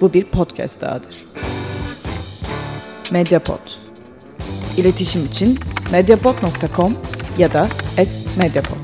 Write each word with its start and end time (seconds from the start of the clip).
Bu 0.00 0.12
bir 0.12 0.24
podcast 0.24 0.82
dahadır. 0.82 1.24
Mediapod. 3.12 3.58
İletişim 4.76 5.24
için 5.24 5.58
mediapod.com 5.92 6.94
ya 7.38 7.52
da 7.52 7.68
@mediapod. 8.38 8.76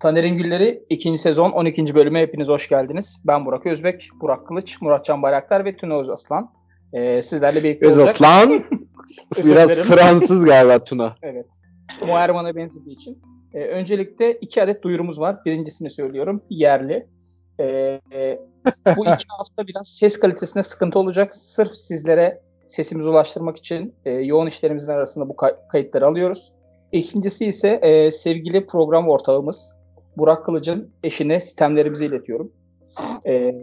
Taner'in 0.00 0.36
Gülleri 0.36 0.84
2. 0.90 1.18
sezon 1.18 1.50
12. 1.50 1.94
bölüme 1.94 2.20
hepiniz 2.20 2.48
hoş 2.48 2.68
geldiniz. 2.68 3.22
Ben 3.26 3.46
Burak 3.46 3.66
Özbek, 3.66 4.08
Burak 4.20 4.46
Kılıç, 4.46 4.80
Muratcan 4.80 5.22
Bayraktar 5.22 5.64
ve 5.64 5.76
Tuna 5.76 6.00
Özaslan. 6.00 6.50
Ee, 6.92 7.22
sizlerle 7.22 7.64
birlikte 7.64 7.86
olacak. 7.86 8.02
Özaslan 8.02 8.50
biraz. 9.44 9.70
Fransız 9.70 10.44
galiba 10.44 10.84
Tuna. 10.84 11.16
Evet. 11.22 11.46
Muharreman'a 12.06 12.56
benzediği 12.56 12.96
için. 12.96 13.22
Ee, 13.54 13.60
öncelikle 13.60 14.32
iki 14.32 14.62
adet 14.62 14.82
duyurumuz 14.82 15.20
var. 15.20 15.44
Birincisini 15.44 15.90
söylüyorum. 15.90 16.42
Yerli. 16.50 17.06
Ee, 17.58 18.00
e, 18.12 18.38
bu 18.96 19.00
iki 19.00 19.24
hafta 19.28 19.66
biraz 19.66 19.88
ses 19.88 20.18
kalitesine 20.20 20.62
sıkıntı 20.62 20.98
olacak. 20.98 21.34
Sırf 21.34 21.70
sizlere 21.70 22.40
sesimizi 22.68 23.08
ulaştırmak 23.08 23.56
için 23.56 23.94
e, 24.04 24.12
yoğun 24.12 24.46
işlerimizin 24.46 24.92
arasında 24.92 25.28
bu 25.28 25.36
kay- 25.36 25.56
kayıtları 25.68 26.06
alıyoruz. 26.06 26.52
İkincisi 26.92 27.46
ise 27.46 27.68
e, 27.68 28.10
sevgili 28.10 28.66
program 28.66 29.08
ortağımız 29.08 29.76
Burak 30.16 30.44
Kılıç'ın 30.44 30.90
eşine 31.04 31.40
sistemlerimizi 31.40 32.06
iletiyorum. 32.06 32.52
E, 33.26 33.54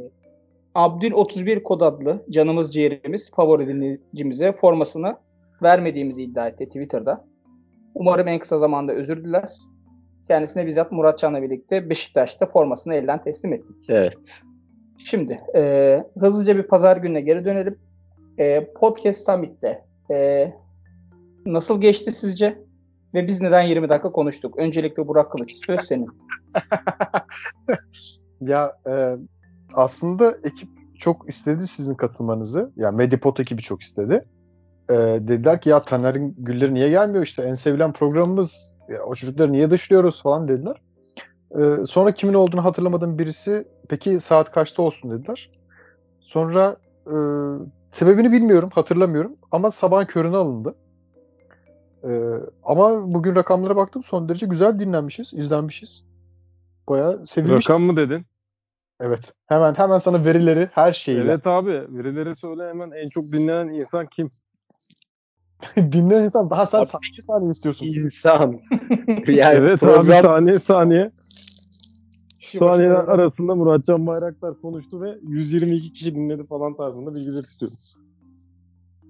Abdül 0.76 1.12
31 1.12 1.64
kod 1.64 1.82
adlı 1.82 2.26
canımız 2.30 2.74
ciğerimiz 2.74 3.32
favori 3.32 3.68
dinleyicimize 3.68 4.52
formasını 4.54 5.18
vermediğimizi 5.64 6.24
iddia 6.24 6.48
etti 6.48 6.66
Twitter'da. 6.66 7.26
Umarım 7.96 8.28
en 8.28 8.40
kısa 8.40 8.60
zamanda 8.60 8.94
özür 8.94 9.24
diler. 9.24 9.50
Kendisine 10.28 10.68
bizzat 10.68 10.92
Muratcan'la 10.92 11.42
birlikte 11.42 11.90
Beşiktaş'ta 11.90 12.46
formasını 12.46 12.96
elden 12.96 13.24
teslim 13.24 13.54
ettik. 13.54 13.76
Evet. 13.90 14.18
Şimdi 15.06 15.38
e, 15.56 16.04
hızlıca 16.20 16.58
bir 16.58 16.64
pazar 16.64 16.98
gününe 16.98 17.22
geri 17.22 17.46
dönelim. 17.46 17.80
E, 18.38 18.74
Podcast 18.74 19.26
Summit'te 19.26 19.86
e, 20.12 20.48
nasıl 21.46 21.82
geçti 21.82 22.14
sizce? 22.14 22.58
Ve 23.14 23.28
biz 23.28 23.42
neden 23.42 23.62
20 23.62 23.90
dakika 23.90 24.12
konuştuk? 24.12 24.58
Öncelikle 24.58 25.08
Burak 25.08 25.32
Kılıç 25.32 25.66
söz 25.66 25.82
senin. 25.82 26.08
Ya 28.42 28.78
e, 28.88 29.16
aslında 29.74 30.38
ekip 30.44 30.70
çok 30.98 31.30
istedi 31.30 31.68
sizin 31.68 31.94
katılmanızı. 31.94 32.72
Ya 32.76 32.92
Medipot 32.92 33.40
ekibi 33.40 33.62
çok 33.62 33.82
istedi. 33.82 34.26
E, 34.90 34.94
dediler 34.94 35.62
ki 35.62 35.70
ya 35.70 35.82
Taner'in 35.82 36.36
Gülleri 36.38 36.74
niye 36.74 36.90
gelmiyor 36.90 37.24
işte 37.24 37.44
en 37.44 37.54
sevilen 37.54 37.94
programımız. 37.94 38.74
Ya, 38.90 39.04
o 39.04 39.16
çocukları 39.16 39.52
niye 39.52 39.72
dışlıyoruz 39.72 40.22
falan 40.22 40.48
dediler. 40.48 40.82
E, 41.60 41.86
sonra 41.86 42.12
kimin 42.12 42.34
olduğunu 42.34 42.66
hatırlamadığım 42.66 43.20
birisi 43.20 43.68
peki 43.90 44.20
saat 44.20 44.52
kaçta 44.52 44.82
olsun 44.82 45.12
dediler. 45.12 45.50
Sonra 46.20 46.76
e, 47.08 47.16
sebebini 47.92 48.32
bilmiyorum 48.32 48.70
hatırlamıyorum 48.74 49.36
ama 49.52 49.72
sabahın 49.72 50.06
körüne 50.06 50.38
alındı. 50.38 50.76
E, 52.04 52.10
ama 52.64 53.14
bugün 53.14 53.36
rakamlara 53.36 53.76
baktım 53.76 54.04
son 54.04 54.30
derece 54.30 54.46
güzel 54.46 54.80
dinlenmişiz, 54.80 55.34
izlenmişiz. 55.34 56.06
Bayağı 56.90 57.26
sevilmişiz. 57.26 57.70
Rakam 57.70 57.84
mı 57.84 57.96
dedin? 57.96 58.26
Evet. 59.00 59.34
Hemen 59.48 59.74
hemen 59.76 59.98
sana 59.98 60.26
verileri 60.26 60.70
her 60.72 60.94
şeyiyle. 60.94 61.32
Evet 61.32 61.48
abi. 61.48 61.72
Verileri 61.72 62.36
söyle 62.36 62.70
hemen 62.70 62.92
en 62.92 63.08
çok 63.08 63.24
dinlenen 63.24 63.68
insan 63.68 64.08
kim? 64.08 64.30
Dinleyen 65.76 66.24
insan 66.24 66.50
daha 66.50 66.66
sen 66.66 66.84
8 66.84 67.26
saniye 67.28 67.52
istiyorsun. 67.52 67.86
İnsan. 67.86 68.60
Yani 69.28 69.56
evet 69.56 69.84
abi 69.84 69.92
program 69.92 70.24
saniye 70.24 70.60
saniye. 70.60 71.12
Şu 72.52 72.60
saniyeler 72.60 72.96
arasında 72.96 73.56
Muratcan 73.56 74.08
Bayraktar 74.08 74.62
konuştu 74.62 75.02
ve 75.02 75.18
122 75.28 75.94
kişi 75.94 76.16
dinledi 76.16 76.46
falan 76.46 76.78
tarzında 76.78 77.16
bilgiler 77.16 77.44
istiyorum. 77.44 77.78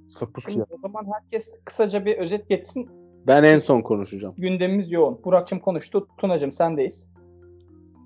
Sapık 0.08 0.44
Şimdi 0.44 0.60
ya. 0.60 0.66
o 0.70 0.78
zaman 0.82 1.06
herkes 1.14 1.60
kısaca 1.66 2.06
bir 2.06 2.18
özet 2.18 2.50
geçsin. 2.50 2.90
ben 3.28 3.44
en 3.44 3.60
son 3.60 3.82
konuşacağım. 3.82 4.34
Gündemimiz 4.38 4.92
yoğun. 4.92 5.20
Burak'cığım 5.24 5.60
konuştu. 5.60 6.08
Tunacığım 6.18 6.52
sendeyiz. 6.52 7.12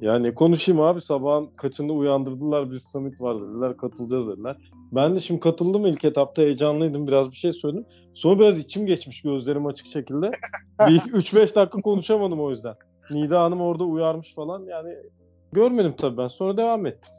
Ya 0.01 0.19
ne 0.19 0.33
konuşayım 0.33 0.81
abi 0.81 1.01
sabahın 1.01 1.45
kaçında 1.45 1.93
uyandırdılar 1.93 2.71
bir 2.71 2.77
summit 2.77 3.21
var 3.21 3.41
dediler 3.41 3.77
katılacağız 3.77 4.27
dediler. 4.27 4.57
Ben 4.91 5.15
de 5.15 5.19
şimdi 5.19 5.39
katıldım 5.39 5.85
ilk 5.85 6.05
etapta 6.05 6.41
heyecanlıydım 6.41 7.07
biraz 7.07 7.31
bir 7.31 7.35
şey 7.35 7.51
söyledim. 7.51 7.85
Sonra 8.13 8.39
biraz 8.39 8.59
içim 8.59 8.85
geçmiş 8.85 9.21
gözlerim 9.21 9.65
açık 9.65 9.87
şekilde. 9.87 10.31
Bir 10.79 10.99
3-5 10.99 11.55
dakika 11.55 11.81
konuşamadım 11.81 12.41
o 12.41 12.49
yüzden. 12.49 12.75
Nida 13.11 13.43
Hanım 13.43 13.61
orada 13.61 13.83
uyarmış 13.83 14.35
falan 14.35 14.65
yani 14.65 14.95
görmedim 15.55 15.93
tabii 15.97 16.17
ben 16.17 16.27
sonra 16.27 16.57
devam 16.57 16.85
ettim. 16.85 17.11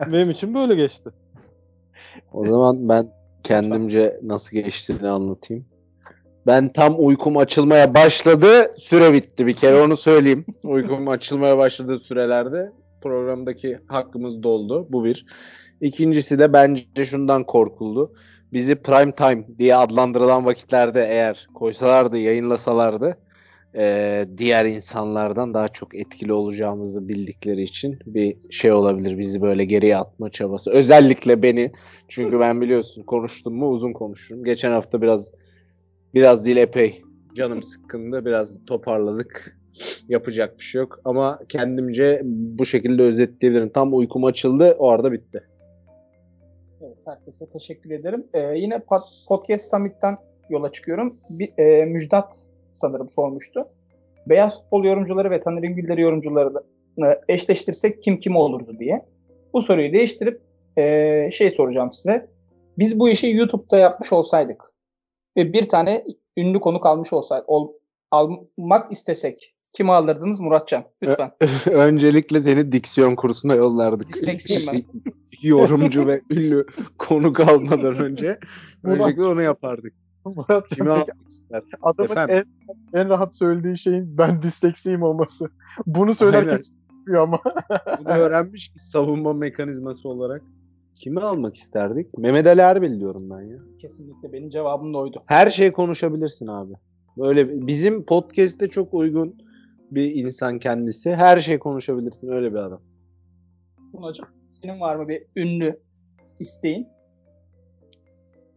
Benim 0.12 0.30
için 0.30 0.54
böyle 0.54 0.74
geçti. 0.74 1.10
O 2.32 2.46
zaman 2.46 2.88
ben 2.88 3.06
kendimce 3.44 4.20
nasıl 4.22 4.56
geçtiğini 4.56 5.08
anlatayım. 5.08 5.64
Ben 6.46 6.72
tam 6.72 6.94
uykum 6.98 7.36
açılmaya 7.36 7.94
başladı. 7.94 8.70
Süre 8.78 9.12
bitti 9.12 9.46
bir 9.46 9.54
kere 9.54 9.82
onu 9.82 9.96
söyleyeyim. 9.96 10.44
Uykum 10.64 11.08
açılmaya 11.08 11.58
başladığı 11.58 11.98
sürelerde 11.98 12.72
programdaki 13.02 13.78
hakkımız 13.86 14.42
doldu. 14.42 14.86
Bu 14.90 15.04
bir. 15.04 15.26
İkincisi 15.80 16.38
de 16.38 16.52
bence 16.52 17.04
şundan 17.04 17.44
korkuldu. 17.44 18.12
Bizi 18.52 18.74
prime 18.74 19.12
time 19.12 19.44
diye 19.58 19.76
adlandırılan 19.76 20.46
vakitlerde 20.46 21.06
eğer 21.08 21.48
koysalardı, 21.54 22.18
yayınlasalardı 22.18 23.16
eee, 23.74 24.28
diğer 24.38 24.64
insanlardan 24.64 25.54
daha 25.54 25.68
çok 25.68 25.94
etkili 25.94 26.32
olacağımızı 26.32 27.08
bildikleri 27.08 27.62
için 27.62 27.98
bir 28.06 28.36
şey 28.50 28.72
olabilir. 28.72 29.18
Bizi 29.18 29.42
böyle 29.42 29.64
geriye 29.64 29.96
atma 29.96 30.30
çabası. 30.30 30.70
Özellikle 30.70 31.42
beni 31.42 31.72
çünkü 32.08 32.40
ben 32.40 32.60
biliyorsun 32.60 33.02
konuştum 33.02 33.54
mu 33.54 33.68
uzun 33.68 33.92
konuşurum. 33.92 34.44
Geçen 34.44 34.70
hafta 34.72 35.02
biraz 35.02 35.30
biraz 36.14 36.46
dil 36.46 36.56
epey 36.56 37.02
canım 37.34 37.62
sıkkındı. 37.62 38.24
Biraz 38.24 38.64
toparladık. 38.66 39.56
Yapacak 40.08 40.58
bir 40.58 40.64
şey 40.64 40.78
yok. 40.78 41.00
Ama 41.04 41.38
kendimce 41.48 42.20
bu 42.24 42.66
şekilde 42.66 43.02
özetleyebilirim. 43.02 43.68
Tam 43.68 43.94
uykum 43.94 44.24
açıldı. 44.24 44.76
O 44.78 44.90
arada 44.90 45.12
bitti. 45.12 45.42
Evet, 46.82 46.96
herkese 47.06 47.46
teşekkür 47.52 47.90
ederim. 47.90 48.26
Ee, 48.34 48.40
yine 48.40 48.74
pod- 48.74 49.28
Podcast 49.28 49.70
Summit'ten 49.70 50.16
yola 50.50 50.72
çıkıyorum. 50.72 51.16
Bir, 51.30 51.48
e, 51.64 51.84
Müjdat 51.84 52.36
sanırım 52.72 53.08
sormuştu. 53.08 53.68
Beyaz 54.26 54.62
futbol 54.62 54.84
yorumcuları 54.84 55.30
ve 55.30 55.42
Taner'in 55.42 55.76
Gülleri 55.76 56.00
yorumcularını 56.00 57.20
eşleştirsek 57.28 58.02
kim 58.02 58.20
kim 58.20 58.36
olurdu 58.36 58.76
diye. 58.78 59.06
Bu 59.52 59.62
soruyu 59.62 59.92
değiştirip 59.92 60.40
e, 60.78 61.30
şey 61.32 61.50
soracağım 61.50 61.92
size. 61.92 62.30
Biz 62.78 62.98
bu 62.98 63.08
işi 63.08 63.26
YouTube'da 63.36 63.78
yapmış 63.78 64.12
olsaydık 64.12 64.62
ve 65.36 65.52
bir 65.52 65.68
tane 65.68 66.04
ünlü 66.36 66.60
konuk 66.60 66.86
almış 66.86 67.12
olsaydık, 67.12 67.48
ol, 67.48 67.72
almak 68.10 68.92
istesek 68.92 69.54
kimi 69.72 69.92
alırdınız 69.92 70.40
Muratcan? 70.40 70.84
Lütfen. 71.02 71.32
Öncelikle 71.70 72.40
seni 72.40 72.72
diksiyon 72.72 73.14
kursuna 73.14 73.54
yollardık. 73.54 74.08
Disleksiyim 74.14 74.62
ben. 74.66 74.84
Yorumcu 75.42 76.06
ve 76.06 76.20
ünlü 76.30 76.66
konuk 76.98 77.40
almadan 77.40 77.98
önce 77.98 78.38
öncelikle 78.84 79.24
onu 79.24 79.42
yapardık. 79.42 79.94
Murat 80.24 80.68
Kimi 80.68 80.90
almak 80.90 81.28
ister? 81.28 81.62
adamın 81.82 82.10
Efendim? 82.10 82.44
en, 82.94 83.00
en 83.00 83.08
rahat 83.08 83.36
söylediği 83.36 83.78
şeyin 83.78 84.18
ben 84.18 84.42
disleksiyim 84.42 85.02
olması. 85.02 85.50
Bunu 85.86 86.14
söylerken 86.14 86.60
çıkıyor 86.98 87.22
ama. 87.22 87.40
Bunu 87.98 88.08
öğrenmiş 88.08 88.68
ki 88.68 88.78
savunma 88.78 89.32
mekanizması 89.32 90.08
olarak. 90.08 90.42
Kimi 90.96 91.20
almak 91.20 91.56
isterdik? 91.56 92.18
Mehmet 92.18 92.46
Ali 92.46 92.60
Erbil 92.60 93.00
diyorum 93.00 93.30
ben 93.30 93.40
ya. 93.40 93.58
Kesinlikle 93.80 94.32
benim 94.32 94.50
cevabım 94.50 94.94
da 94.94 94.98
oydu. 94.98 95.22
Her 95.26 95.50
şey 95.50 95.72
konuşabilirsin 95.72 96.46
abi. 96.46 96.72
Böyle 97.16 97.66
bizim 97.66 98.04
podcast'te 98.06 98.68
çok 98.68 98.94
uygun 98.94 99.34
bir 99.90 100.14
insan 100.14 100.58
kendisi. 100.58 101.14
Her 101.14 101.40
şey 101.40 101.58
konuşabilirsin 101.58 102.28
öyle 102.28 102.50
bir 102.50 102.58
adam. 102.58 102.80
Tunacığım 103.92 104.26
senin 104.52 104.80
var 104.80 104.96
mı 104.96 105.08
bir 105.08 105.22
ünlü 105.36 105.80
isteğin? 106.38 106.88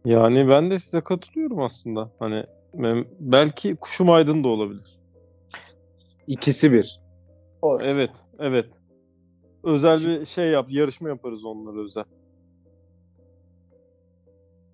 Yani 0.04 0.48
ben 0.48 0.70
de 0.70 0.78
size 0.78 1.00
katılıyorum 1.00 1.62
aslında. 1.62 2.10
Hani 2.18 2.44
ben- 2.74 3.04
belki 3.20 3.76
Kuşum 3.76 4.10
Aydın 4.10 4.44
da 4.44 4.48
olabilir. 4.48 4.98
İkisi 6.26 6.72
bir. 6.72 7.00
Olur. 7.62 7.82
Evet, 7.84 8.10
evet. 8.38 8.66
Özel 9.64 9.96
bir 9.96 10.26
şey 10.26 10.50
yap, 10.50 10.66
yarışma 10.68 11.08
yaparız 11.08 11.44
onlara 11.44 11.84
özel. 11.84 12.04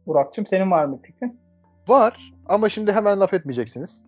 Burak'cığım 0.07 0.47
senin 0.47 0.71
var 0.71 0.85
mı 0.85 1.01
fikrin? 1.03 1.41
Var 1.89 2.33
ama 2.47 2.69
şimdi 2.69 2.93
hemen 2.93 3.21
laf 3.21 3.35
etmeyeceksiniz. 3.35 4.05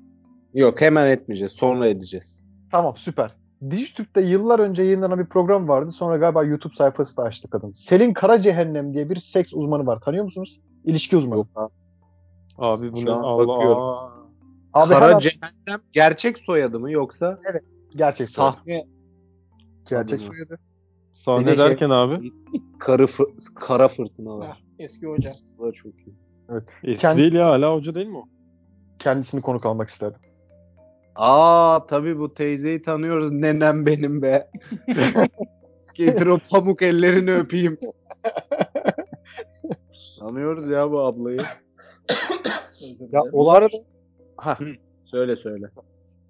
Yok 0.54 0.80
hemen 0.80 1.06
etmeyeceğiz. 1.06 1.52
Sonra 1.52 1.88
edeceğiz. 1.88 2.42
Tamam 2.70 2.96
süper. 2.96 3.36
Dijitürk'te 3.70 4.20
yıllar 4.20 4.58
önce 4.58 4.82
yayınlanan 4.82 5.18
bir 5.18 5.26
program 5.26 5.68
vardı. 5.68 5.90
Sonra 5.90 6.16
galiba 6.16 6.44
YouTube 6.44 6.74
sayfası 6.74 7.16
da 7.16 7.22
açtı 7.22 7.50
kadın. 7.50 7.72
Selin 7.72 8.12
Karacehennem 8.12 8.94
diye 8.94 9.10
bir 9.10 9.16
seks 9.16 9.54
uzmanı 9.54 9.86
var. 9.86 10.00
Tanıyor 10.00 10.24
musunuz? 10.24 10.60
İlişki 10.84 11.16
uzmanı. 11.16 11.38
Yok 11.38 11.46
abi. 11.56 11.72
Abi 12.58 12.92
bu 12.92 12.96
Şu 13.00 13.06
ne? 13.06 13.10
an 13.10 13.22
Allah. 13.22 13.48
bakıyorum. 13.48 13.82
Aa. 13.82 14.12
Abi 14.72 14.88
Kara 14.88 15.08
hemen- 15.08 15.18
Cehennem 15.18 15.80
gerçek 15.92 16.38
soyadı 16.38 16.80
mı 16.80 16.92
yoksa 16.92 17.40
gerçek 17.96 18.28
soyadı. 18.30 18.56
sahne 18.56 18.86
Gerçek 19.90 20.20
soyadı. 20.20 20.58
Sahne 21.12 21.46
de 21.46 21.56
şey- 21.56 21.58
derken 21.58 21.90
abi. 21.90 22.18
Karı 22.78 23.02
fı- 23.04 23.54
kara 23.54 23.88
fırtına 23.88 24.34
Heh, 24.34 24.38
var. 24.48 24.64
eski 24.78 25.06
hoca. 25.06 25.30
Bu 25.58 25.66
da 25.66 25.72
çok 25.72 25.92
iyi. 25.94 26.14
Eski 26.82 27.00
Kendi- 27.02 27.22
değil 27.22 27.32
ya 27.32 27.46
hala 27.46 27.74
hoca 27.74 27.94
değil 27.94 28.06
mi 28.06 28.18
o? 28.18 28.24
Kendisini 28.98 29.40
konuk 29.42 29.66
almak 29.66 29.88
isterdim. 29.88 30.20
Aa 31.16 31.78
tabii 31.88 32.18
bu 32.18 32.34
teyzeyi 32.34 32.82
tanıyoruz. 32.82 33.32
Nenem 33.32 33.86
benim 33.86 34.22
be. 34.22 34.50
Getir 35.94 36.26
o 36.26 36.38
pamuk 36.50 36.82
ellerini 36.82 37.32
öpeyim. 37.34 37.78
Tanıyoruz 40.26 40.70
ya 40.70 40.90
bu 40.90 41.00
ablayı. 41.00 41.38
Ya 41.38 41.46
dilerim. 43.00 43.30
o 43.32 43.50
arada 43.50 43.76
ha, 44.36 44.58
Söyle 45.04 45.36
söyle. 45.36 45.66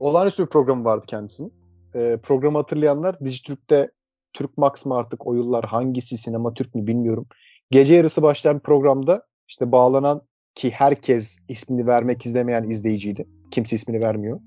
olağanüstü 0.00 0.42
bir 0.42 0.48
programı 0.48 0.84
vardı 0.84 1.04
kendisinin. 1.08 1.52
Ee, 1.94 2.18
programı 2.22 2.58
hatırlayanlar 2.58 3.20
Dijitürk'te 3.20 3.90
Türk 4.32 4.58
Max 4.58 4.86
mı 4.86 4.94
artık 4.96 5.26
o 5.26 5.34
yıllar 5.34 5.64
hangisi 5.64 6.18
sinema 6.18 6.54
Türk 6.54 6.74
mü 6.74 6.86
bilmiyorum. 6.86 7.26
Gece 7.70 7.94
yarısı 7.94 8.22
başlayan 8.22 8.58
programda 8.58 9.26
işte 9.48 9.72
bağlanan 9.72 10.22
ki 10.54 10.70
herkes 10.70 11.38
ismini 11.48 11.86
vermek 11.86 12.26
istemeyen 12.26 12.70
izleyiciydi. 12.70 13.26
Kimse 13.50 13.76
ismini 13.76 14.00
vermiyor. 14.00 14.40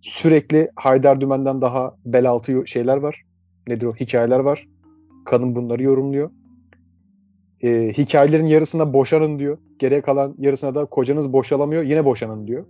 Sürekli 0.00 0.70
Haydar 0.76 1.20
Dümen'den 1.20 1.60
daha 1.60 1.96
bel 2.04 2.30
altı 2.30 2.66
şeyler 2.66 2.96
var. 2.96 3.22
Nedir 3.68 3.86
o? 3.86 3.94
Hikayeler 3.94 4.38
var. 4.40 4.68
Kadın 5.26 5.56
bunları 5.56 5.82
yorumluyor. 5.82 6.30
Ee, 7.62 7.92
hikayelerin 7.98 8.46
yarısına 8.46 8.92
boşanın 8.92 9.38
diyor. 9.38 9.58
Geriye 9.78 10.00
kalan 10.00 10.34
yarısına 10.38 10.74
da 10.74 10.84
kocanız 10.84 11.32
boşalamıyor. 11.32 11.82
Yine 11.82 12.04
boşanın 12.04 12.46
diyor. 12.46 12.64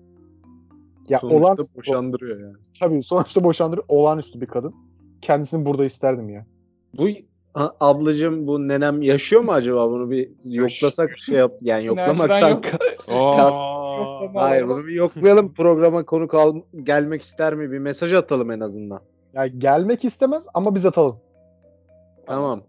Ya 1.09 1.19
Sonuçta 1.19 1.39
olan 1.39 1.59
boşandırıyor 1.77 2.41
yani. 2.41 2.57
tabii 2.81 3.03
sonuçta 3.03 3.45
boşandırıyor. 3.45 3.85
Olağanüstü 3.89 4.41
bir 4.41 4.47
kadın. 4.47 4.75
Kendisini 5.23 5.67
burada 5.67 5.85
isterdim 5.85 6.29
ya. 6.29 6.47
Bu 6.99 7.07
Ha, 7.55 7.73
ablacığım 7.81 8.47
bu 8.47 8.69
nenem 8.69 9.03
yaşıyor 9.03 9.43
mu 9.43 9.53
acaba 9.53 9.91
bunu 9.91 10.11
bir 10.11 10.31
yoklasak 10.45 11.19
şey 11.19 11.37
yap 11.37 11.53
yani 11.61 11.85
yoklamaktan 11.87 12.49
yok. 12.49 12.65
Aa, 13.09 13.51
Hayır 14.35 14.69
bunu 14.69 14.87
bir 14.87 14.93
yoklayalım 14.93 15.55
programa 15.55 16.05
konuk 16.05 16.35
al 16.35 16.57
gelmek 16.83 17.23
ister 17.23 17.55
mi 17.55 17.73
bir 17.73 17.79
mesaj 17.79 18.13
atalım 18.13 18.51
en 18.51 18.61
azından. 18.61 19.01
Ya 19.35 19.47
gelmek 19.47 20.05
istemez 20.05 20.47
ama 20.55 20.75
biz 20.75 20.87
atalım. 20.87 21.17
Tamam. 22.27 22.63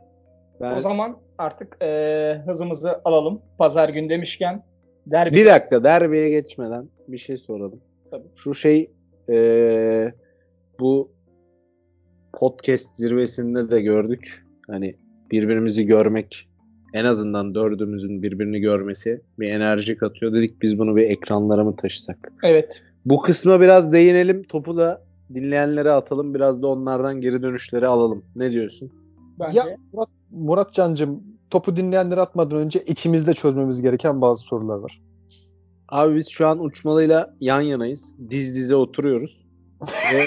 Ben 0.62 0.78
O 0.78 0.82
zaman 0.82 1.18
artık 1.44 1.78
eee, 1.82 2.44
hızımızı 2.46 3.02
alalım. 3.06 3.42
Pazar 3.58 3.90
gün 3.90 4.10
demişken 4.10 4.64
derbi. 5.08 5.36
bir 5.36 5.46
dakika 5.46 5.84
derbiye 5.84 6.30
geçmeden 6.30 6.90
bir 7.08 7.18
şey 7.18 7.38
soralım. 7.38 7.80
Tabii. 8.12 8.28
Şu 8.36 8.54
şey 8.54 8.92
eee, 9.30 10.14
bu 10.80 11.12
podcast 12.34 12.96
zirvesinde 12.96 13.72
de 13.72 13.82
gördük. 13.82 14.46
Hani 14.68 14.96
birbirimizi 15.32 15.86
görmek 15.86 16.50
en 16.94 17.06
azından 17.06 17.56
dördümüzün 17.56 18.24
birbirini 18.24 18.60
görmesi 18.60 19.22
bir 19.40 19.50
enerji 19.50 19.98
katıyor. 19.98 20.34
Dedik 20.34 20.62
biz 20.62 20.80
bunu 20.80 20.96
bir 20.96 21.10
ekranlara 21.10 21.64
mı 21.64 21.76
taşısak? 21.76 22.32
Evet. 22.44 22.84
Bu 23.06 23.22
kısma 23.22 23.62
biraz 23.62 23.94
değinelim. 23.94 24.44
Topu 24.44 24.78
da 24.78 25.02
dinleyenlere 25.34 25.92
atalım. 25.92 26.34
Biraz 26.34 26.62
da 26.62 26.68
onlardan 26.68 27.22
geri 27.22 27.42
dönüşleri 27.44 27.88
alalım. 27.88 28.26
Ne 28.36 28.52
diyorsun? 28.52 28.92
Bence 29.40 29.60
Ya 29.60 29.66
Murat, 29.94 30.10
Murat 30.32 30.74
Cancım 30.74 31.24
topu 31.54 31.76
dinleyenlere 31.76 32.22
atmadan 32.22 32.58
önce 32.58 32.84
içimizde 32.84 33.34
çözmemiz 33.34 33.82
gereken 33.82 34.22
bazı 34.22 34.44
sorular 34.44 34.78
var. 34.78 35.02
Abi 35.90 36.16
biz 36.16 36.30
şu 36.30 36.48
an 36.48 36.64
uçmalıyla 36.64 37.36
yan 37.40 37.62
yanayız. 37.62 38.16
Diz 38.30 38.56
dize 38.56 38.76
oturuyoruz. 38.76 39.46
Ve 40.14 40.24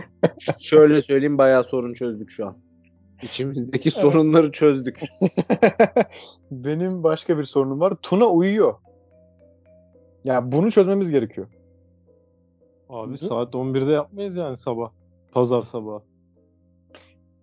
şöyle 0.60 1.02
söyleyeyim 1.02 1.38
bayağı 1.38 1.64
sorun 1.64 1.94
çözdük 1.94 2.30
şu 2.30 2.46
an. 2.46 2.56
İçimizdeki 3.22 3.90
sorunları 3.90 4.52
çözdük. 4.52 5.00
Benim 6.50 7.02
başka 7.02 7.38
bir 7.38 7.44
sorunum 7.44 7.80
var. 7.80 7.94
Tuna 8.02 8.26
uyuyor. 8.26 8.74
Ya 10.24 10.52
bunu 10.52 10.70
çözmemiz 10.70 11.10
gerekiyor. 11.10 11.46
Abi 12.88 13.18
saat 13.18 13.54
11'de 13.54 13.92
yapmayız 13.92 14.36
yani 14.36 14.56
sabah. 14.56 14.90
Pazar 15.32 15.62
sabahı. 15.62 16.02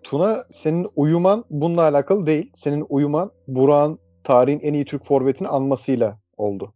Tuna 0.04 0.46
senin 0.50 0.88
uyuman 0.96 1.46
bununla 1.50 1.82
alakalı 1.82 2.26
değil. 2.26 2.52
Senin 2.54 2.86
uyuman 2.90 3.32
Burak'ın 3.48 4.00
tarihin 4.24 4.60
en 4.60 4.74
iyi 4.74 4.86
Türk 4.86 5.06
forvetini 5.06 5.48
anmasıyla 5.48 6.20
oldu. 6.38 6.74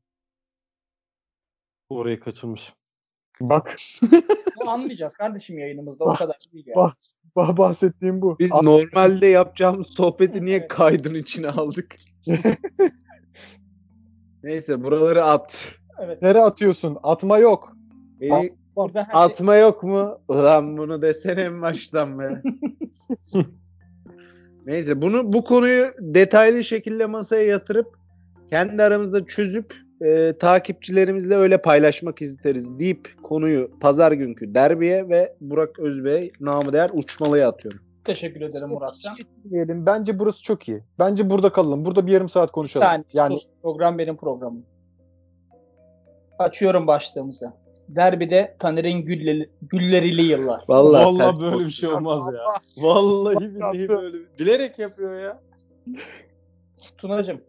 Orayı 1.90 2.20
kaçırmış. 2.20 2.74
Bak 3.42 3.76
bunu 4.60 4.70
anlayacağız 4.70 5.14
kardeşim 5.14 5.58
yayınımızda 5.58 6.06
o 6.06 6.14
kadar 6.14 6.38
değil 6.54 6.66
yani. 6.68 6.76
Bak. 6.76 6.98
bah- 7.36 7.58
bahsettiğim 7.58 8.22
bu. 8.22 8.40
Biz 8.40 8.52
As- 8.54 8.64
normalde 8.64 9.28
yapacağımız 9.28 9.88
sohbeti 9.88 10.46
niye 10.46 10.68
kaydın 10.68 11.16
içine 11.16 11.50
aldık? 11.50 11.96
Neyse 14.44 14.84
buraları 14.84 15.24
at. 15.24 15.76
Evet. 16.00 16.22
Nereye 16.22 16.44
atıyorsun? 16.44 16.98
Atma 17.04 17.38
yok. 17.38 17.74
Beni 18.22 18.56
Burada 18.78 19.00
her 19.04 19.14
şey- 19.14 19.22
atma 19.22 19.56
yok 19.56 19.84
mu? 19.84 20.20
Ulan 20.28 20.78
bunu 20.78 21.02
desene 21.02 21.42
en 21.42 21.62
baştan 21.62 22.20
be. 22.20 22.42
Neyse 24.66 25.02
bunu 25.02 25.34
bu 25.34 25.44
konuyu 25.44 25.86
detaylı 26.00 26.64
şekilde 26.64 27.06
masaya 27.06 27.44
yatırıp 27.44 27.98
kendi 28.50 28.84
aramızda 28.84 29.26
çözüp 29.26 29.76
e, 30.02 30.34
takipçilerimizle 30.38 31.36
öyle 31.36 31.62
paylaşmak 31.62 32.22
isteriz 32.22 32.80
deyip 32.80 33.24
konuyu 33.24 33.72
pazar 33.80 34.12
günkü 34.12 34.54
derbiye 34.56 35.10
ve 35.10 35.36
Burak 35.42 35.80
Özbey 35.80 36.32
namı 36.40 36.74
değer 36.74 36.90
uçmalıya 36.94 37.50
atıyorum. 37.50 37.80
teşekkür 38.04 38.42
ederim 38.42 38.70
Muratcan. 38.70 39.16
Diyelim. 39.50 39.86
Bence 39.86 40.20
burası 40.20 40.44
çok 40.44 40.68
iyi. 40.68 40.84
Bence 41.00 41.30
burada 41.30 41.52
kalalım. 41.52 41.86
Burada 41.86 42.08
bir 42.08 42.12
yarım 42.12 42.30
saat 42.30 42.52
konuşalım. 42.52 42.86
saniye 42.88 43.06
yani 43.14 43.38
sus. 43.38 43.48
Program 43.62 43.98
benim 43.98 44.18
programım. 44.18 44.66
Açıyorum 46.40 46.88
başlığımızı. 46.88 47.54
Derbide 47.90 48.56
Taner'in 48.60 49.06
gülle, 49.06 49.50
güllerili 49.62 50.22
yıllar. 50.22 50.64
Vallahi, 50.68 51.06
Vallahi 51.06 51.18
sert 51.18 51.42
böyle 51.42 51.66
bir 51.66 51.72
şey 51.72 51.90
olmaz 51.90 52.34
ya. 52.34 52.44
Vallahi 52.84 53.40
billahi 53.40 53.90
böyle. 53.90 54.18
Bilerek 54.40 54.80
yapıyor 54.80 55.20
ya. 55.20 55.42
Tunacığım 56.98 57.42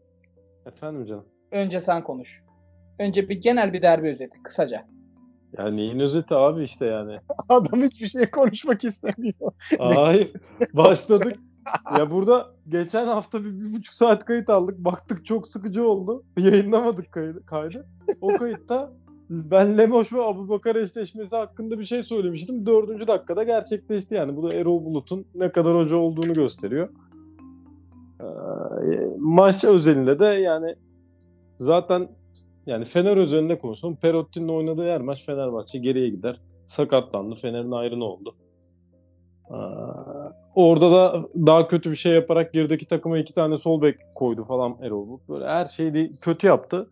Efendim 0.67 1.06
canım. 1.06 1.25
önce 1.52 1.81
sen 1.81 2.05
konuş. 2.05 2.44
Önce 2.99 3.29
bir 3.29 3.40
genel 3.40 3.73
bir 3.73 3.82
derbi 3.82 4.08
özeti 4.08 4.43
kısaca. 4.43 4.87
Ya 5.58 5.70
neyin 5.70 5.99
özeti 6.00 6.35
abi 6.35 6.62
işte 6.62 6.87
yani. 6.87 7.19
adam 7.49 7.82
hiçbir 7.82 8.08
şey 8.08 8.31
konuşmak 8.31 8.85
istemiyor. 8.85 9.52
Hayır. 9.79 10.32
Başladık. 10.73 11.37
Ya 11.99 12.11
burada 12.11 12.55
geçen 12.69 13.07
hafta 13.07 13.45
bir, 13.45 13.61
bir 13.61 13.75
buçuk 13.75 13.95
saat 13.95 14.25
kayıt 14.25 14.50
aldık. 14.50 14.78
Baktık 14.78 15.26
çok 15.26 15.49
sıkıcı 15.49 15.88
oldu. 15.88 16.25
Yayınlamadık 16.38 17.12
kaydı. 17.12 17.47
kaydı. 17.47 17.87
O 18.21 18.28
kayıtta 18.28 18.92
ben 19.30 19.78
Lemoş 19.78 20.12
ve 20.12 20.23
Abubakar 20.23 20.76
eşleşmesi 20.76 21.37
hakkında 21.37 21.78
bir 21.78 21.85
şey 21.85 22.02
söylemiştim. 22.02 22.66
Dördüncü 22.66 23.06
dakikada 23.06 23.42
gerçekleşti 23.42 24.14
yani. 24.14 24.37
Bu 24.37 24.50
da 24.50 24.54
Erol 24.54 24.85
Bulut'un 24.85 25.26
ne 25.35 25.52
kadar 25.52 25.76
hoca 25.76 25.97
olduğunu 25.97 26.35
gösteriyor. 26.35 26.88
Ee, 28.20 28.25
maç 29.18 29.64
özelinde 29.64 30.18
de 30.18 30.25
yani 30.25 30.75
zaten 31.58 32.08
yani 32.66 32.85
Fener 32.85 33.16
özelinde 33.16 33.58
konuşalım. 33.58 33.97
Perotti'nin 33.97 34.49
oynadığı 34.49 34.90
her 34.90 35.00
maç 35.00 35.26
Fenerbahçe 35.26 35.78
geriye 35.78 36.08
gider. 36.08 36.40
Sakatlandı. 36.66 37.35
Fener'in 37.35 37.70
ayrını 37.70 38.04
oldu. 38.04 38.35
Ee, 39.50 39.54
orada 40.54 40.90
da 40.92 41.28
daha 41.37 41.68
kötü 41.68 41.90
bir 41.90 41.97
şey 41.97 42.12
yaparak 42.12 42.52
gerideki 42.52 42.87
takıma 42.87 43.18
iki 43.18 43.35
tane 43.35 43.56
sol 43.56 43.82
bek 43.82 43.97
koydu 44.14 44.44
falan 44.44 44.76
Erol 44.82 45.08
Bulut. 45.08 45.28
Böyle 45.28 45.47
her 45.47 45.66
şeyi 45.66 46.11
kötü 46.25 46.47
yaptı. 46.47 46.88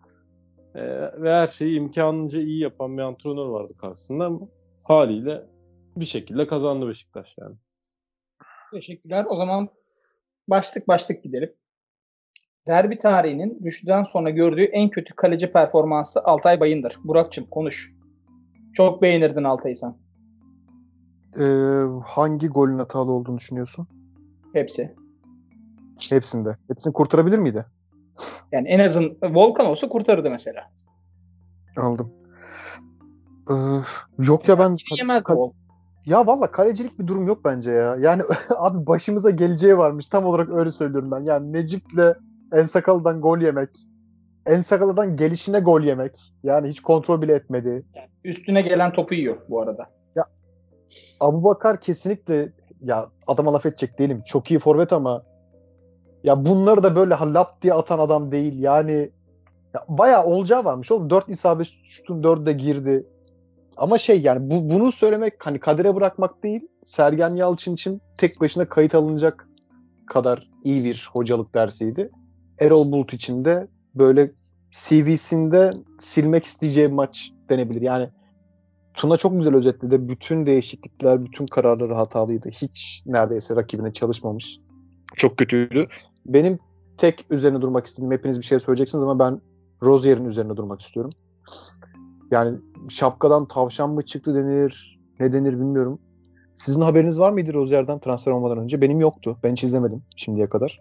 Ee, 0.76 1.22
ve 1.22 1.32
her 1.32 1.46
şeyi 1.46 1.78
imkanınca 1.78 2.40
iyi 2.40 2.60
yapan 2.60 2.98
bir 2.98 3.02
antrenör 3.02 3.46
vardı 3.46 3.76
karşısında. 3.76 4.26
Ama 4.26 4.40
haliyle 4.84 5.46
bir 5.96 6.04
şekilde 6.04 6.46
kazandı 6.46 6.88
Beşiktaş 6.88 7.34
yani. 7.38 7.56
Teşekkürler. 8.72 9.26
O 9.28 9.36
zaman 9.36 9.68
başlık 10.48 10.88
başlık 10.88 11.24
gidelim. 11.24 11.52
Derbi 12.66 12.98
tarihinin 12.98 13.60
Rüştü'den 13.64 14.02
sonra 14.02 14.30
gördüğü 14.30 14.64
en 14.64 14.90
kötü 14.90 15.14
kaleci 15.14 15.52
performansı 15.52 16.24
Altay 16.24 16.60
Bayındır. 16.60 16.98
Burak'cığım 17.04 17.46
konuş. 17.46 17.92
Çok 18.74 19.02
beğenirdin 19.02 19.44
Altay'ı 19.44 19.76
sen. 19.76 19.96
Ee, 21.40 21.44
hangi 22.04 22.48
golün 22.48 22.78
hatalı 22.78 23.12
olduğunu 23.12 23.38
düşünüyorsun? 23.38 23.88
Hepsi. 24.52 24.94
Hepsinde. 26.10 26.56
Hepsini 26.68 26.92
kurtarabilir 26.92 27.38
miydi? 27.38 27.66
Yani 28.52 28.68
en 28.68 28.78
azın 28.78 29.18
Volkan 29.22 29.66
olsa 29.66 29.88
kurtarırdı 29.88 30.30
mesela. 30.30 30.70
Aldım. 31.76 32.12
Ee, 33.50 33.54
yok 34.18 34.48
ya 34.48 34.58
ben 34.58 34.76
Yemezdi 34.98 35.32
Volkan. 35.32 35.56
ya 36.06 36.26
valla 36.26 36.50
kalecilik 36.50 36.98
bir 36.98 37.06
durum 37.06 37.26
yok 37.26 37.44
bence 37.44 37.72
ya. 37.72 37.96
Yani 38.00 38.22
abi 38.56 38.86
başımıza 38.86 39.30
geleceği 39.30 39.78
varmış. 39.78 40.08
Tam 40.08 40.24
olarak 40.24 40.50
öyle 40.50 40.70
söylüyorum 40.70 41.10
ben. 41.10 41.24
Yani 41.24 41.52
Necip'le 41.52 42.16
Ensakal'dan 42.52 43.20
gol 43.20 43.38
yemek. 43.38 43.70
Ensakal'dan 44.46 45.16
gelişine 45.16 45.60
gol 45.60 45.82
yemek. 45.82 46.32
Yani 46.42 46.68
hiç 46.68 46.80
kontrol 46.80 47.22
bile 47.22 47.34
etmedi. 47.34 47.86
Üstüne 48.24 48.62
gelen 48.62 48.92
topu 48.92 49.14
yiyor 49.14 49.36
bu 49.48 49.62
arada. 49.62 49.96
Abu 51.20 51.44
Bakar 51.44 51.80
kesinlikle 51.80 52.52
ya 52.82 53.08
adama 53.26 53.52
laf 53.52 53.66
edecek 53.66 53.98
değilim. 53.98 54.22
Çok 54.26 54.50
iyi 54.50 54.60
forvet 54.60 54.92
ama 54.92 55.22
ya 56.26 56.46
bunları 56.46 56.82
da 56.82 56.96
böyle 56.96 57.14
lap 57.14 57.62
diye 57.62 57.74
atan 57.74 57.98
adam 57.98 58.32
değil. 58.32 58.58
Yani 58.58 59.10
ya 59.74 59.84
bayağı 59.88 60.24
olacağı 60.24 60.64
varmış 60.64 60.92
oğlum. 60.92 61.10
4 61.10 61.28
isabet 61.28 61.68
şutun 61.84 62.22
4'ü 62.22 62.46
de 62.46 62.52
girdi. 62.52 63.06
Ama 63.76 63.98
şey 63.98 64.20
yani 64.20 64.50
bu, 64.50 64.70
bunu 64.70 64.92
söylemek 64.92 65.46
hani 65.46 65.60
kadere 65.60 65.94
bırakmak 65.94 66.42
değil. 66.42 66.68
Sergen 66.84 67.34
Yalçın 67.34 67.74
için 67.74 68.00
tek 68.18 68.40
başına 68.40 68.68
kayıt 68.68 68.94
alınacak 68.94 69.48
kadar 70.06 70.50
iyi 70.64 70.84
bir 70.84 71.08
hocalık 71.12 71.54
dersiydi. 71.54 72.10
Erol 72.60 72.92
Bulut 72.92 73.12
için 73.12 73.44
de 73.44 73.68
böyle 73.94 74.32
CV'sinde 74.70 75.72
silmek 75.98 76.44
isteyeceği 76.44 76.88
maç 76.88 77.30
denebilir. 77.48 77.82
Yani 77.82 78.10
Tuna 78.96 79.16
çok 79.16 79.38
güzel 79.38 79.54
özetledi. 79.54 80.08
Bütün 80.08 80.46
değişiklikler, 80.46 81.24
bütün 81.24 81.46
kararları 81.46 81.94
hatalıydı. 81.94 82.48
Hiç 82.48 83.02
neredeyse 83.06 83.56
rakibine 83.56 83.92
çalışmamış. 83.92 84.58
Çok 85.16 85.36
kötüydü. 85.36 85.88
Benim 86.28 86.58
tek 86.98 87.26
üzerine 87.30 87.60
durmak 87.60 87.86
istediğim, 87.86 88.12
hepiniz 88.12 88.38
bir 88.38 88.44
şey 88.44 88.58
söyleyeceksiniz 88.58 89.02
ama 89.04 89.18
ben 89.18 89.40
Rozier'in 89.82 90.24
üzerine 90.24 90.56
durmak 90.56 90.80
istiyorum. 90.80 91.12
Yani 92.30 92.58
şapkadan 92.88 93.48
tavşan 93.48 93.90
mı 93.90 94.02
çıktı 94.02 94.34
denir, 94.34 95.00
ne 95.20 95.32
denir 95.32 95.52
bilmiyorum. 95.52 95.98
Sizin 96.54 96.80
haberiniz 96.80 97.20
var 97.20 97.30
mıydı 97.30 97.52
Rozier'den 97.54 97.98
transfer 97.98 98.32
olmadan 98.32 98.58
önce? 98.58 98.80
Benim 98.80 99.00
yoktu. 99.00 99.36
Ben 99.42 99.52
hiç 99.52 99.64
izlemedim 99.64 100.02
şimdiye 100.16 100.46
kadar. 100.46 100.80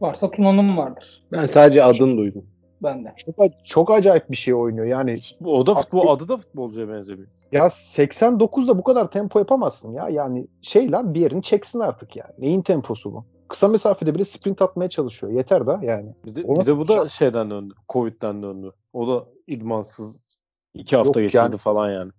Varsa 0.00 0.30
Tuna'nın 0.30 0.76
vardır. 0.76 1.24
Ben 1.32 1.46
sadece 1.46 1.84
adını 1.84 2.16
duydum. 2.16 2.44
Ben 2.82 3.04
de. 3.04 3.14
Çok, 3.16 3.34
çok 3.64 3.90
acayip 3.90 4.30
bir 4.30 4.36
şey 4.36 4.54
oynuyor. 4.54 4.86
Yani 4.86 5.14
O 5.44 5.66
da 5.66 5.74
futbol, 5.74 6.08
adı 6.08 6.28
da 6.28 6.36
futbolcuya 6.36 6.88
benzemiyor. 6.88 7.28
ya 7.52 7.66
89'da 7.66 8.78
bu 8.78 8.82
kadar 8.82 9.10
tempo 9.10 9.38
yapamazsın 9.38 9.92
ya. 9.92 10.08
Yani 10.08 10.46
şey 10.62 10.92
lan 10.92 11.14
bir 11.14 11.20
yerini 11.20 11.42
çeksin 11.42 11.80
artık 11.80 12.16
yani. 12.16 12.32
Neyin 12.38 12.62
temposu 12.62 13.12
bu? 13.12 13.24
Kısa 13.50 13.68
mesafede 13.68 14.14
bile 14.14 14.24
sprint 14.24 14.62
atmaya 14.62 14.88
çalışıyor. 14.88 15.32
Yeter 15.32 15.66
da 15.66 15.80
yani. 15.82 16.14
Bir 16.26 16.34
de, 16.34 16.44
bir 16.48 16.66
de 16.66 16.76
bu 16.76 16.88
da 16.88 17.08
şeyden 17.08 17.50
döndü. 17.50 17.74
Covid'den 17.88 18.42
döndü. 18.42 18.72
O 18.92 19.08
da 19.08 19.26
idmansız 19.46 20.38
iki 20.74 20.96
hafta 20.96 21.20
Yok 21.20 21.30
geçirdi 21.30 21.36
yani. 21.36 21.56
falan 21.56 21.90
yani. 21.90 22.12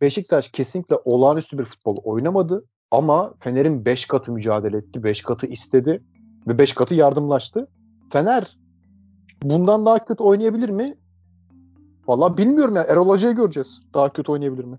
Beşiktaş 0.00 0.50
kesinlikle 0.50 0.96
olağanüstü 1.04 1.58
bir 1.58 1.64
futbol 1.64 1.96
oynamadı. 2.04 2.64
Ama 2.90 3.34
Fener'in 3.40 3.84
5 3.84 4.06
katı 4.06 4.32
mücadele 4.32 4.76
etti. 4.76 5.04
5 5.04 5.22
katı 5.22 5.46
istedi. 5.46 6.02
Ve 6.46 6.58
5 6.58 6.72
katı 6.72 6.94
yardımlaştı. 6.94 7.68
Fener 8.12 8.58
bundan 9.42 9.86
daha 9.86 10.04
kötü 10.04 10.22
oynayabilir 10.22 10.68
mi? 10.68 10.98
Vallahi 12.06 12.36
bilmiyorum 12.36 12.76
ya. 12.76 12.82
Erol 12.82 13.08
Hoca'yı 13.08 13.34
göreceğiz. 13.36 13.82
Daha 13.94 14.12
kötü 14.12 14.32
oynayabilir 14.32 14.64
mi? 14.64 14.78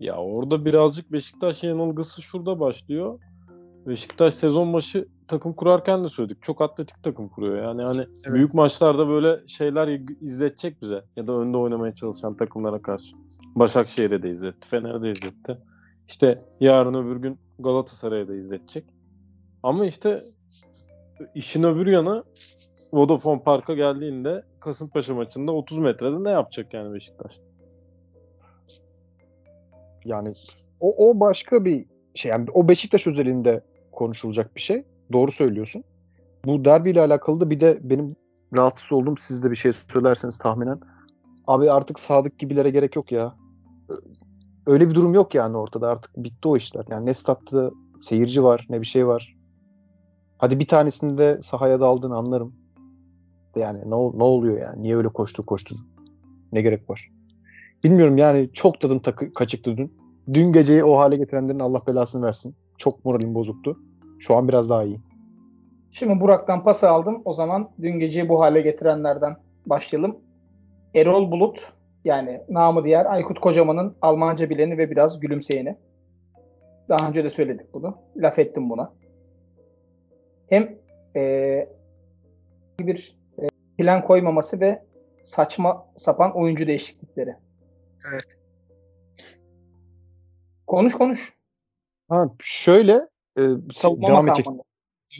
Ya 0.00 0.16
orada 0.16 0.64
birazcık 0.64 1.12
Beşiktaş 1.12 1.62
yanılgısı 1.62 2.22
şurada 2.22 2.60
başlıyor. 2.60 3.18
Beşiktaş 3.86 4.34
sezon 4.34 4.72
başı 4.72 5.08
takım 5.28 5.52
kurarken 5.52 6.04
de 6.04 6.08
söyledik. 6.08 6.42
Çok 6.42 6.60
atletik 6.62 7.02
takım 7.02 7.28
kuruyor. 7.28 7.64
Yani 7.64 7.82
hani 7.82 8.06
büyük 8.34 8.54
maçlarda 8.54 9.08
böyle 9.08 9.48
şeyler 9.48 10.00
izletecek 10.20 10.82
bize. 10.82 11.04
Ya 11.16 11.26
da 11.26 11.32
önde 11.32 11.56
oynamaya 11.56 11.94
çalışan 11.94 12.36
takımlara 12.36 12.82
karşı. 12.82 13.16
Başakşehir'e 13.54 14.22
de 14.22 14.30
izletti. 14.30 14.68
Fener'e 14.68 15.02
de 15.02 15.10
izletti. 15.10 15.58
İşte 16.08 16.38
yarın 16.60 16.94
öbür 16.94 17.16
gün 17.16 17.38
Galatasaray'a 17.58 18.28
da 18.28 18.34
izletecek. 18.34 18.84
Ama 19.62 19.86
işte 19.86 20.18
işin 21.34 21.62
öbür 21.62 21.86
yanı 21.86 22.24
Vodafone 22.92 23.42
Park'a 23.42 23.74
geldiğinde 23.74 24.44
Kasımpaşa 24.60 25.14
maçında 25.14 25.52
30 25.52 25.78
metrede 25.78 26.24
ne 26.24 26.30
yapacak 26.30 26.74
yani 26.74 26.94
Beşiktaş? 26.94 27.32
Yani 30.04 30.32
o, 30.80 31.10
o 31.10 31.20
başka 31.20 31.64
bir 31.64 31.86
şey. 32.14 32.30
Yani 32.30 32.46
o 32.54 32.68
Beşiktaş 32.68 33.06
özelinde 33.06 33.62
konuşulacak 33.92 34.56
bir 34.56 34.60
şey. 34.60 34.84
Doğru 35.12 35.30
söylüyorsun. 35.30 35.84
Bu 36.44 36.64
derbiyle 36.64 37.00
alakalı 37.00 37.40
da 37.40 37.50
bir 37.50 37.60
de 37.60 37.78
benim 37.82 38.16
rahatsız 38.54 38.92
olduğum 38.92 39.16
siz 39.16 39.42
de 39.42 39.50
bir 39.50 39.56
şey 39.56 39.72
söylerseniz 39.72 40.38
tahminen. 40.38 40.80
Abi 41.46 41.70
artık 41.70 41.98
Sadık 41.98 42.38
gibilere 42.38 42.70
gerek 42.70 42.96
yok 42.96 43.12
ya. 43.12 43.34
Öyle 44.66 44.88
bir 44.88 44.94
durum 44.94 45.14
yok 45.14 45.34
yani 45.34 45.56
ortada 45.56 45.88
artık 45.88 46.16
bitti 46.16 46.48
o 46.48 46.56
işler. 46.56 46.84
Yani 46.90 47.06
ne 47.06 47.14
statta 47.14 47.70
seyirci 48.02 48.42
var 48.42 48.66
ne 48.70 48.80
bir 48.80 48.86
şey 48.86 49.06
var. 49.06 49.36
Hadi 50.38 50.58
bir 50.58 50.66
tanesini 50.66 51.18
de 51.18 51.38
sahaya 51.42 51.80
daldığını 51.80 52.16
anlarım. 52.16 52.54
Yani 53.56 53.78
ne, 53.78 54.18
ne 54.18 54.24
oluyor 54.24 54.60
yani? 54.60 54.82
Niye 54.82 54.96
öyle 54.96 55.08
koştur 55.08 55.46
koştur? 55.46 55.76
Ne 56.52 56.62
gerek 56.62 56.90
var? 56.90 57.10
Bilmiyorum 57.84 58.18
yani 58.18 58.50
çok 58.52 58.80
tadım 58.80 58.98
takı, 58.98 59.34
kaçıktı 59.34 59.76
dün. 59.76 59.94
Dün 60.34 60.52
geceyi 60.52 60.84
o 60.84 60.98
hale 60.98 61.16
getirenlerin 61.16 61.58
Allah 61.58 61.82
belasını 61.86 62.26
versin. 62.26 62.54
Çok 62.82 63.04
moralim 63.04 63.34
bozuktu. 63.34 63.78
Şu 64.18 64.36
an 64.36 64.48
biraz 64.48 64.70
daha 64.70 64.84
iyi. 64.84 65.00
Şimdi 65.90 66.20
Burak'tan 66.20 66.62
pası 66.62 66.90
aldım. 66.90 67.22
O 67.24 67.32
zaman 67.32 67.70
dün 67.82 67.98
geceyi 67.98 68.28
bu 68.28 68.40
hale 68.40 68.60
getirenlerden 68.60 69.36
başlayalım. 69.66 70.16
Erol 70.94 71.30
Bulut 71.30 71.72
yani 72.04 72.42
namı 72.48 72.84
diğer 72.84 73.06
Aykut 73.06 73.40
Kocaman'ın 73.40 73.96
Almanca 74.02 74.50
bileni 74.50 74.78
ve 74.78 74.90
biraz 74.90 75.20
gülümseyeni. 75.20 75.76
Daha 76.88 77.08
önce 77.08 77.24
de 77.24 77.30
söyledik 77.30 77.74
bunu. 77.74 77.98
Laf 78.16 78.38
ettim 78.38 78.70
buna. 78.70 78.92
Hem 80.48 80.78
eee, 81.16 81.68
bir 82.80 83.18
e, 83.42 83.46
plan 83.78 84.02
koymaması 84.02 84.60
ve 84.60 84.82
saçma 85.22 85.86
sapan 85.96 86.36
oyuncu 86.36 86.66
değişiklikleri. 86.66 87.36
Evet. 88.12 88.38
Konuş 90.66 90.92
konuş. 90.92 91.41
Ha, 92.12 92.28
şöyle 92.40 93.08
e, 93.38 93.42
Savunma 93.72 94.08
devam 94.08 94.28
edeceksin. 94.28 94.54
makamında. 94.54 94.62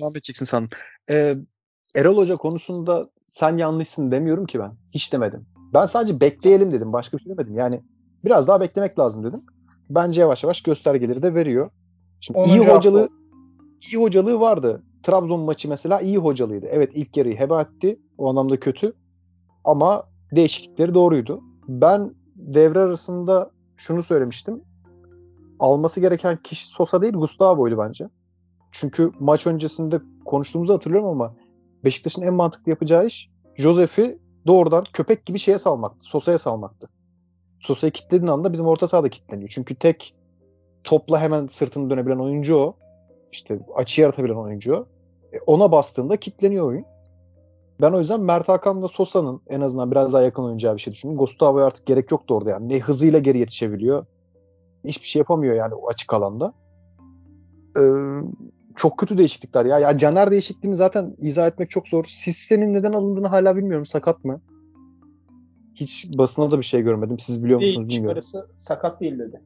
Devam 0.01 0.11
edeceksin 0.13 0.45
sandım. 0.45 0.69
Ee, 1.11 1.37
Erol 1.95 2.17
Hoca 2.17 2.37
konusunda 2.37 3.11
sen 3.27 3.57
yanlışsın 3.57 4.11
demiyorum 4.11 4.47
ki 4.47 4.59
ben. 4.59 4.73
Hiç 4.91 5.13
demedim. 5.13 5.47
Ben 5.75 5.87
sadece 5.87 6.21
bekleyelim 6.21 6.73
dedim. 6.73 6.93
Başka 6.93 7.17
bir 7.17 7.23
şey 7.23 7.33
demedim. 7.33 7.55
Yani 7.55 7.83
biraz 8.25 8.49
daha 8.49 8.61
beklemek 8.61 8.99
lazım 8.99 9.25
dedim. 9.25 9.43
Bence 9.91 10.21
yavaş 10.21 10.45
yavaş 10.45 10.63
göstergeleri 10.63 11.23
de 11.23 11.35
veriyor. 11.35 11.71
Şimdi 12.21 12.39
iyi 12.39 12.59
hocalığı 12.59 13.01
hafta. 13.01 13.15
iyi 13.93 14.03
hocalığı 14.03 14.41
vardı. 14.41 14.83
Trabzon 15.03 15.41
maçı 15.41 15.69
mesela 15.69 16.01
iyi 16.01 16.19
hocalıydı. 16.19 16.67
Evet 16.71 16.91
ilk 16.95 17.17
yarıyı 17.17 17.37
heba 17.37 17.63
etti. 17.63 18.01
O 18.19 18.31
anlamda 18.31 18.61
kötü. 18.61 18.93
Ama 19.65 20.05
değişiklikleri 20.37 20.95
doğruydu. 20.95 21.41
Ben 21.69 22.15
devre 22.37 22.79
arasında 22.79 23.51
şunu 23.77 24.03
söylemiştim. 24.03 24.63
Alması 25.59 26.01
gereken 26.01 26.37
kişi 26.37 26.69
Sosa 26.69 27.03
değil 27.03 27.13
Gustavo'ydu 27.13 27.79
bence. 27.79 28.09
Çünkü 28.73 29.13
maç 29.21 29.47
öncesinde 29.47 30.01
konuştuğumuzu 30.25 30.75
hatırlıyorum 30.75 31.09
ama 31.09 31.35
Beşiktaş'ın 31.85 32.23
en 32.23 32.35
mantıklı 32.35 32.71
yapacağı 32.71 33.07
iş 33.07 33.31
Josef'i 33.57 34.19
doğrudan 34.47 34.85
köpek 34.93 35.27
gibi 35.27 35.39
şeye 35.39 35.59
salmaktı. 35.59 35.99
Sosa'ya 36.03 36.39
salmaktı. 36.39 36.89
Sosa'yı 37.61 37.93
kilitlediğin 37.93 38.31
anda 38.31 38.53
bizim 38.53 38.67
orta 38.67 38.89
sahada 38.89 39.09
kilitleniyor. 39.09 39.49
Çünkü 39.49 39.75
tek 39.75 40.15
topla 40.85 41.21
hemen 41.21 41.47
sırtını 41.47 41.91
dönebilen 41.91 42.19
oyuncu 42.19 42.57
o. 42.57 42.77
İşte 43.33 43.61
açı 43.75 44.01
yaratabilen 44.01 44.35
oyuncu 44.35 44.75
o. 44.75 44.87
E, 45.33 45.41
ona 45.47 45.73
bastığında 45.73 46.17
kilitleniyor 46.17 46.67
oyun. 46.67 46.85
Ben 47.81 47.93
o 47.93 47.99
yüzden 47.99 48.21
Mert 48.21 48.49
Hakan'la 48.49 48.89
Sosa'nın 48.89 49.41
en 49.49 49.61
azından 49.61 49.91
biraz 49.91 50.13
daha 50.13 50.23
yakın 50.23 50.43
oynayacağı 50.43 50.77
bir 50.77 50.81
şey 50.81 50.93
düşündüm. 50.93 51.17
Gustavo'ya 51.17 51.67
artık 51.67 51.87
gerek 51.87 52.11
yoktu 52.11 52.35
orada 52.35 52.51
yani. 52.51 52.69
Ne 52.69 52.79
hızıyla 52.79 53.19
geri 53.19 53.39
yetişebiliyor. 53.39 54.07
Hiçbir 54.85 55.07
şey 55.07 55.21
yapamıyor 55.21 55.55
yani 55.55 55.75
o 55.75 55.89
açık 55.89 56.15
alanda. 56.15 56.55
Ee, 57.79 57.83
çok 58.77 58.99
kötü 58.99 59.19
değişiklikler 59.19 59.65
ya. 59.65 59.79
Ya 59.79 59.99
Caner 59.99 60.31
değişikliğini 60.31 60.77
zaten 60.77 61.17
izah 61.19 61.47
etmek 61.47 61.71
çok 61.71 61.89
zor. 61.89 62.05
Sisse'nin 62.05 62.75
neden 62.75 62.93
alındığını 62.93 63.27
hala 63.27 63.57
bilmiyorum. 63.57 63.85
Sakat 63.85 64.25
mı? 64.25 64.41
Hiç 65.75 66.07
basına 66.19 66.51
da 66.51 66.59
bir 66.59 66.65
şey 66.65 66.83
görmedim. 66.83 67.19
Siz 67.19 67.45
biliyor 67.45 67.61
musunuz 67.61 67.89
Değil, 67.89 67.99
bilmiyorum. 67.99 68.21
çıkarısı 68.21 68.53
sakat 68.57 69.01
değil 69.01 69.19
dedi. 69.19 69.41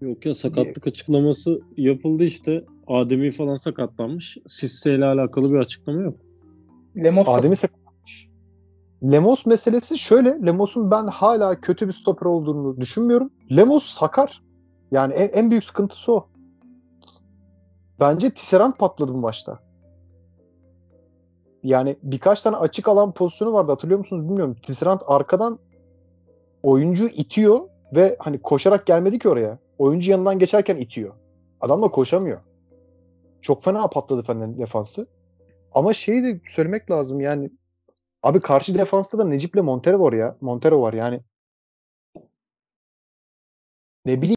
Yok 0.00 0.26
ya 0.26 0.34
sakatlık 0.34 0.86
açıklaması 0.86 1.60
yapıldı 1.76 2.24
işte. 2.24 2.64
Ademi 2.86 3.30
falan 3.30 3.56
sakatlanmış. 3.56 4.38
Sisse 4.48 4.94
ile 4.94 5.04
alakalı 5.04 5.52
bir 5.52 5.58
açıklama 5.58 6.02
yok. 6.02 6.16
Lemos 6.96 7.28
Adem'i 7.28 7.56
sakatlanmış. 7.56 7.83
Lemos 9.12 9.46
meselesi 9.46 9.98
şöyle. 9.98 10.46
Lemos'un 10.46 10.90
ben 10.90 11.06
hala 11.06 11.60
kötü 11.60 11.88
bir 11.88 11.92
stoper 11.92 12.26
olduğunu 12.26 12.80
düşünmüyorum. 12.80 13.30
Lemos 13.56 13.84
sakar. 13.84 14.42
Yani 14.90 15.14
en, 15.14 15.28
en 15.28 15.50
büyük 15.50 15.64
sıkıntısı 15.64 16.12
o. 16.12 16.28
Bence 18.00 18.30
Tisserand 18.30 18.74
patladı 18.74 19.14
bu 19.14 19.18
maçta. 19.18 19.58
Yani 21.62 21.96
birkaç 22.02 22.42
tane 22.42 22.56
açık 22.56 22.88
alan 22.88 23.12
pozisyonu 23.12 23.52
vardı 23.52 23.72
hatırlıyor 23.72 23.98
musunuz 23.98 24.24
bilmiyorum. 24.24 24.56
Tisserand 24.62 25.00
arkadan 25.06 25.58
oyuncu 26.62 27.08
itiyor 27.08 27.60
ve 27.94 28.16
hani 28.18 28.42
koşarak 28.42 28.86
gelmedi 28.86 29.18
ki 29.18 29.28
oraya. 29.28 29.58
Oyuncu 29.78 30.10
yanından 30.10 30.38
geçerken 30.38 30.76
itiyor. 30.76 31.14
Adam 31.60 31.82
da 31.82 31.88
koşamıyor. 31.88 32.40
Çok 33.40 33.62
fena 33.62 33.88
patladı 33.88 34.22
Fener'in 34.22 34.58
defansı. 34.58 35.06
Ama 35.72 35.92
şeyi 35.92 36.22
de 36.22 36.40
söylemek 36.48 36.90
lazım 36.90 37.20
yani 37.20 37.50
abi 38.24 38.40
karşı 38.40 38.74
defansta 38.78 39.18
da 39.18 39.24
Necip'le 39.24 39.54
Montero 39.62 40.00
var 40.00 40.12
ya. 40.12 40.36
Montero 40.40 40.80
var 40.82 40.92
yani. 40.92 41.20
Ne 44.04 44.22
bileyim 44.22 44.36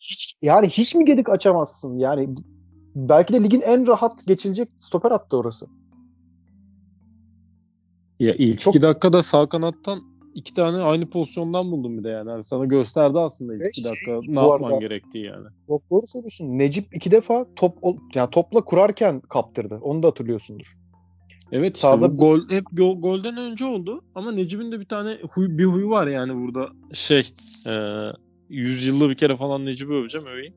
hiç 0.00 0.36
yani 0.42 0.68
hiç 0.68 0.94
mi 0.94 1.04
gedik 1.04 1.28
açamazsın? 1.28 1.98
Yani 1.98 2.28
belki 2.94 3.32
de 3.34 3.42
ligin 3.42 3.60
en 3.60 3.86
rahat 3.86 4.26
geçilecek 4.26 4.68
stoper 4.76 5.10
attı 5.10 5.36
orası. 5.36 5.66
Ya 8.20 8.34
ilk 8.34 8.60
Çok- 8.60 8.74
iki 8.74 8.82
dakikada 8.82 9.22
sağ 9.22 9.46
kanattan 9.48 10.00
iki 10.34 10.52
tane 10.52 10.78
aynı 10.82 11.10
pozisyondan 11.10 11.70
buldum 11.70 11.98
bir 11.98 12.04
de 12.04 12.08
yani. 12.10 12.30
Yani 12.30 12.44
sana 12.44 12.64
gösterdi 12.64 13.18
aslında 13.18 13.54
ilk 13.54 13.60
Ve 13.60 13.68
iki 13.68 13.80
şey, 13.80 13.90
dakika 13.90 14.12
bu 14.28 14.34
ne 14.34 14.40
yapman 14.40 14.68
arada- 14.70 14.80
gerektiği 14.80 15.24
yani. 15.24 15.46
Çok 15.68 15.90
doğru 15.90 16.06
söylüyorsun. 16.06 16.58
Necip 16.58 16.94
iki 16.96 17.10
defa 17.10 17.46
top 17.56 17.78
yani 18.14 18.30
topla 18.30 18.64
kurarken 18.64 19.20
kaptırdı. 19.20 19.78
Onu 19.82 20.02
da 20.02 20.06
hatırlıyorsundur. 20.06 20.66
Evet 21.52 21.76
işte 21.76 21.88
Sağda 21.88 22.12
bu 22.12 22.16
gol 22.16 22.48
hep 22.48 22.64
go- 22.64 23.00
golden 23.00 23.36
önce 23.36 23.64
oldu 23.64 24.04
ama 24.14 24.32
Necip'in 24.32 24.72
de 24.72 24.80
bir 24.80 24.84
tane 24.84 25.18
huy, 25.30 25.58
bir 25.58 25.64
huyu 25.64 25.90
var 25.90 26.06
yani 26.06 26.34
burada 26.34 26.68
şey 26.92 27.32
e, 27.66 27.72
100 28.48 28.86
yılda 28.86 29.10
bir 29.10 29.14
kere 29.14 29.36
falan 29.36 29.66
Necip'i 29.66 29.94
öveceğim 29.94 30.26
öveyim. 30.26 30.54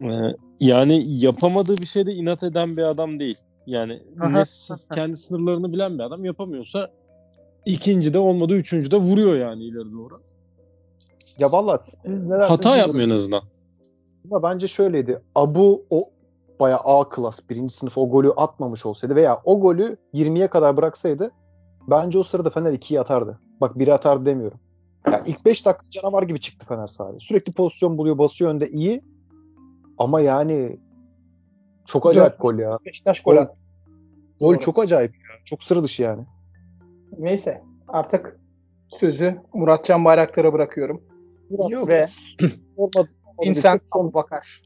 E, 0.00 0.36
yani 0.60 1.04
yapamadığı 1.06 1.76
bir 1.76 1.86
şeyde 1.86 2.12
inat 2.12 2.42
eden 2.42 2.76
bir 2.76 2.82
adam 2.82 3.20
değil. 3.20 3.38
Yani 3.66 4.02
ne 4.16 4.44
kendi 4.94 5.16
sınırlarını 5.16 5.72
bilen 5.72 5.98
bir 5.98 6.02
adam 6.04 6.24
yapamıyorsa 6.24 6.90
ikinci 7.66 8.14
de 8.14 8.18
olmadı 8.18 8.54
üçüncü 8.54 8.90
de 8.90 8.96
vuruyor 8.96 9.36
yani 9.36 9.64
ileri 9.64 9.92
doğru. 9.92 10.16
Ya 11.38 11.52
valla 11.52 11.78
siz 11.78 11.94
ne 12.04 12.30
dersiniz 12.30 12.50
Hata 12.50 12.76
yapmıyor 12.76 13.08
en 13.08 13.14
azından. 13.14 13.42
Ama 14.24 14.42
bence 14.42 14.68
şöyleydi. 14.68 15.22
Abu 15.34 15.86
o 15.90 16.10
bayağı 16.60 16.80
A 16.84 17.08
klas 17.08 17.50
birinci 17.50 17.74
sınıf 17.74 17.98
o 17.98 18.10
golü 18.10 18.30
atmamış 18.30 18.86
olsaydı 18.86 19.16
veya 19.16 19.40
o 19.44 19.60
golü 19.60 19.96
20'ye 20.14 20.48
kadar 20.48 20.76
bıraksaydı 20.76 21.30
bence 21.88 22.18
o 22.18 22.22
sırada 22.22 22.50
Fener 22.50 22.72
2'yi 22.72 23.00
atardı. 23.00 23.40
Bak 23.60 23.78
biri 23.78 23.94
atardı 23.94 24.26
demiyorum. 24.26 24.60
Ya 25.12 25.22
ilk 25.26 25.44
5 25.44 25.66
dakika 25.66 25.90
canavar 25.90 26.22
gibi 26.22 26.40
çıktı 26.40 26.66
Fener 26.66 26.86
sahaya. 26.86 27.20
Sürekli 27.20 27.52
pozisyon 27.52 27.98
buluyor, 27.98 28.18
basıyor 28.18 28.50
önde 28.50 28.70
iyi. 28.70 29.04
Ama 29.98 30.20
yani 30.20 30.80
çok 31.86 32.06
acayip 32.06 32.32
Dört- 32.32 32.40
gol 32.40 32.54
ya. 32.58 32.78
Beşiktaş 32.86 33.22
gol 33.22 33.36
attı. 33.36 33.56
Gol 34.40 34.48
Doğru. 34.48 34.58
çok 34.58 34.78
acayip 34.78 35.14
ya. 35.14 35.20
Çok 35.44 35.62
sıra 35.62 35.82
dışı 35.82 36.02
yani. 36.02 36.24
Neyse 37.18 37.62
artık 37.88 38.40
sözü 38.88 39.40
Muratcan 39.54 40.04
Bayraktar'a 40.04 40.52
bırakıyorum. 40.52 41.02
Yok. 41.50 41.88
Ve 41.88 42.04
Olmadı. 42.76 43.08
Çok- 43.44 43.82
Abu 43.92 44.14
Bakar. 44.14 44.62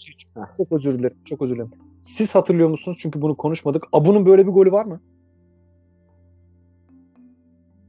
Çok 0.57 0.73
özür 0.73 0.99
dilerim. 0.99 1.19
Çok 1.25 1.43
özür 1.43 1.55
dilerim. 1.55 1.71
Siz 2.03 2.35
hatırlıyor 2.35 2.69
musunuz? 2.69 2.99
Çünkü 3.03 3.23
bunu 3.23 3.37
konuşmadık. 3.37 3.85
Abu'nun 3.93 4.27
böyle 4.27 4.47
bir 4.47 4.53
golü 4.53 4.73
var 4.73 4.85
mı? 4.85 5.01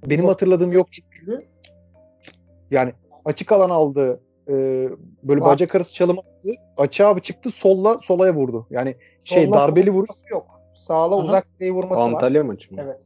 Benim 0.05 0.25
hatırladığım 0.25 0.71
yok 0.71 0.88
çünkü. 0.91 1.47
Yani 2.71 2.93
açık 3.25 3.51
alan 3.51 3.69
aldı. 3.69 4.19
e, 4.47 4.53
böyle 5.23 5.41
Var. 5.41 5.50
bacak 5.50 5.75
arası 5.75 5.93
çalım 5.93 6.19
attı. 6.19 6.50
Açığa 6.77 7.19
çıktı. 7.19 7.50
Solla 7.50 8.00
solaya 8.00 8.35
vurdu. 8.35 8.67
Yani 8.69 8.95
şey 9.25 9.45
Solla 9.45 9.55
darbeli 9.55 9.85
sola 9.85 9.95
vuruş. 9.95 10.09
vurması 10.09 10.29
Yok. 10.31 10.61
Sağla 10.75 11.15
Aha. 11.15 11.23
uzak 11.23 11.47
direği 11.59 11.71
vurması 11.73 12.01
var. 12.01 12.11
Antalya 12.11 12.43
maçı 12.43 12.73
mı? 12.75 12.81
Evet. 12.83 13.03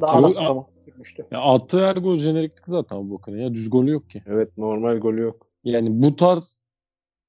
Daha 0.00 0.12
Tamam. 0.12 0.34
da 0.34 0.38
Tamam. 0.46 0.66
Ya 1.30 1.40
attığı 1.40 1.86
her 1.86 1.96
gol 1.96 2.16
jeneriklik 2.16 2.66
zaten 2.66 2.96
Abu 2.96 3.10
Bakar'ın 3.14 3.38
ya 3.38 3.54
düz 3.54 3.70
golü 3.70 3.90
yok 3.90 4.10
ki. 4.10 4.22
Evet 4.26 4.58
normal 4.58 4.98
golü 4.98 5.20
yok. 5.22 5.46
Yani 5.68 6.02
bu 6.02 6.16
tarz 6.16 6.58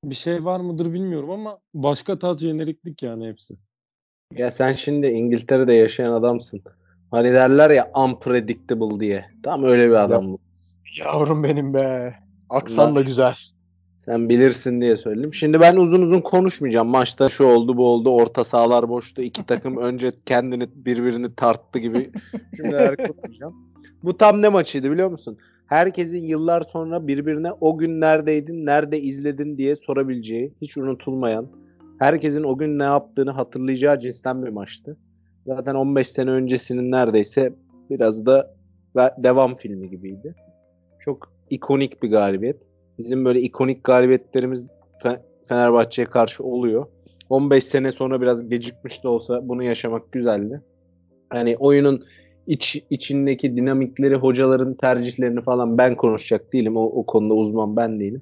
bir 0.03 0.15
şey 0.15 0.45
var 0.45 0.59
mıdır 0.59 0.93
bilmiyorum 0.93 1.29
ama 1.29 1.59
başka 1.73 2.19
tarz 2.19 2.39
jeneriklik 2.39 3.03
yani 3.03 3.27
hepsi. 3.27 3.55
Ya 4.33 4.51
sen 4.51 4.73
şimdi 4.73 5.07
İngiltere'de 5.07 5.73
yaşayan 5.73 6.13
adamsın. 6.13 6.61
Hani 7.11 7.33
derler 7.33 7.69
ya 7.69 7.91
unpredictable 7.95 8.99
diye. 8.99 9.25
Tam 9.43 9.63
öyle 9.63 9.89
bir 9.89 9.93
adam 9.93 10.33
bu. 10.33 10.39
Yavrum 10.99 11.43
benim 11.43 11.73
be. 11.73 12.15
Aksan 12.49 12.95
da 12.95 13.01
güzel. 13.01 13.35
Sen 13.97 14.29
bilirsin 14.29 14.81
diye 14.81 14.95
söyledim. 14.97 15.33
Şimdi 15.33 15.59
ben 15.59 15.75
uzun 15.75 16.01
uzun 16.01 16.21
konuşmayacağım. 16.21 16.87
Maçta 16.87 17.29
şu 17.29 17.43
oldu 17.43 17.77
bu 17.77 17.87
oldu. 17.87 18.09
Orta 18.09 18.43
sahalar 18.43 18.89
boştu. 18.89 19.21
İki 19.21 19.45
takım 19.45 19.77
önce 19.81 20.11
kendini 20.25 20.67
birbirini 20.75 21.35
tarttı 21.35 21.79
gibi 21.79 22.11
cümleler 22.55 22.97
kurmayacağım. 22.97 23.55
Bu 24.03 24.17
tam 24.17 24.41
ne 24.41 24.49
maçıydı 24.49 24.91
biliyor 24.91 25.09
musun? 25.09 25.37
Herkesin 25.69 26.23
yıllar 26.23 26.61
sonra 26.61 27.07
birbirine 27.07 27.51
o 27.51 27.77
gün 27.77 28.01
neredeydin, 28.01 28.65
nerede 28.65 29.01
izledin 29.01 29.57
diye 29.57 29.75
sorabileceği, 29.75 30.53
hiç 30.61 30.77
unutulmayan, 30.77 31.47
herkesin 31.99 32.43
o 32.43 32.57
gün 32.57 32.79
ne 32.79 32.83
yaptığını 32.83 33.31
hatırlayacağı 33.31 33.99
cinsten 33.99 34.45
bir 34.45 34.49
maçtı. 34.49 34.97
Zaten 35.47 35.75
15 35.75 36.09
sene 36.09 36.31
öncesinin 36.31 36.91
neredeyse 36.91 37.53
biraz 37.89 38.25
da 38.25 38.55
devam 39.17 39.55
filmi 39.55 39.89
gibiydi. 39.89 40.35
Çok 40.99 41.31
ikonik 41.49 42.03
bir 42.03 42.11
galibiyet. 42.11 42.63
Bizim 42.99 43.25
böyle 43.25 43.41
ikonik 43.41 43.83
galibiyetlerimiz 43.83 44.67
Fe- 45.03 45.21
Fenerbahçe'ye 45.47 46.05
karşı 46.05 46.43
oluyor. 46.43 46.85
15 47.29 47.63
sene 47.63 47.91
sonra 47.91 48.21
biraz 48.21 48.49
gecikmiş 48.49 49.03
de 49.03 49.07
olsa 49.07 49.49
bunu 49.49 49.63
yaşamak 49.63 50.11
güzeldi. 50.11 50.61
Hani 51.29 51.57
oyunun 51.57 52.03
iç 52.49 52.83
içindeki 52.89 53.57
dinamikleri, 53.57 54.15
hocaların 54.15 54.73
tercihlerini 54.73 55.41
falan 55.41 55.77
ben 55.77 55.95
konuşacak 55.95 56.53
değilim. 56.53 56.77
O, 56.77 56.83
o 56.83 57.05
konuda 57.05 57.33
uzman 57.33 57.75
ben 57.75 57.99
değilim. 57.99 58.21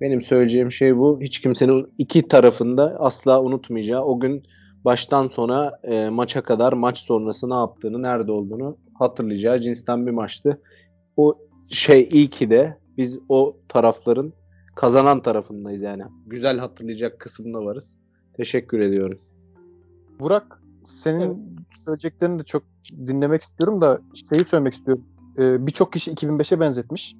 Benim 0.00 0.22
söyleyeceğim 0.22 0.72
şey 0.72 0.96
bu. 0.96 1.20
Hiç 1.20 1.40
kimsenin 1.40 1.86
iki 1.98 2.28
tarafında 2.28 2.96
asla 2.98 3.42
unutmayacağı 3.42 4.04
o 4.04 4.20
gün 4.20 4.42
baştan 4.84 5.28
sona 5.28 5.72
e, 5.82 6.08
maça 6.08 6.42
kadar 6.42 6.72
maç 6.72 6.98
sonrası 6.98 7.50
ne 7.50 7.54
yaptığını, 7.54 8.02
nerede 8.02 8.32
olduğunu 8.32 8.76
hatırlayacağı 8.98 9.60
cinsten 9.60 10.06
bir 10.06 10.12
maçtı. 10.12 10.60
O 11.16 11.38
şey 11.72 12.08
iyi 12.10 12.28
ki 12.28 12.50
de 12.50 12.78
biz 12.98 13.18
o 13.28 13.56
tarafların 13.68 14.32
kazanan 14.76 15.20
tarafındayız 15.20 15.82
yani. 15.82 16.02
Güzel 16.26 16.58
hatırlayacak 16.58 17.20
kısımda 17.20 17.64
varız. 17.64 17.98
Teşekkür 18.36 18.80
ediyorum. 18.80 19.18
Burak 20.20 20.63
senin 20.84 21.56
söyleyeceklerini 21.70 22.38
de 22.38 22.44
çok 22.44 22.62
dinlemek 22.90 23.42
istiyorum 23.42 23.80
da 23.80 24.00
şeyi 24.30 24.44
söylemek 24.44 24.72
istiyorum. 24.72 25.04
Ee, 25.38 25.66
Birçok 25.66 25.92
kişi 25.92 26.12
2005'e 26.12 26.60
benzetmiş. 26.60 27.16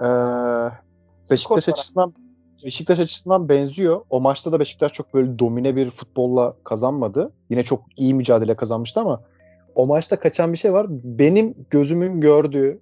Ee, 0.00 0.04
Beşiktaş 1.30 1.64
Skor 1.64 1.72
açısından 1.72 2.14
Beşiktaş 2.64 2.98
açısından 2.98 3.48
benziyor. 3.48 4.00
O 4.10 4.20
maçta 4.20 4.52
da 4.52 4.60
Beşiktaş 4.60 4.92
çok 4.92 5.14
böyle 5.14 5.38
domine 5.38 5.76
bir 5.76 5.90
futbolla 5.90 6.56
kazanmadı. 6.64 7.32
Yine 7.50 7.62
çok 7.62 7.84
iyi 7.96 8.14
mücadele 8.14 8.56
kazanmıştı 8.56 9.00
ama 9.00 9.22
o 9.74 9.86
maçta 9.86 10.20
kaçan 10.20 10.52
bir 10.52 10.58
şey 10.58 10.72
var. 10.72 10.86
Benim 10.90 11.54
gözümün 11.70 12.20
gördüğü 12.20 12.80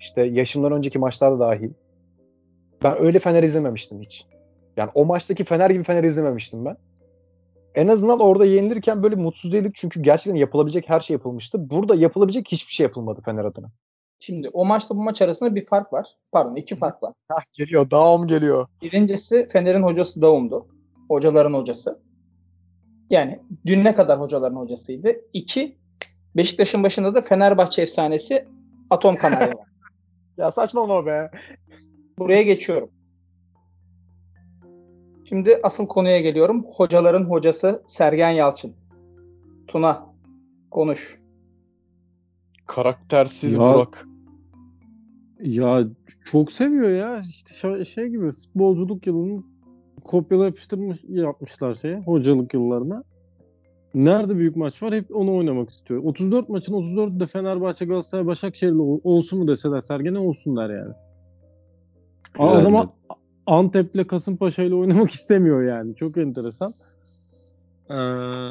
işte 0.00 0.22
yaşımdan 0.22 0.72
önceki 0.72 0.98
maçlarda 0.98 1.38
dahil 1.38 1.70
ben 2.82 3.02
öyle 3.02 3.18
Fener 3.18 3.42
izlememiştim 3.42 4.00
hiç. 4.00 4.26
Yani 4.76 4.90
o 4.94 5.04
maçtaki 5.04 5.44
Fener 5.44 5.70
gibi 5.70 5.82
Fener 5.82 6.04
izlememiştim 6.04 6.64
ben. 6.64 6.76
En 7.74 7.88
azından 7.88 8.20
orada 8.20 8.44
yenilirken 8.44 9.02
böyle 9.02 9.14
mutsuz 9.14 9.52
değildik 9.52 9.74
çünkü 9.74 10.02
gerçekten 10.02 10.34
yapılabilecek 10.34 10.88
her 10.88 11.00
şey 11.00 11.14
yapılmıştı. 11.14 11.70
Burada 11.70 11.94
yapılabilecek 11.94 12.52
hiçbir 12.52 12.72
şey 12.72 12.84
yapılmadı 12.84 13.20
Fener 13.24 13.44
adına. 13.44 13.70
Şimdi 14.20 14.48
o 14.48 14.64
maçla 14.64 14.96
bu 14.96 15.02
maç 15.02 15.22
arasında 15.22 15.54
bir 15.54 15.66
fark 15.66 15.92
var. 15.92 16.06
Pardon 16.32 16.56
iki 16.56 16.76
fark 16.76 17.02
var. 17.02 17.12
Hah 17.28 17.42
geliyor, 17.52 17.90
dağım 17.90 18.26
geliyor. 18.26 18.66
Birincisi 18.82 19.48
Fener'in 19.48 19.82
hocası 19.82 20.22
Davum'du. 20.22 20.66
Hocaların 21.08 21.54
hocası. 21.54 22.00
Yani 23.10 23.40
dün 23.66 23.84
ne 23.84 23.94
kadar 23.94 24.20
hocaların 24.20 24.56
hocasıydı. 24.56 25.12
İki, 25.32 25.76
Beşiktaş'ın 26.36 26.82
başında 26.82 27.14
da 27.14 27.22
Fenerbahçe 27.22 27.82
efsanesi 27.82 28.48
Atom 28.90 29.16
Kanarya 29.16 29.48
var. 29.48 29.66
Ya 30.36 30.50
saçmalama 30.50 31.06
be. 31.06 31.30
Buraya 32.18 32.42
geçiyorum. 32.42 32.90
Şimdi 35.28 35.60
asıl 35.62 35.86
konuya 35.86 36.20
geliyorum. 36.20 36.64
Hocaların 36.76 37.24
hocası 37.24 37.82
Sergen 37.86 38.30
Yalçın. 38.30 38.72
Tuna 39.66 40.06
konuş. 40.70 41.20
Karaktersiz 42.66 43.52
Ya- 43.52 43.58
Burak. 43.60 44.06
Ya 45.40 45.80
çok 46.24 46.52
seviyor 46.52 46.90
ya. 46.90 47.20
İşte 47.20 47.84
şey 47.84 48.08
gibi 48.08 48.32
futbolculuk 48.32 49.06
yılının 49.06 49.46
kopyala 50.04 50.44
yapıştırmış 50.44 50.98
yapmışlar 51.08 51.74
şeye 51.74 52.00
hocalık 52.00 52.54
yıllarına. 52.54 53.04
Nerede 53.94 54.36
büyük 54.36 54.56
maç 54.56 54.82
var 54.82 54.94
hep 54.94 55.16
onu 55.16 55.36
oynamak 55.36 55.70
istiyor. 55.70 56.04
34 56.04 56.48
maçın 56.48 56.72
34'ü 56.72 57.20
de 57.20 57.26
Fenerbahçe, 57.26 57.84
Galatasaray, 57.84 58.26
Başakşehir'le 58.26 58.78
ol- 58.78 59.00
olsun 59.04 59.38
mu 59.38 59.48
deseler 59.48 59.80
Sergen'e 59.80 60.18
olsunlar 60.18 60.70
yani. 60.70 60.92
Aa. 62.38 62.86
Antep'le 63.46 64.06
Kasımpaşa 64.08 64.62
ile 64.62 64.74
oynamak 64.74 65.10
istemiyor 65.14 65.62
yani. 65.62 65.96
Çok 65.96 66.16
enteresan. 66.16 66.72
Ee, 67.90 67.94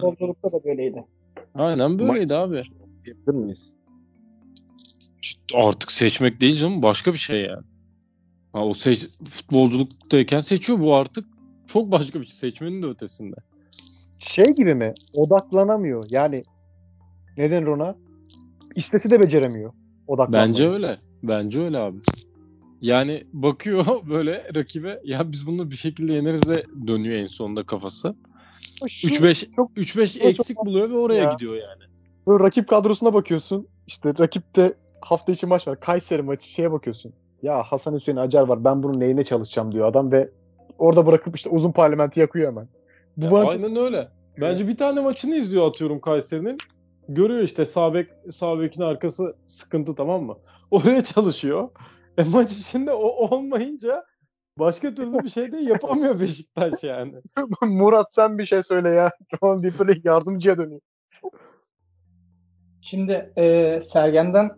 Futbolculukta 0.01 0.51
da 0.51 0.63
böyleydi. 0.63 1.05
aynen 1.55 1.99
böyleydi 1.99 2.19
Maç- 2.19 2.31
abi. 2.31 2.61
Yapabilir 3.05 3.43
miyiz? 3.43 3.75
Artık 5.55 5.91
seçmek 5.91 6.41
değil 6.41 6.57
canım 6.57 6.83
başka 6.83 7.13
bir 7.13 7.17
şey 7.17 7.41
yani. 7.41 7.63
Ha, 8.53 8.65
o 8.65 8.73
seç, 8.73 9.07
futbolculuktayken 9.31 10.39
seçiyor 10.39 10.79
bu 10.79 10.95
artık 10.95 11.25
çok 11.67 11.91
başka 11.91 12.21
bir 12.21 12.25
şey 12.25 12.35
seçmenin 12.35 12.81
de 12.81 12.85
ötesinde. 12.87 13.35
Şey 14.19 14.45
gibi 14.45 14.75
mi? 14.75 14.93
Odaklanamıyor. 15.15 16.03
Yani 16.11 16.41
ne 17.37 17.51
denir 17.51 17.67
ona? 17.67 17.95
İstesi 18.75 19.11
de 19.11 19.19
beceremiyor. 19.19 19.73
Odaklanmayı. 20.07 20.49
Bence 20.49 20.69
öyle. 20.69 20.95
Bence 21.23 21.61
öyle 21.61 21.77
abi. 21.77 21.97
Yani 22.83 23.23
bakıyor 23.33 23.85
böyle 24.09 24.47
rakibe 24.55 25.01
ya 25.03 25.31
biz 25.31 25.47
bunu 25.47 25.71
bir 25.71 25.75
şekilde 25.75 26.13
yeneriz 26.13 26.49
de 26.49 26.65
dönüyor 26.87 27.15
en 27.19 27.25
sonunda 27.25 27.63
kafası. 27.63 28.15
Şu- 28.89 29.07
3-5 29.07 29.55
çok 29.55 29.71
3-5 29.77 30.13
çok 30.13 30.23
eksik 30.23 30.57
buluyor 30.57 30.89
ve 30.89 30.97
oraya 30.97 31.23
ya. 31.23 31.31
gidiyor 31.31 31.53
yani. 31.53 31.83
Böyle 32.27 32.43
rakip 32.43 32.67
kadrosuna 32.67 33.13
bakıyorsun. 33.13 33.67
İşte 33.87 34.13
rakipte 34.19 34.73
hafta 35.01 35.31
içi 35.31 35.45
maç 35.45 35.67
var. 35.67 35.79
Kayseri 35.79 36.21
maçı 36.21 36.47
şeye 36.47 36.71
bakıyorsun. 36.71 37.13
Ya 37.41 37.63
Hasan 37.63 37.93
Hüseyin 37.95 38.17
Acar 38.17 38.47
var. 38.47 38.63
Ben 38.63 38.83
bunun 38.83 38.99
neyine 38.99 39.23
çalışacağım 39.23 39.71
diyor 39.71 39.87
adam 39.87 40.11
ve 40.11 40.29
orada 40.77 41.05
bırakıp 41.05 41.35
işte 41.35 41.49
uzun 41.49 41.71
parlamenti 41.71 42.19
yakıyor 42.19 42.47
hemen. 42.51 42.67
Bu 43.17 43.25
Ya 43.25 43.31
bana 43.31 43.43
çok- 43.43 43.53
aynen 43.53 43.75
öyle. 43.75 44.07
Bence 44.41 44.67
bir 44.67 44.77
tane 44.77 44.99
maçını 44.99 45.35
izliyor 45.35 45.67
atıyorum 45.67 45.99
Kayseri'nin. 46.01 46.57
Görüyor 47.09 47.41
işte 47.41 47.65
sağ 47.65 47.93
bek, 47.93 48.07
sağ 48.31 48.59
bekin 48.59 48.81
arkası 48.81 49.35
sıkıntı 49.47 49.95
tamam 49.95 50.23
mı? 50.23 50.37
Oraya 50.71 51.03
çalışıyor. 51.03 51.69
E 52.17 52.23
maç 52.23 52.51
içinde 52.51 52.93
o 52.93 53.07
olmayınca 53.07 54.05
başka 54.59 54.95
türlü 54.95 55.23
bir 55.23 55.29
şey 55.29 55.51
de 55.51 55.57
yapamıyor 55.57 56.19
Beşiktaş 56.19 56.83
yani. 56.83 57.13
Murat 57.61 58.13
sen 58.13 58.37
bir 58.37 58.45
şey 58.45 58.63
söyle 58.63 58.89
ya. 58.89 59.11
Tamam 59.39 59.63
bir 59.63 59.79
böyle 59.79 60.01
yardımcıya 60.03 60.57
döneyim. 60.57 60.81
Şimdi 62.81 63.33
e, 63.37 63.79
Sergen'den 63.81 64.51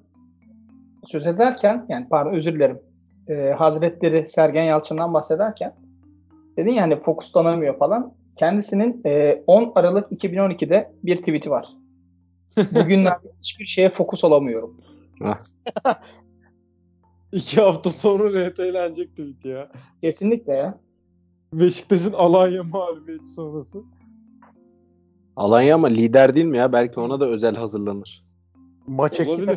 söz 1.06 1.28
ederken 1.28 1.86
yani 1.89 2.08
pardon 2.10 2.34
özür 2.34 2.54
dilerim. 2.54 2.80
E, 3.28 3.52
Hazretleri 3.52 4.28
Sergen 4.28 4.63
Yalçın'dan 4.63 5.13
bahsederken 5.13 5.76
dedin 6.58 6.72
ya 6.72 6.84
hani 6.84 7.02
fokuslanamıyor 7.02 7.78
falan. 7.78 8.13
Kendisinin 8.36 9.02
e, 9.06 9.44
10 9.48 9.72
Aralık 9.76 10.12
2012'de 10.12 10.91
bir 11.04 11.18
tweet'i 11.18 11.50
var. 11.50 11.68
Bugünlerde 12.72 13.28
hiçbir 13.39 13.65
şeye 13.65 13.89
fokus 13.89 14.24
olamıyorum. 14.24 14.82
İki 17.36 17.62
hafta 17.62 17.89
sonra 17.89 18.50
RT'lenecek 18.50 19.10
tweet 19.10 19.45
ya. 19.45 19.71
Kesinlikle 20.02 20.54
ya. 20.54 20.80
Beşiktaş'ın 21.54 22.13
Alanya 22.13 22.63
mağlubiyeti 22.63 23.26
sonrası. 23.26 23.84
Alanya 25.36 25.76
ama 25.76 25.88
lider 25.88 26.36
değil 26.36 26.45
mi 26.45 26.58
ya? 26.58 26.74
Belki 26.74 27.00
ona 27.00 27.19
da 27.19 27.26
özel 27.28 27.56
hazırlanır. 27.56 28.19
Maç 28.88 29.19
eksik. 29.19 29.50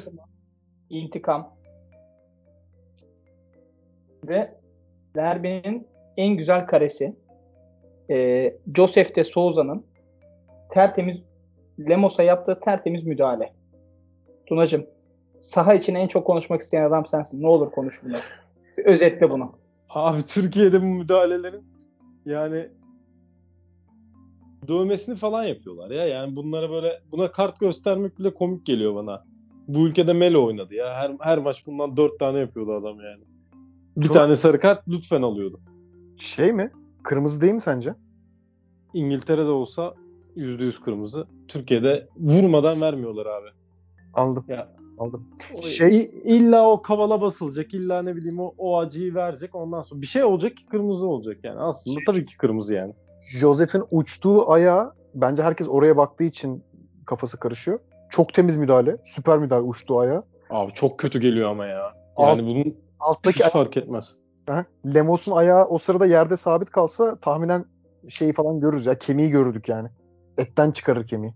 İntikam. 0.90 1.56
Ve 4.28 4.54
derbinin 5.14 5.86
en 6.16 6.36
güzel 6.36 6.66
karesi 6.66 7.16
e, 8.10 8.56
Josef 8.76 9.16
de 9.16 9.24
Souza'nın 9.24 9.86
tertemiz 10.70 11.18
Lemos'a 11.78 12.22
yaptığı 12.22 12.60
tertemiz 12.60 13.04
müdahale. 13.04 13.52
Tunacım 14.46 14.86
saha 15.40 15.74
için 15.74 15.94
en 15.94 16.08
çok 16.08 16.26
konuşmak 16.26 16.60
isteyen 16.60 16.84
adam 16.84 17.06
sensin. 17.06 17.42
Ne 17.42 17.46
olur 17.46 17.70
konuş 17.70 18.00
bunu. 18.04 18.16
Özetle 18.84 19.30
bunu. 19.30 19.52
Abi 19.88 20.22
Türkiye'de 20.26 20.82
bu 20.82 20.86
müdahalelerin 20.86 21.64
yani 22.26 22.68
dövmesini 24.68 25.16
falan 25.16 25.44
yapıyorlar 25.44 25.90
ya. 25.90 26.06
Yani 26.06 26.36
bunlara 26.36 26.70
böyle 26.70 27.02
buna 27.12 27.32
kart 27.32 27.60
göstermek 27.60 28.18
bile 28.18 28.34
komik 28.34 28.66
geliyor 28.66 28.94
bana. 28.94 29.24
Bu 29.68 29.86
ülkede 29.86 30.12
Melo 30.12 30.46
oynadı 30.46 30.74
ya. 30.74 30.94
Her, 30.94 31.16
her 31.20 31.38
maç 31.38 31.66
bundan 31.66 31.96
dört 31.96 32.18
tane 32.18 32.38
yapıyordu 32.38 32.72
adam 32.72 33.00
yani. 33.00 33.24
Bir 33.96 34.06
Çok- 34.06 34.14
tane 34.14 34.36
sarı 34.36 34.60
kart 34.60 34.88
lütfen 34.88 35.22
alıyordu. 35.22 35.60
Şey 36.18 36.52
mi? 36.52 36.70
Kırmızı 37.02 37.40
değil 37.40 37.54
mi 37.54 37.60
sence? 37.60 37.94
İngiltere'de 38.94 39.50
olsa 39.50 39.94
%100 40.36 40.80
kırmızı. 40.80 41.26
Türkiye'de 41.48 42.08
vurmadan 42.16 42.80
vermiyorlar 42.80 43.26
abi. 43.26 43.48
Aldım. 44.14 44.44
Ya 44.48 44.77
Aldım. 44.98 45.28
Şey- 45.62 46.10
illa 46.24 46.70
o 46.70 46.82
kavala 46.82 47.20
basılacak. 47.20 47.74
illa 47.74 48.02
ne 48.02 48.16
bileyim 48.16 48.40
o, 48.40 48.54
o 48.58 48.78
acıyı 48.78 49.14
verecek. 49.14 49.54
Ondan 49.54 49.82
sonra 49.82 50.00
bir 50.02 50.06
şey 50.06 50.24
olacak 50.24 50.56
ki 50.56 50.66
kırmızı 50.66 51.06
olacak 51.06 51.36
yani. 51.42 51.60
Aslında 51.60 51.98
tabii 52.06 52.26
ki 52.26 52.36
kırmızı 52.36 52.74
yani. 52.74 52.92
Joseph'in 53.20 53.82
uçtuğu 53.90 54.50
ayağı 54.52 54.92
bence 55.14 55.42
herkes 55.42 55.68
oraya 55.68 55.96
baktığı 55.96 56.24
için 56.24 56.64
kafası 57.06 57.38
karışıyor. 57.38 57.80
Çok 58.10 58.34
temiz 58.34 58.56
müdahale. 58.56 58.96
Süper 59.04 59.38
müdahale 59.38 59.64
uçtuğu 59.64 59.98
ayağı. 59.98 60.24
Abi 60.50 60.72
çok 60.72 60.98
kötü 60.98 61.20
geliyor 61.20 61.50
ama 61.50 61.66
ya. 61.66 61.92
Alt- 62.16 62.38
Yani 62.38 62.48
bunun 62.48 62.76
Alttaki 63.00 63.44
hiç 63.44 63.52
fark 63.52 63.76
etmez. 63.76 64.16
Aha. 64.48 64.64
Lemos'un 64.94 65.32
ayağı 65.32 65.64
o 65.64 65.78
sırada 65.78 66.06
yerde 66.06 66.36
sabit 66.36 66.70
kalsa 66.70 67.16
tahminen 67.20 67.64
şeyi 68.08 68.32
falan 68.32 68.60
görürüz 68.60 68.86
ya. 68.86 68.98
Kemiği 68.98 69.30
görürdük 69.30 69.68
yani. 69.68 69.88
Etten 70.38 70.70
çıkarır 70.70 71.06
kemiği. 71.06 71.34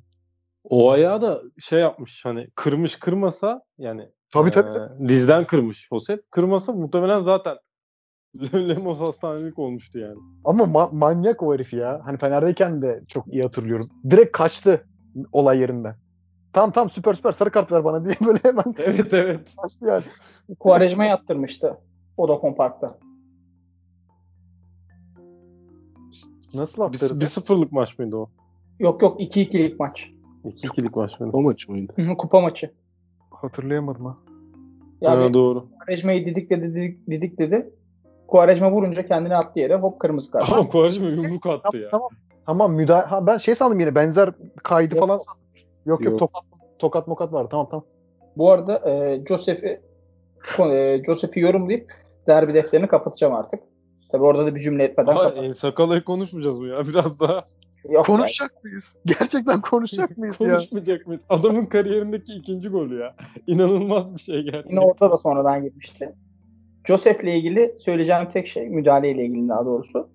O 0.65 0.91
ayağı 0.91 1.23
da 1.23 1.43
şey 1.59 1.81
yapmış 1.81 2.25
hani 2.25 2.49
kırmış 2.55 2.97
kırmasa 2.97 3.63
yani 3.79 4.09
Tabii 4.33 4.51
tabii. 4.51 4.71
tabii. 4.71 5.09
dizden 5.09 5.45
kırmış 5.45 5.89
Josep. 5.89 6.31
Kırmasa 6.31 6.73
muhtemelen 6.73 7.21
zaten 7.21 7.57
Lemos 8.55 9.01
hastanelik 9.01 9.59
olmuştu 9.59 9.99
yani. 9.99 10.17
Ama 10.45 10.65
ma- 10.65 10.97
manyak 10.97 11.43
o 11.43 11.55
herif 11.55 11.73
ya. 11.73 12.01
Hani 12.05 12.19
Fener'deyken 12.19 12.83
de 12.83 13.03
çok 13.09 13.27
iyi 13.29 13.43
hatırlıyorum. 13.43 13.91
Direkt 14.11 14.33
kaçtı 14.37 14.87
olay 15.33 15.59
yerinden. 15.59 15.97
Tamam 16.53 16.73
tamam 16.73 16.91
süper 16.91 17.15
süper 17.15 17.33
sarı 17.33 17.51
kart 17.51 17.73
ver 17.73 17.85
bana 17.85 18.05
diye 18.05 18.15
böyle 18.27 18.39
hemen 18.43 18.65
Evet 18.79 19.15
evet. 19.15 19.55
kaçtı 19.63 19.87
yani. 19.87 20.03
Kuarejma 20.61 21.05
yaptırmıştı 21.05 21.79
Vodafone 22.19 22.55
Park'ta. 22.57 22.99
Nasıl 26.55 26.83
Bir, 26.83 26.87
attırdı? 26.89 27.21
bir 27.21 27.25
sıfırlık 27.25 27.73
maç 27.73 27.99
mıydı 27.99 28.17
o? 28.17 28.31
Yok 28.79 29.03
yok 29.03 29.21
2-2'lik 29.21 29.81
maç. 29.81 30.11
2-2'lik 30.45 30.97
maç 30.97 31.21
mıydı? 31.21 31.37
O 31.37 31.43
maç 31.43 31.69
mıydı? 31.69 31.93
Hı 31.97 32.03
hı, 32.03 32.17
Kupa 32.17 32.41
maçı. 32.41 32.71
Hatırlayamadım 33.31 34.05
ha. 34.05 34.17
Ya 35.01 35.11
Ha, 35.25 35.35
doğru. 35.35 35.67
Kuarejma'yı 35.79 36.27
didikledi 36.27 36.75
didik, 36.75 37.07
didikledi. 37.11 37.71
Kuarejma 38.29 38.71
vurunca 38.73 39.07
kendini 39.07 39.37
attı 39.37 39.61
yere 39.61 39.75
hop 39.75 40.01
kırmızı 40.01 40.31
kart. 40.31 40.53
Ama 40.53 40.69
Kuvarcı 40.69 41.05
yumruk 41.05 41.47
attı 41.47 41.61
Tamam 41.63 41.83
ya. 41.83 41.89
tamam. 41.91 42.09
Tamam 42.47 42.75
müdahale. 42.75 43.07
Ha, 43.07 43.27
ben 43.27 43.39
şey 43.39 43.55
sandım 43.55 43.81
yine 43.81 43.95
benzer 43.95 44.31
kaydı 44.63 44.95
Yok. 44.95 45.01
falan 45.05 45.19
sandım. 45.19 45.43
Yok 45.87 46.05
yok, 46.05 46.11
Yok. 46.13 46.19
tokat 46.19 46.43
tokat 46.79 47.09
mokat 47.09 47.33
vardı. 47.33 47.49
Tamam 47.51 47.69
tamam. 47.71 47.85
Bu 48.37 48.51
arada 48.51 48.91
e, 48.91 49.23
Joseph'i 49.29 49.81
e, 50.73 51.03
Joseph'i 51.07 51.41
yorumlayıp 51.41 51.93
derbi 52.29 52.55
defterini 52.55 52.87
kapatacağım 52.89 53.35
artık. 53.35 53.61
Tabi 54.13 54.23
orada 54.25 54.47
da 54.47 54.55
bir 54.55 54.61
cümle 54.61 54.85
etmeden 54.85 55.11
Ama 55.13 55.23
kapat. 55.23 55.45
en 55.45 55.53
sakalayı 55.53 56.05
konuşmayacağız 56.05 56.59
mı 56.59 56.69
ya 56.69 56.87
biraz 56.89 57.21
daha? 57.21 57.45
Yok. 57.91 58.07
Konuşacak 58.07 58.65
mıyız? 58.65 58.97
Gerçekten 59.07 59.61
konuşacak 59.61 60.17
mıyız 60.19 60.41
ya? 60.41 60.55
Konuşmayacak 60.55 61.07
mıyız? 61.07 61.23
Adamın 61.29 61.67
kariyerindeki 61.67 62.33
ikinci 62.35 62.69
golü 62.69 63.01
ya. 63.01 63.15
İnanılmaz 63.47 64.15
bir 64.15 64.21
şey 64.21 64.37
Yine 64.37 64.51
gerçekten. 64.51 64.77
orada 64.77 65.11
da 65.11 65.19
sonradan 65.19 65.63
girmişti. 65.63 66.15
Joseph'le 66.85 67.25
ilgili 67.29 67.75
söyleyeceğim 67.79 68.29
tek 68.29 68.47
şey, 68.47 68.69
müdahaleyle 68.69 69.25
ilgili 69.25 69.49
daha 69.49 69.67
doğrusu. 69.67 70.09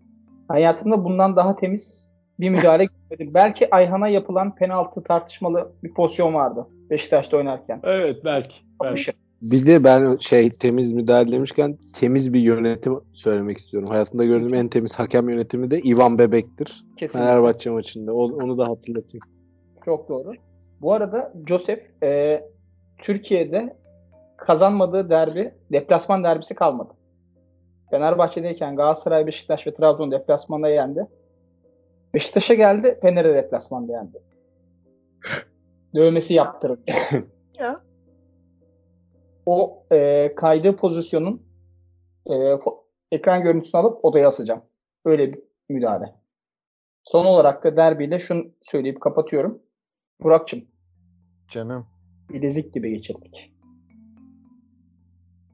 Hayatımda 0.47 1.05
bundan 1.05 1.35
daha 1.35 1.55
temiz 1.55 2.09
bir 2.39 2.49
müdahale 2.49 2.85
görmedim. 3.09 3.33
Belki 3.33 3.75
Ayhan'a 3.75 4.07
yapılan 4.07 4.55
penaltı 4.55 5.03
tartışmalı 5.03 5.71
bir 5.83 5.93
pozisyon 5.93 6.33
vardı 6.33 6.67
Beşiktaş'ta 6.89 7.37
oynarken. 7.37 7.79
Evet 7.83 8.21
belki. 8.25 8.55
belki. 8.83 9.11
Bir 9.41 9.65
de 9.65 9.83
ben 9.83 10.15
şey 10.15 10.49
temiz 10.49 10.91
müdahale 10.91 11.31
demişken 11.31 11.77
temiz 11.95 12.33
bir 12.33 12.39
yönetim 12.39 12.99
söylemek 13.13 13.57
istiyorum. 13.57 13.89
Hayatımda 13.89 14.25
gördüğüm 14.25 14.53
en 14.53 14.67
temiz 14.67 14.93
hakem 14.93 15.29
yönetimi 15.29 15.71
de 15.71 15.79
Ivan 15.79 16.17
Bebek'tir. 16.17 16.85
Kesinlikle. 16.97 17.29
Fenerbahçe 17.29 17.69
maçında. 17.69 18.13
Onu 18.13 18.57
da 18.57 18.67
hatırlatayım. 18.67 19.25
Çok 19.85 20.09
doğru. 20.09 20.31
Bu 20.81 20.93
arada 20.93 21.33
Joseph 21.47 22.03
e, 22.03 22.43
Türkiye'de 22.97 23.77
kazanmadığı 24.37 25.09
derbi, 25.09 25.51
deplasman 25.71 26.23
derbisi 26.23 26.55
kalmadı. 26.55 26.93
Fenerbahçe'deyken 27.89 28.75
Galatasaray, 28.75 29.27
Beşiktaş 29.27 29.67
ve 29.67 29.73
Trabzon 29.73 30.11
deplasmanda 30.11 30.69
yendi. 30.69 31.07
Beşiktaş'a 32.13 32.53
geldi, 32.53 32.99
Fener'e 33.01 33.33
deplasmanda 33.33 33.91
yendi. 33.91 34.17
Dövmesi 35.95 36.33
yaptırıldı. 36.33 36.81
Ya. 37.59 37.86
O 39.49 39.83
e, 39.91 40.31
kaydığı 40.35 40.75
pozisyonun 40.75 41.41
e, 42.25 42.33
fo- 42.33 42.77
ekran 43.11 43.43
görüntüsünü 43.43 43.81
alıp 43.81 44.05
odaya 44.05 44.27
asacağım. 44.27 44.61
Öyle 45.05 45.33
bir 45.33 45.39
müdahale. 45.69 46.15
Son 47.03 47.25
olarak 47.25 47.63
da 47.63 47.77
derbiyle 47.77 48.19
şunu 48.19 48.45
söyleyip 48.61 49.01
kapatıyorum. 49.01 49.61
Burak'cığım 50.21 50.65
Canım. 51.47 51.87
bilezik 52.29 52.73
gibi 52.73 52.89
geçirdik. 52.89 53.53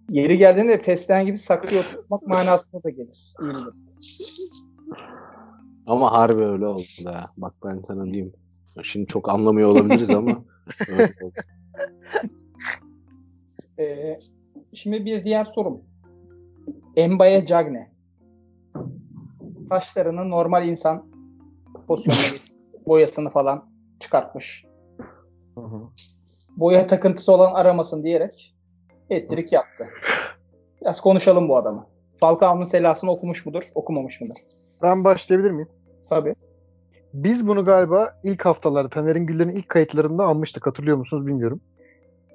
Yeri 0.10 0.38
geldiğinde 0.38 0.82
fesleğen 0.82 1.26
gibi 1.26 1.38
saksıya 1.38 1.82
oturtmak 1.82 2.22
manasına 2.28 2.84
da 2.84 2.90
gelir. 2.90 3.34
İyi. 3.42 3.52
Ama 5.86 6.12
harbi 6.12 6.42
öyle 6.42 6.66
oldu 6.66 6.84
da. 7.06 7.24
Bak 7.38 7.54
ben 7.66 7.84
sana 7.88 8.06
diyeyim. 8.06 8.34
Şimdi 8.84 9.08
çok 9.08 9.30
anlamıyor 9.30 9.70
olabiliriz 9.70 10.10
ama. 10.10 10.44
Ee, 13.80 14.20
şimdi 14.74 15.06
bir 15.06 15.26
diğer 15.26 15.46
sorum. 15.46 15.82
Embaya 16.96 17.46
Cagne. 17.46 17.92
Saçlarını 19.70 20.30
normal 20.30 20.68
insan 20.68 21.06
pozisyonuna 21.88 22.40
boyasını 22.88 23.30
falan 23.30 23.70
çıkartmış. 24.00 24.66
Hı 25.56 25.62
hı. 25.62 25.82
Boya 26.58 26.88
takıntısı 26.88 27.32
olan 27.32 27.54
aramasın 27.54 28.04
diyerek 28.04 28.56
ettirik 29.10 29.52
yaptı. 29.52 29.90
Biraz 30.82 31.02
konuşalım 31.02 31.50
bu 31.50 31.58
adamı. 31.58 31.88
Falcao'nun 32.20 32.66
selasını 32.66 33.12
okumuş 33.12 33.46
mudur, 33.46 33.64
okumamış 33.76 34.22
mıdır? 34.22 34.38
Ben 34.82 35.04
başlayabilir 35.04 35.52
miyim? 35.52 35.70
Tabii. 36.10 36.36
Biz 37.14 37.48
bunu 37.48 37.66
galiba 37.66 38.20
ilk 38.24 38.46
haftalarda 38.46 38.90
Taner'in 38.90 39.26
Güller'in 39.26 39.50
ilk 39.50 39.70
kayıtlarında 39.70 40.26
almıştık. 40.26 40.68
Hatırlıyor 40.68 40.98
musunuz 40.98 41.28
bilmiyorum. 41.28 41.62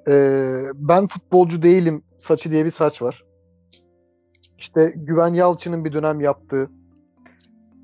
Ee, 0.07 0.63
ben 0.73 1.07
futbolcu 1.07 1.61
değilim 1.61 2.03
saçı 2.17 2.51
diye 2.51 2.65
bir 2.65 2.71
saç 2.71 3.01
var. 3.01 3.23
İşte 4.57 4.93
Güven 4.95 5.33
Yalçın'ın 5.33 5.85
bir 5.85 5.93
dönem 5.93 6.21
yaptığı. 6.21 6.69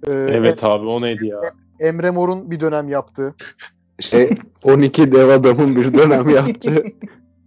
ee, 0.07 0.11
Evet 0.11 0.63
abi 0.63 0.87
o 0.87 1.01
neydi 1.01 1.27
ya? 1.27 1.41
Emre 1.79 2.11
Mor'un 2.11 2.51
bir 2.51 2.59
dönem 2.59 2.89
yaptığı. 2.89 3.35
Şey 3.99 4.29
12 4.63 5.11
dev 5.11 5.29
adamın 5.29 5.75
bir 5.75 5.93
dönem 5.93 6.29
yaptı. 6.29 6.83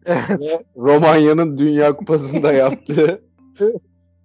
Evet. 0.07 0.61
Romanya'nın 0.77 1.59
Dünya 1.59 1.97
Kupası'nda 1.97 2.53
yaptığı. 2.53 3.23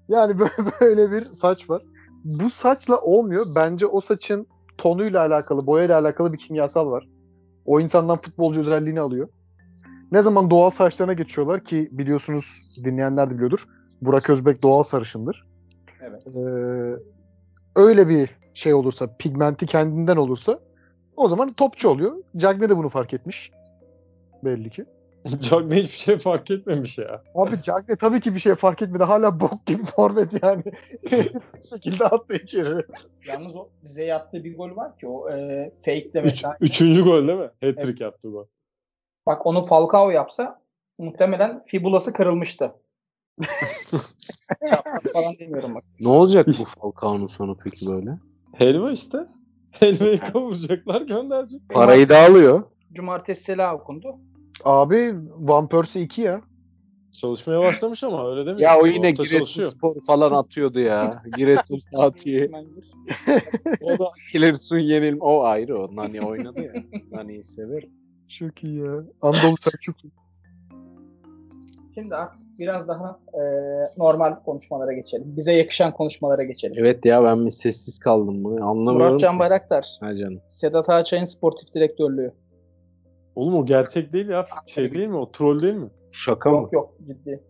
Yani 0.10 0.34
bö- 0.34 0.82
böyle 0.82 1.12
bir 1.12 1.32
saç 1.32 1.70
var. 1.70 1.82
Bu 2.24 2.50
saçla 2.50 2.98
olmuyor. 2.98 3.46
Bence 3.56 3.86
o 3.86 4.02
saçın 4.02 4.48
tonuyla 4.78 5.22
alakalı, 5.22 5.68
boyayla 5.68 6.00
alakalı 6.00 6.34
bir 6.34 6.38
kimyasal 6.38 6.92
var. 6.92 7.08
O 7.66 7.80
insandan 7.80 8.22
futbolcu 8.22 8.60
özelliğini 8.60 9.02
alıyor. 9.02 9.28
Ne 10.14 10.24
zaman 10.24 10.50
doğal 10.50 10.70
saçlarına 10.70 11.14
geçiyorlar 11.14 11.64
ki 11.64 11.90
biliyorsunuz 11.92 12.68
dinleyenler 12.84 13.30
de 13.30 13.34
biliyordur. 13.34 13.68
Burak 14.02 14.30
Özbek 14.30 14.64
doğal 14.64 14.84
sarışındır. 14.84 15.46
Evet. 16.02 16.28
Ee, 16.28 16.40
öyle 17.76 18.10
bir 18.10 18.30
şey 18.54 18.74
olursa, 18.74 19.16
pigmenti 19.20 19.66
kendinden 19.66 20.18
olursa 20.18 20.60
o 21.16 21.28
zaman 21.28 21.54
topçu 21.54 21.90
oluyor. 21.90 22.16
Cagne 22.38 22.70
de 22.70 22.78
bunu 22.78 22.90
fark 22.90 23.14
etmiş. 23.14 23.52
Belli 24.44 24.70
ki. 24.70 24.86
Çok 25.50 25.66
ne 25.66 25.76
hiçbir 25.76 25.98
şey 25.98 26.18
fark 26.18 26.52
etmemiş 26.52 26.98
ya. 26.98 27.24
Abi 27.36 27.62
Cagne 27.62 27.96
tabii 27.96 28.20
ki 28.20 28.36
bir 28.36 28.40
şey 28.40 28.56
fark 28.56 28.82
etmedi. 28.82 29.04
Hala 29.04 29.40
bok 29.40 29.66
gibi 29.66 29.84
forvet 29.84 30.44
yani. 30.44 30.64
bir 31.12 31.68
şekilde 31.70 32.04
attı 32.04 32.36
içeri. 32.36 32.86
Yalnız 33.28 33.56
o 33.56 33.70
bize 33.84 34.06
yaptığı 34.06 34.44
bir 34.44 34.58
gol 34.58 34.76
var 34.76 34.98
ki 34.98 35.08
o 35.08 35.30
e, 35.30 35.72
fake'le 35.80 36.16
Üç, 36.16 36.24
mesela. 36.24 36.58
üçüncü 36.62 37.04
gol 37.04 37.28
değil 37.28 37.40
mi? 37.40 37.50
Hat-trick 37.62 38.04
yaptı 38.04 38.30
gol. 38.30 38.46
Bak 39.26 39.46
onu 39.46 39.62
Falcao 39.62 40.10
yapsa 40.10 40.62
muhtemelen 40.98 41.60
fibulası 41.66 42.14
kırılmıştı. 42.14 42.76
Falan 45.14 45.36
demiyorum 45.40 45.76
bak. 45.76 45.84
Ne 46.00 46.08
olacak 46.08 46.48
bu 46.48 46.66
Falcao'nun 46.66 47.28
sonu 47.28 47.58
peki 47.64 47.88
böyle? 47.88 48.18
Helva 48.54 48.92
işte. 48.92 49.18
Helvayı 49.72 50.20
kavuracaklar 50.34 51.02
gönderecek. 51.02 51.62
Parayı 51.70 52.10
da 52.10 52.20
alıyor. 52.20 52.64
Cumartesi 52.94 53.44
selah 53.44 53.74
okundu. 53.74 54.16
Abi 54.64 55.16
Van 55.38 55.70
Persie 55.70 56.02
2 56.02 56.22
ya. 56.22 56.42
Çalışmaya 57.12 57.60
başlamış 57.62 58.04
ama 58.04 58.32
öyle 58.32 58.46
değil 58.46 58.58
mi? 58.58 58.64
Ya 58.64 58.80
o 58.80 58.86
yine 58.86 59.00
Orta 59.00 59.24
Giresun 59.24 59.38
çalışıyor. 59.40 59.72
Spor 59.72 60.02
falan 60.02 60.32
atıyordu 60.32 60.80
ya. 60.80 61.24
Giresun 61.38 61.80
Fatih'i. 61.96 62.52
O 63.82 64.00
da 64.00 64.12
Giresun 64.32 64.80
yenilme. 64.80 65.24
O 65.24 65.44
ayrı 65.44 65.80
o. 65.80 65.96
Nani 65.96 66.22
oynadı 66.22 66.62
ya. 66.62 66.74
Nani'yi 67.12 67.44
severim. 67.44 67.90
Çok 68.40 68.64
iyi 68.64 68.80
ya. 68.80 69.04
Anadolu 69.22 69.56
Selçuk. 69.62 69.96
Şimdi 71.96 72.16
artık 72.16 72.48
biraz 72.60 72.88
daha 72.88 73.20
e, 73.34 73.42
normal 73.98 74.36
konuşmalara 74.36 74.94
geçelim. 74.94 75.26
Bize 75.38 75.54
yakışan 75.54 75.94
konuşmalara 75.94 76.44
geçelim. 76.44 76.76
Evet 76.78 77.06
ya 77.06 77.24
ben 77.24 77.46
bir 77.46 77.52
sessiz 77.52 78.00
kaldım 78.00 78.44
bunu. 78.44 78.70
Anlamıyorum. 78.70 79.08
Murat 79.08 79.20
Can. 79.20 79.40
Bayraktar, 79.40 79.98
Ha 80.00 80.16
canım. 80.16 80.42
Sedat 80.48 80.90
Ağaçay'ın 80.90 81.26
sportif 81.26 81.74
direktörlüğü. 81.74 82.34
Oğlum 83.36 83.56
o 83.56 83.66
gerçek 83.66 84.14
değil 84.14 84.30
ya. 84.30 84.46
Şey 84.68 84.94
değil 84.94 85.08
mi? 85.08 85.18
O 85.18 85.32
troll 85.32 85.62
değil 85.62 85.74
mi? 85.74 85.90
Şaka 86.12 86.52
mı? 86.52 86.58
Yok 86.58 86.74
yok 86.74 86.94
ciddi. 87.08 87.44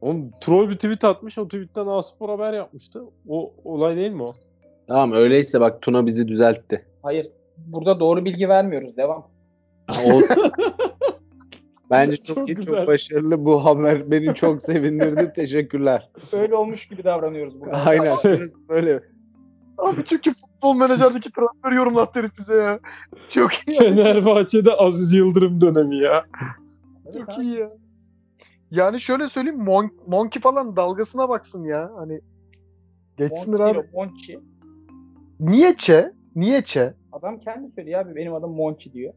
Oğlum 0.00 0.30
troll 0.40 0.70
bir 0.70 0.74
tweet 0.74 1.04
atmış. 1.04 1.38
O 1.38 1.44
tweetten 1.44 1.86
A-Spor 1.86 2.28
haber 2.28 2.52
yapmıştı. 2.52 3.02
O 3.28 3.52
olay 3.64 3.96
değil 3.96 4.12
mi 4.12 4.22
o? 4.22 4.34
Tamam 4.88 5.12
öyleyse 5.12 5.60
bak 5.60 5.82
Tuna 5.82 6.06
bizi 6.06 6.28
düzeltti. 6.28 6.86
Hayır. 7.02 7.30
Burada 7.56 8.00
doğru 8.00 8.24
bilgi 8.24 8.48
vermiyoruz. 8.48 8.96
Devam. 8.96 9.37
O... 9.88 10.20
Bence 11.90 12.16
çok, 12.16 12.36
Çok 12.36 12.48
iyi, 12.48 12.54
güzel. 12.54 12.78
çok 12.78 12.86
başarılı. 12.86 13.44
Bu 13.44 13.64
haber 13.64 14.10
beni 14.10 14.34
çok 14.34 14.62
sevindirdi. 14.62 15.32
Teşekkürler. 15.36 16.10
Öyle 16.32 16.54
olmuş 16.54 16.88
gibi 16.88 17.04
davranıyoruz 17.04 17.60
burada. 17.60 17.76
Aynen. 17.86 18.16
Böyle. 18.68 19.00
Abi 19.78 20.04
çünkü 20.04 20.32
futbol 20.34 20.74
menajerdeki 20.74 21.30
transfer 21.32 21.72
yorumlattı 21.72 22.18
herif 22.18 22.38
bize 22.38 22.54
ya. 22.54 22.80
Çok 23.28 23.68
iyi. 23.68 23.78
Fenerbahçe'de 23.78 24.72
Aziz 24.72 25.12
Yıldırım 25.14 25.60
dönemi 25.60 25.96
ya. 25.96 26.24
Evet 27.06 27.20
Çok 27.20 27.28
abi. 27.28 27.42
iyi 27.44 27.58
ya. 27.58 27.70
Yani 28.70 29.00
şöyle 29.00 29.28
söyleyeyim 29.28 29.62
Mon 29.64 29.90
Monkey 30.06 30.42
falan 30.42 30.76
dalgasına 30.76 31.28
baksın 31.28 31.64
ya. 31.64 31.90
Hani 31.96 32.20
geçsinler 33.16 33.60
abi. 33.60 33.86
Monchi. 33.92 34.40
Niye 35.40 35.74
Çe? 35.76 36.12
Niye 36.36 36.62
Çe? 36.62 36.94
Adam 37.12 37.40
kendi 37.40 37.70
söylüyor 37.70 38.00
abi 38.00 38.14
benim 38.14 38.34
adım 38.34 38.50
Monchi 38.50 38.92
diyor. 38.92 39.14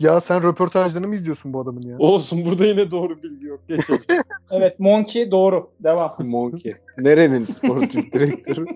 Ya 0.00 0.20
sen 0.20 0.42
röportajlarını 0.42 1.08
mı 1.08 1.14
izliyorsun 1.14 1.52
bu 1.52 1.60
adamın 1.60 1.82
ya? 1.82 1.98
Olsun 1.98 2.44
burada 2.44 2.66
yine 2.66 2.90
doğru 2.90 3.22
bilgi 3.22 3.46
yok. 3.46 3.60
Geçelim. 3.68 4.00
Evet 4.52 4.80
Monkey 4.80 5.30
doğru. 5.30 5.70
Devam. 5.80 6.12
Monkey. 6.18 6.74
Nerenin 6.98 7.44
sportif 7.44 8.12
direktörü? 8.12 8.66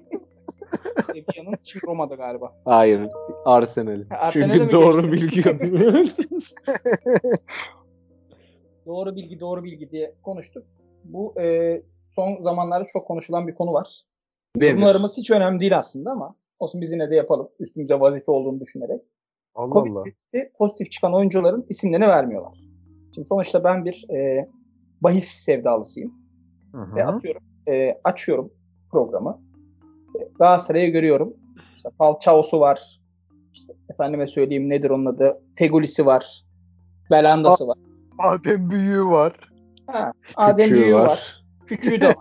Sevilla'nın 1.06 1.56
Çin 1.62 1.80
Roma'da 1.86 2.14
galiba. 2.14 2.52
Hayır. 2.64 3.08
Arsenal. 3.44 4.04
Arsenal'e 4.10 4.52
mi 4.52 4.58
Çünkü 4.58 4.72
doğru 4.72 5.12
bilgi 5.12 5.48
yok. 5.48 5.60
Doğru 8.86 9.16
bilgi 9.16 9.40
doğru 9.40 9.64
bilgi 9.64 9.90
diye 9.90 10.14
konuştuk. 10.22 10.64
Bu 11.04 11.40
e, 11.40 11.82
son 12.14 12.42
zamanlarda 12.42 12.84
çok 12.92 13.06
konuşulan 13.06 13.48
bir 13.48 13.54
konu 13.54 13.72
var. 13.72 14.02
Bunlarımız 14.56 15.16
hiç 15.16 15.30
önemli 15.30 15.60
değil 15.60 15.78
aslında 15.78 16.10
ama 16.10 16.34
olsun 16.58 16.80
biz 16.80 16.92
yine 16.92 17.10
de 17.10 17.14
yapalım. 17.14 17.48
Üstümüze 17.60 18.00
vazife 18.00 18.30
olduğunu 18.32 18.60
düşünerek. 18.60 19.00
Allah 19.54 19.72
Covid 19.72 19.92
Allah. 19.92 20.02
testi 20.04 20.52
pozitif 20.58 20.90
çıkan 20.90 21.14
oyuncuların 21.14 21.66
isimlerini 21.68 22.08
vermiyorlar. 22.08 22.58
Şimdi 23.14 23.28
sonuçta 23.28 23.64
ben 23.64 23.84
bir 23.84 24.06
e, 24.10 24.48
bahis 25.00 25.24
sevdalısıyım. 25.24 26.14
Hı 26.72 26.94
Ve 26.96 27.02
hı. 27.04 27.08
atıyorum, 27.08 27.42
e, 27.68 28.00
açıyorum 28.04 28.50
programı. 28.90 29.40
E, 30.20 30.28
Galatasaray'ı 30.38 30.92
görüyorum. 30.92 31.34
İşte 31.76 31.88
Falcao'su 31.98 32.60
var. 32.60 33.00
İşte 33.52 33.72
efendime 33.90 34.26
söyleyeyim 34.26 34.68
nedir 34.68 34.90
onun 34.90 35.06
adı? 35.06 35.42
Tegulisi 35.56 36.06
var. 36.06 36.44
Belanda'sı 37.10 37.68
var. 37.68 37.78
Adem 38.18 38.70
büyüğü 38.70 39.04
var. 39.04 39.32
Ha, 39.86 40.12
Adem 40.36 40.68
Küçüğü 40.68 40.74
Büyüğü 40.74 40.94
var. 40.94 41.06
var. 41.06 41.44
Küçüğü 41.66 42.00
de 42.00 42.08
var. 42.08 42.16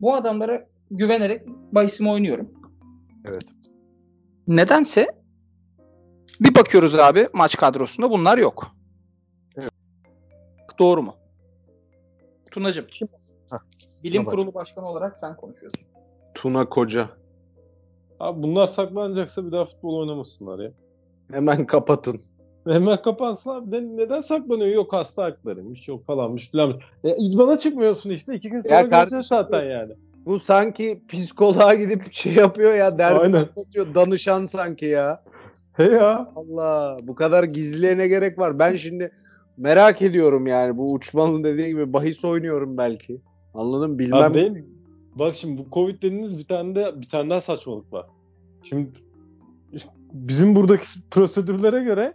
Bu 0.00 0.14
adamlara 0.14 0.66
güvenerek 0.90 1.42
bahisimi 1.72 2.10
oynuyorum. 2.10 2.48
Evet. 3.26 3.71
Nedense 4.56 5.06
bir 6.40 6.54
bakıyoruz 6.54 6.94
abi 6.94 7.28
maç 7.32 7.56
kadrosunda 7.56 8.10
bunlar 8.10 8.38
yok. 8.38 8.66
Doğru 10.78 11.02
mu? 11.02 11.14
Tunacığım. 12.50 12.84
Hah, 13.50 13.58
Bilim 14.04 14.26
bak. 14.26 14.30
Kurulu 14.34 14.54
Başkanı 14.54 14.86
olarak 14.88 15.18
sen 15.18 15.36
konuşuyorsun. 15.36 15.82
Tuna 16.34 16.68
Koca. 16.68 17.08
Abi 18.20 18.42
bunlar 18.42 18.66
saklanacaksa 18.66 19.46
bir 19.46 19.52
daha 19.52 19.64
futbol 19.64 19.98
oynamasınlar 19.98 20.58
ya. 20.58 20.72
Hemen 21.32 21.66
kapatın. 21.66 22.20
Hemen 22.66 23.02
kapansın 23.02 23.50
abi. 23.50 23.70
Ne- 23.70 23.96
neden 23.96 24.20
saklanıyor? 24.20 24.68
Yok 24.74 24.92
hasta 24.92 25.24
haklarıymış, 25.24 25.88
yok 25.88 26.06
falanmış 26.06 26.50
filanmış. 26.50 26.84
E, 27.04 27.16
idmana 27.16 27.58
çıkmıyorsun 27.58 28.10
işte. 28.10 28.34
iki 28.34 28.50
gün 28.50 28.62
sonra 28.62 28.74
Ya 28.74 28.80
göreceğiz 28.82 29.10
kardeşim, 29.10 29.28
zaten 29.28 29.64
yani. 29.64 29.92
Bu 30.26 30.40
sanki 30.40 31.02
psikoloğa 31.08 31.74
gidip 31.74 32.12
şey 32.12 32.32
yapıyor 32.32 32.74
ya 32.74 32.98
derdi 32.98 33.20
Aynen. 33.20 33.32
anlatıyor. 33.32 33.94
Danışan 33.94 34.46
sanki 34.46 34.86
ya. 34.86 35.24
He 35.72 35.84
ya. 35.84 36.32
Allah 36.36 36.98
bu 37.02 37.14
kadar 37.14 37.44
gizliye 37.44 37.98
ne 37.98 38.08
gerek 38.08 38.38
var? 38.38 38.58
Ben 38.58 38.76
şimdi 38.76 39.12
merak 39.56 40.02
ediyorum 40.02 40.46
yani. 40.46 40.76
Bu 40.76 40.92
uçmanın 40.92 41.44
dediği 41.44 41.66
gibi 41.66 41.92
bahis 41.92 42.24
oynuyorum 42.24 42.78
belki. 42.78 43.20
Anladım 43.54 43.98
bilmem. 43.98 44.22
Abi? 44.22 44.64
Bak 45.14 45.36
şimdi 45.36 45.58
bu 45.58 45.66
Covid 45.72 46.02
dediğiniz 46.02 46.38
bir 46.38 46.44
tane 46.44 46.74
de 46.74 47.00
bir 47.00 47.08
tane 47.08 47.30
daha 47.30 47.40
saçmalık 47.40 47.92
var. 47.92 48.06
Şimdi 48.62 48.90
bizim 50.12 50.56
buradaki 50.56 50.86
prosedürlere 51.10 51.84
göre 51.84 52.14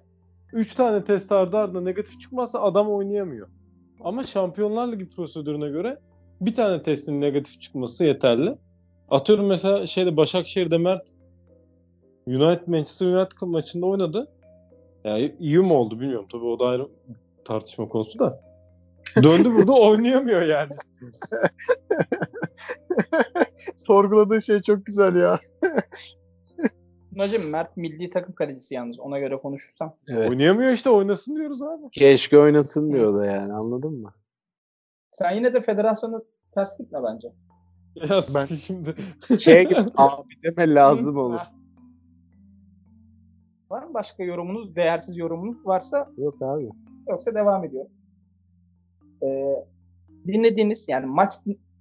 3 0.54 0.74
tane 0.76 1.04
test 1.04 1.32
ardı 1.32 1.58
ardına 1.58 1.82
negatif 1.82 2.22
çıkmazsa 2.22 2.62
adam 2.62 2.89
oynayamıyor. 2.89 3.48
Ama 4.02 4.24
Şampiyonlar 4.24 4.91
Ligi 4.91 5.10
prosedürüne 5.10 5.70
göre 5.70 6.00
bir 6.41 6.56
tane 6.56 6.84
testin 6.84 7.21
negatif 7.21 7.62
çıkması 7.62 8.06
yeterli. 8.06 8.58
Atıyorum 9.10 9.45
mesela 9.45 9.86
şeyde 9.86 10.17
Başakşehir'de 10.17 10.78
Mert 10.78 11.08
United 12.28 12.67
Manchester 12.67 13.08
United 13.08 13.38
maçında 13.41 13.86
oynadı. 13.86 14.32
Yani 15.04 15.36
iyi 15.39 15.58
mi 15.58 15.73
oldu 15.73 16.00
bilmiyorum. 16.00 16.28
Tabii 16.32 16.45
o 16.45 16.60
da 16.60 16.65
ayrı 16.65 16.88
tartışma 17.45 17.88
konusu 17.88 18.19
da. 18.19 18.47
Döndü 19.23 19.54
burada 19.54 19.73
oynayamıyor 19.73 20.41
yani. 20.41 20.69
Sorguladığı 23.76 24.41
şey 24.41 24.62
çok 24.62 24.86
güzel 24.86 25.15
ya. 25.15 25.39
Tunacığım 27.13 27.50
Mert 27.50 27.78
milli 27.78 28.10
takım 28.10 28.36
kalecisi 28.36 28.73
yalnız 28.73 29.00
ona 29.00 29.19
göre 29.19 29.38
konuşursam. 29.38 29.95
Evet. 30.08 30.30
Oynayamıyor 30.30 30.71
işte 30.71 30.89
oynasın 30.89 31.36
diyoruz 31.36 31.62
abi. 31.62 31.89
Keşke 31.91 32.39
oynasın 32.39 32.93
diyor 32.93 33.21
da 33.21 33.26
yani 33.26 33.54
anladın 33.54 33.93
mı? 33.93 34.13
Sen 35.17 35.36
yine 35.36 35.53
de 35.53 35.62
federasyonu 35.62 36.25
ters 36.53 36.77
gitme 36.77 36.99
bence. 37.03 37.27
Ya 37.95 38.21
Ben- 38.36 38.45
şimdi 38.56 38.95
Şey 39.39 39.63
gibi 39.63 39.80
abi 39.97 40.30
deme 40.43 40.73
lazım 40.73 41.17
olur. 41.17 41.39
Var 43.69 43.84
mı 43.84 43.93
başka 43.93 44.23
yorumunuz, 44.23 44.75
değersiz 44.75 45.17
yorumunuz 45.17 45.65
varsa 45.65 46.10
Yok 46.17 46.41
abi. 46.41 46.69
yoksa 47.08 47.34
devam 47.36 47.63
ediyor. 47.63 47.86
Ee, 49.23 49.53
dinlediğiniz 50.27 50.89
yani 50.89 51.06
maç 51.06 51.34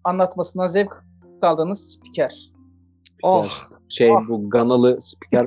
anlatmasına 0.04 0.68
zevk 0.68 1.04
aldığınız 1.42 1.92
spiker. 1.92 2.52
Oh. 3.22 3.48
Şey 3.88 4.10
bu 4.28 4.50
Ganalı 4.50 5.00
spiker. 5.00 5.45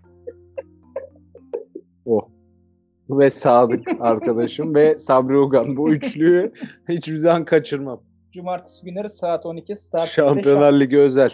Ve 3.10 3.30
Sadık 3.30 3.88
arkadaşım 4.00 4.76
ve 4.76 4.98
Sabri 4.98 5.38
Ugan. 5.38 5.78
Bu 5.78 5.94
üçlüyü 5.94 6.54
hiçbir 6.90 7.18
zaman 7.18 7.46
kaçırmam. 7.46 8.02
Cumartesi 8.32 8.86
günleri 8.86 9.10
saat 9.10 9.46
12 9.46 9.78
Star 9.78 10.08
Şampiyonlar 10.08 10.74
Ligi 10.80 10.98
özel. 10.98 11.32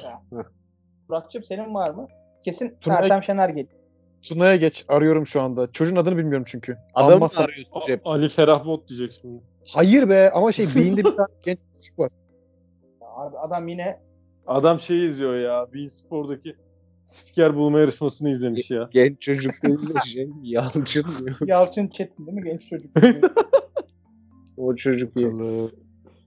Burak'cığım 1.10 1.44
senin 1.44 1.74
var 1.74 1.90
mı? 1.94 2.08
Kesin 2.46 2.78
Turnay- 2.82 3.04
Ertem 3.04 3.24
Şener 3.24 3.50
geliyor. 3.50 3.80
Tuna'ya 4.22 4.56
geç. 4.56 4.86
Arıyorum 4.88 5.28
şu 5.28 5.42
anda. 5.42 5.72
Çocuğun 5.72 5.96
adını 5.96 6.18
bilmiyorum 6.18 6.46
çünkü. 6.48 6.78
Adamı 6.94 7.20
mı 7.20 7.28
arıyorsun 7.38 7.82
cep? 7.88 8.08
Ali 8.08 8.30
Ferah 8.30 8.66
Bot 8.66 8.90
diyecek 8.90 9.18
şimdi. 9.22 9.42
Hayır 9.74 10.10
be 10.10 10.32
ama 10.32 10.52
şey 10.52 10.68
beyinde 10.76 10.98
bir 11.04 11.16
tane 11.16 11.28
genç 11.44 11.60
çocuk 11.76 12.00
var. 12.00 12.10
Ya 13.02 13.08
Abi 13.08 13.38
adam 13.38 13.68
yine 13.68 14.00
Adam 14.48 14.80
şey 14.80 15.06
izliyor 15.06 15.36
ya. 15.36 15.68
Bein 15.74 15.88
Spor'daki 15.88 16.56
spiker 17.06 17.56
bulma 17.56 17.80
yarışmasını 17.80 18.30
izlemiş 18.30 18.72
ya. 18.72 18.90
Genç 18.92 19.22
çocuk 19.22 19.52
değil 19.64 19.96
de 19.96 20.00
şey 20.10 20.30
Yalçın. 20.44 21.06
Yalçın 21.46 21.88
Çetin 21.88 22.26
değil 22.28 22.38
mi 22.38 22.44
genç 22.44 22.70
çocuk? 22.70 22.92
O 24.58 24.76
çocuk 24.76 25.18
iyi. 25.18 25.32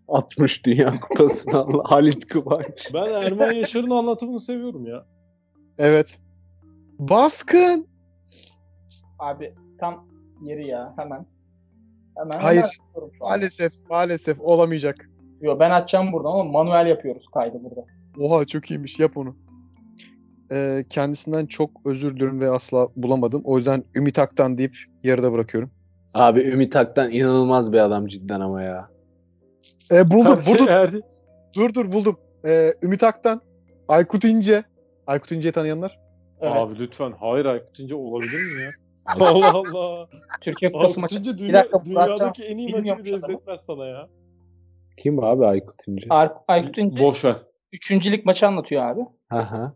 60 0.08 0.66
Dünya 0.66 1.00
Kupası'nı 1.00 1.58
aldı. 1.58 1.82
Halit 1.84 2.26
Kıvanç. 2.26 2.90
Ben 2.94 3.06
Erman 3.06 3.52
Yaşar'ın 3.52 3.90
anlatımını 3.90 4.40
seviyorum 4.40 4.86
ya. 4.86 5.06
Evet. 5.78 6.20
Baskın. 6.98 7.86
Abi 9.18 9.54
tam 9.80 10.08
yeri 10.42 10.66
ya 10.66 10.94
hemen. 10.96 11.26
Hemen 12.16 12.38
Hayır. 12.40 12.78
hemen. 12.94 13.10
Maalesef 13.20 13.72
maalesef 13.90 14.40
olamayacak. 14.40 15.10
Yo, 15.40 15.58
ben 15.60 15.70
açacağım 15.70 16.12
buradan 16.12 16.30
ama 16.30 16.44
manuel 16.44 16.86
yapıyoruz 16.86 17.26
kaydı 17.34 17.58
burada. 17.62 17.84
Oha 18.20 18.44
çok 18.44 18.70
iyiymiş 18.70 18.98
yap 18.98 19.16
onu. 19.16 19.36
Ee, 20.52 20.84
kendisinden 20.90 21.46
çok 21.46 21.70
özür 21.84 22.16
dilerim 22.16 22.40
ve 22.40 22.50
asla 22.50 22.88
bulamadım. 22.96 23.42
O 23.44 23.56
yüzden 23.56 23.82
Ümit 23.96 24.18
Aktan 24.18 24.58
deyip 24.58 24.76
yarıda 25.04 25.32
bırakıyorum. 25.32 25.70
Abi 26.14 26.40
Ümit 26.40 26.76
Aktan 26.76 27.10
inanılmaz 27.10 27.72
bir 27.72 27.78
adam 27.78 28.06
cidden 28.06 28.40
ama 28.40 28.62
ya. 28.62 28.88
Ee, 29.92 30.10
buldum. 30.10 30.36
Her 30.36 30.42
şey 30.42 30.54
buldum. 30.54 30.68
erdi. 30.68 31.00
Dur 31.56 31.74
dur 31.74 31.92
buldum. 31.92 32.16
Ee, 32.46 32.74
Ümit 32.82 33.02
Aktan, 33.02 33.40
Aykut 33.88 34.24
İnce. 34.24 34.62
Aykut 35.06 35.32
İnce'yi 35.32 35.52
tanıyanlar. 35.52 35.98
Evet. 36.40 36.52
Abi 36.56 36.78
lütfen. 36.78 37.12
Hayır 37.20 37.44
Aykut 37.44 37.80
İnce 37.80 37.94
olabilir 37.94 38.32
mi 38.56 38.62
ya? 38.62 38.70
Allah 39.26 39.52
Allah. 39.52 40.08
Türkiye 40.40 40.72
Kupası 40.72 40.88
Aykut 40.88 41.02
maçı. 41.02 41.18
İnce 41.18 41.32
Bir 41.32 41.38
dünya, 41.38 41.54
dakika, 41.54 41.84
dünyadaki 41.84 42.44
en 42.44 42.58
iyi 42.58 42.72
maçı 42.72 42.98
bile 43.04 43.16
izletmez 43.16 43.60
sana 43.66 43.86
ya. 43.86 44.08
Kim 44.98 45.24
abi 45.24 45.46
Aykut 45.46 45.88
İnce? 45.88 46.06
Ar- 46.10 46.32
Aykut 46.48 46.78
İnce 46.78 47.04
Boş 47.04 47.24
ver. 47.24 47.36
üçüncülük 47.72 48.26
maçı 48.26 48.46
anlatıyor 48.46 48.82
abi. 48.82 49.00
Aha. 49.30 49.74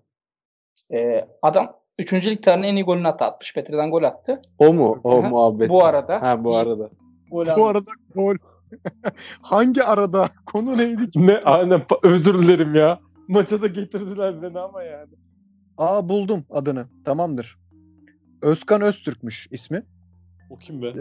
Ee, 0.92 1.28
adam 1.42 1.76
üçüncülük 1.98 2.42
tarihinin 2.42 2.68
en 2.68 2.76
iyi 2.76 2.84
golünü 2.84 3.08
attı. 3.08 3.24
60 3.24 3.56
metreden 3.56 3.90
gol 3.90 4.02
attı. 4.02 4.42
O 4.58 4.72
mu? 4.72 5.00
O 5.04 5.20
Aha. 5.20 5.28
muhabbet. 5.28 5.68
Bu 5.68 5.84
arada. 5.84 6.22
Ha 6.22 6.44
bu 6.44 6.56
arada. 6.56 6.90
Gol 7.30 7.46
Bu 7.56 7.66
arada 7.66 7.90
gol. 8.14 8.36
Hangi 9.42 9.82
arada? 9.82 10.28
Konu 10.46 10.78
neydi 10.78 11.10
ki? 11.10 11.26
Ne 11.26 11.36
aynen 11.38 11.82
özür 12.02 12.42
dilerim 12.42 12.74
ya. 12.74 13.00
Maça 13.28 13.62
da 13.62 13.66
getirdiler 13.66 14.42
beni 14.42 14.58
ama 14.58 14.82
yani. 14.82 15.10
Aa 15.78 16.08
buldum 16.08 16.44
adını. 16.50 16.86
Tamamdır. 17.04 17.58
Özkan 18.42 18.80
Öztürk'müş 18.80 19.48
ismi. 19.50 19.82
O 20.50 20.56
kim 20.56 20.82
be? 20.82 20.92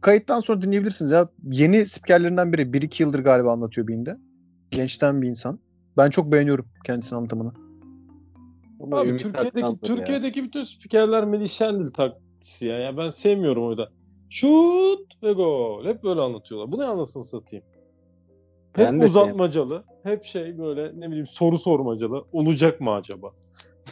Kayıttan 0.00 0.40
sonra 0.40 0.62
dinleyebilirsiniz 0.62 1.10
ya. 1.10 1.28
Yeni 1.50 1.86
spikerlerinden 1.86 2.52
biri. 2.52 2.62
1-2 2.62 3.02
yıldır 3.02 3.18
galiba 3.18 3.52
anlatıyor 3.52 3.88
Beyinde. 3.88 4.16
Gençten 4.70 5.22
bir 5.22 5.28
insan. 5.28 5.58
Ben 5.96 6.10
çok 6.10 6.32
beğeniyorum 6.32 6.66
kendisinin 6.84 7.18
anlatımını. 7.18 7.69
Ama 8.80 9.00
Abi 9.00 9.16
Türkiye'deki 9.16 9.66
Aktan'dır 9.66 9.88
ya. 9.88 9.96
Türkiye'deki 9.96 10.44
bütün 10.44 10.64
spikerler 10.64 11.24
Melih 11.24 11.48
Şendil 11.48 11.92
taklitçisi 11.92 12.66
ya. 12.66 12.78
ya. 12.78 12.96
Ben 12.96 13.10
sevmiyorum 13.10 13.66
o 13.66 13.70
yüzden. 13.70 13.86
Şut 14.30 15.22
ve 15.22 15.32
gol. 15.32 15.84
Hep 15.84 16.02
böyle 16.04 16.20
anlatıyorlar. 16.20 16.72
Bu 16.72 16.78
ne 16.78 16.84
anasını 16.84 17.24
satayım? 17.24 17.64
Hep 18.72 18.86
Ben 18.86 18.98
uzatmacalı. 18.98 19.84
Hep 20.02 20.24
şey 20.24 20.58
böyle 20.58 21.00
ne 21.00 21.08
bileyim 21.08 21.26
soru 21.26 21.58
sormacalı. 21.58 22.24
Olacak 22.32 22.80
mı 22.80 22.92
acaba? 22.92 23.30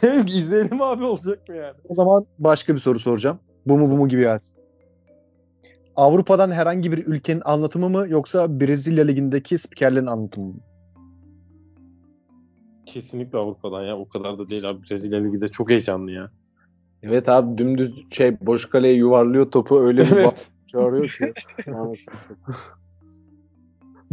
Ne 0.03 0.09
bileyim, 0.09 0.27
izleyelim 0.27 0.81
abi 0.81 1.03
olacak 1.03 1.49
mı 1.49 1.55
yani? 1.55 1.75
O 1.89 1.93
zaman 1.93 2.25
başka 2.39 2.73
bir 2.73 2.79
soru 2.79 2.99
soracağım. 2.99 3.39
Bu 3.65 3.77
mu 3.77 3.91
bu 3.91 3.97
mu 3.97 4.07
gibi 4.07 4.21
gelsin. 4.21 4.59
Avrupa'dan 5.95 6.51
herhangi 6.51 6.91
bir 6.91 6.97
ülkenin 6.97 7.41
anlatımı 7.45 7.89
mı 7.89 8.05
yoksa 8.09 8.59
Brezilya 8.59 9.03
ligindeki 9.05 9.57
spikerlerin 9.57 10.05
anlatımı 10.05 10.47
mı? 10.47 10.59
Kesinlikle 12.93 13.37
Avrupa'dan 13.37 13.83
ya. 13.83 13.97
O 13.97 14.09
kadar 14.09 14.39
da 14.39 14.49
değil 14.49 14.69
abi. 14.69 14.89
Brezilya 14.89 15.19
Ligi 15.23 15.41
de 15.41 15.47
çok 15.47 15.69
heyecanlı 15.69 16.11
ya. 16.11 16.31
Evet 17.03 17.29
abi 17.29 17.57
dümdüz 17.57 18.03
şey 18.11 18.37
boş 18.41 18.69
kaleye 18.69 18.93
yuvarlıyor 18.93 19.51
topu 19.51 19.79
öyle 19.79 20.01
bir 20.01 20.11
Evet. 20.17 20.49
çağırıyor 20.67 21.07
ki. 21.07 21.33
Satayım. 21.65 21.95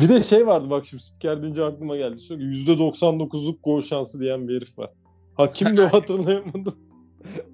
Bir 0.00 0.08
de 0.08 0.22
şey 0.22 0.46
vardı 0.46 0.70
bak 0.70 0.86
şimdi 0.86 1.02
spiker 1.02 1.42
deyince 1.42 1.64
aklıma 1.64 1.96
geldi. 1.96 2.18
Sürekli 2.18 2.44
%99'luk 2.44 3.56
gol 3.64 3.80
şansı 3.80 4.20
diyen 4.20 4.48
bir 4.48 4.56
herif 4.56 4.78
var. 4.78 4.90
Ha 5.36 5.52
kimdi 5.52 5.82
o 5.82 5.86
hatırlayamadım. 5.92 6.74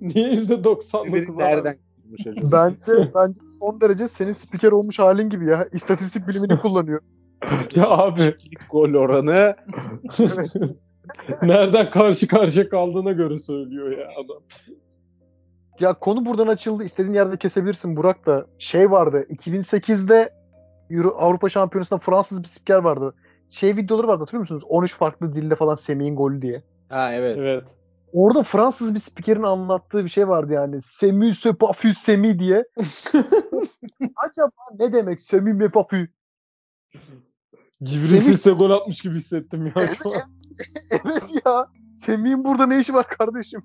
Niye 0.00 0.35
%99 0.35 1.38
Nereden 1.38 1.78
kurmuş 2.02 2.26
acaba? 2.26 2.52
Bence 2.52 3.11
bence 3.14 3.40
son 3.61 3.80
derece 3.80 4.08
senin 4.08 4.32
spiker 4.32 4.72
olmuş 4.72 4.98
halin 4.98 5.28
gibi 5.30 5.46
ya. 5.46 5.68
İstatistik 5.72 6.28
bilimini 6.28 6.58
kullanıyor. 6.58 7.00
Ya 7.74 7.88
abi 7.88 8.35
gol 8.70 8.94
oranı 8.94 9.56
nereden 11.42 11.90
karşı 11.90 12.28
karşıya 12.28 12.68
kaldığına 12.68 13.12
göre 13.12 13.38
söylüyor 13.38 13.98
ya 13.98 14.06
adam. 14.24 14.42
Ya 15.80 15.92
konu 15.94 16.26
buradan 16.26 16.46
açıldı. 16.48 16.84
İstediğin 16.84 17.14
yerde 17.14 17.36
kesebilirsin 17.36 17.96
Burak 17.96 18.26
da. 18.26 18.46
Şey 18.58 18.90
vardı. 18.90 19.26
2008'de 19.30 20.30
Euro, 20.90 21.08
Avrupa 21.18 21.48
Şampiyonası'nda 21.48 21.98
Fransız 21.98 22.42
bir 22.42 22.48
spiker 22.48 22.78
vardı. 22.78 23.14
Şey 23.50 23.76
videoları 23.76 24.08
vardı 24.08 24.20
hatırlıyor 24.20 24.40
musunuz? 24.40 24.62
13 24.68 24.94
farklı 24.94 25.34
dilde 25.34 25.54
falan 25.54 25.74
Semih'in 25.74 26.16
golü 26.16 26.42
diye. 26.42 26.62
Ha 26.88 27.12
evet. 27.12 27.36
Evet. 27.38 27.64
Orada 28.12 28.42
Fransız 28.42 28.94
bir 28.94 29.00
spikerin 29.00 29.42
anlattığı 29.42 30.04
bir 30.04 30.08
şey 30.08 30.28
vardı 30.28 30.52
yani. 30.52 30.82
Semi 30.82 31.34
se 31.34 31.52
pafu 31.52 31.94
semi 31.94 32.38
diye. 32.38 32.64
Acaba 34.16 34.50
ne 34.78 34.92
demek 34.92 35.20
semi 35.20 35.54
me 35.54 35.68
pafu? 35.68 35.96
Cibril 37.82 38.04
Semih- 38.04 38.20
Sisse 38.20 38.50
gol 38.50 38.70
atmış 38.70 39.00
gibi 39.00 39.14
hissettim 39.14 39.66
ya 39.66 39.72
an. 39.82 39.88
evet 40.90 41.22
ya. 41.46 41.66
Semih'in 41.96 42.44
burada 42.44 42.66
ne 42.66 42.80
işi 42.80 42.94
var 42.94 43.06
kardeşim? 43.06 43.62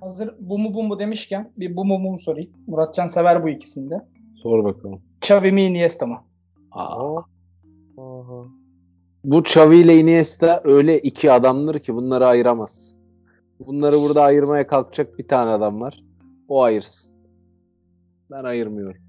Hazır 0.00 0.34
bu 0.40 0.58
mu 0.58 0.74
bu 0.74 0.82
mu 0.82 0.98
demişken 0.98 1.52
bir 1.56 1.76
bu 1.76 1.84
mu 1.84 1.98
mu 1.98 2.18
sorayım. 2.18 2.50
Muratcan 2.66 3.06
sever 3.06 3.44
bu 3.44 3.48
ikisini 3.48 3.90
de. 3.90 4.06
Sor 4.42 4.64
bakalım. 4.64 5.02
Xavi 5.22 5.52
mi 5.52 5.62
Iniesta 5.62 6.06
mı? 6.06 6.18
Aa. 6.72 7.20
Bu 9.24 9.40
Xavi 9.40 9.76
ile 9.76 9.98
Iniesta 9.98 10.60
öyle 10.64 10.98
iki 10.98 11.32
adamdır 11.32 11.78
ki 11.78 11.94
bunları 11.94 12.26
ayıramaz. 12.26 12.94
Bunları 13.66 13.96
burada 13.96 14.22
ayırmaya 14.22 14.66
kalkacak 14.66 15.18
bir 15.18 15.28
tane 15.28 15.50
adam 15.50 15.80
var. 15.80 16.04
O 16.48 16.62
ayırsın. 16.62 17.12
Ben 18.30 18.44
ayırmıyorum. 18.44 19.02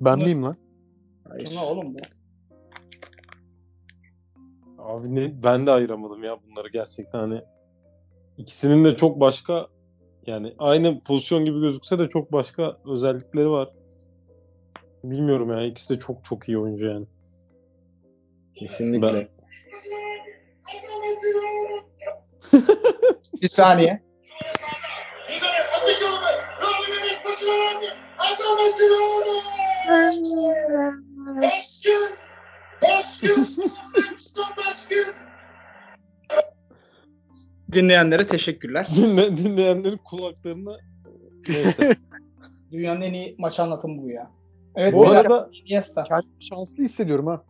Ben 0.00 0.18
miyim 0.18 0.42
lan? 0.42 0.56
Hayır. 1.28 1.52
Ne 1.54 1.60
oğlum 1.60 1.94
bu? 1.94 1.98
Abi 4.90 5.14
ne, 5.14 5.42
ben 5.42 5.66
de 5.66 5.70
ayıramadım 5.70 6.24
ya 6.24 6.38
bunları 6.46 6.68
gerçekten 6.68 7.18
hani. 7.18 7.42
İkisinin 8.38 8.84
de 8.84 8.96
çok 8.96 9.20
başka 9.20 9.66
yani 10.26 10.54
aynı 10.58 11.00
pozisyon 11.00 11.44
gibi 11.44 11.60
gözükse 11.60 11.98
de 11.98 12.08
çok 12.08 12.32
başka 12.32 12.76
özellikleri 12.86 13.50
var. 13.50 13.68
Bilmiyorum 15.04 15.50
ya 15.50 15.66
ikisi 15.66 15.94
de 15.94 15.98
çok 15.98 16.24
çok 16.24 16.48
iyi 16.48 16.58
oyuncu 16.58 16.86
yani. 16.86 17.06
Kesinlikle. 18.54 19.28
Bir 23.42 23.48
saniye. 23.48 24.02
Dinleyenlere 37.72 38.24
teşekkürler. 38.24 38.86
Dinle, 38.96 39.36
dinleyenlerin 39.36 40.00
kulaklarına 40.04 40.72
neyse. 41.48 41.96
Dünyanın 42.72 43.00
en 43.00 43.12
iyi 43.12 43.34
maç 43.38 43.60
anlatımı 43.60 44.02
bu 44.02 44.10
ya. 44.10 44.30
Evet, 44.76 44.92
Bu 44.92 45.08
arada 45.08 45.50
Iniesta. 45.52 46.02
Kendimi 46.02 46.44
şanslı 46.44 46.82
hissediyorum 46.84 47.26
ha. 47.26 47.42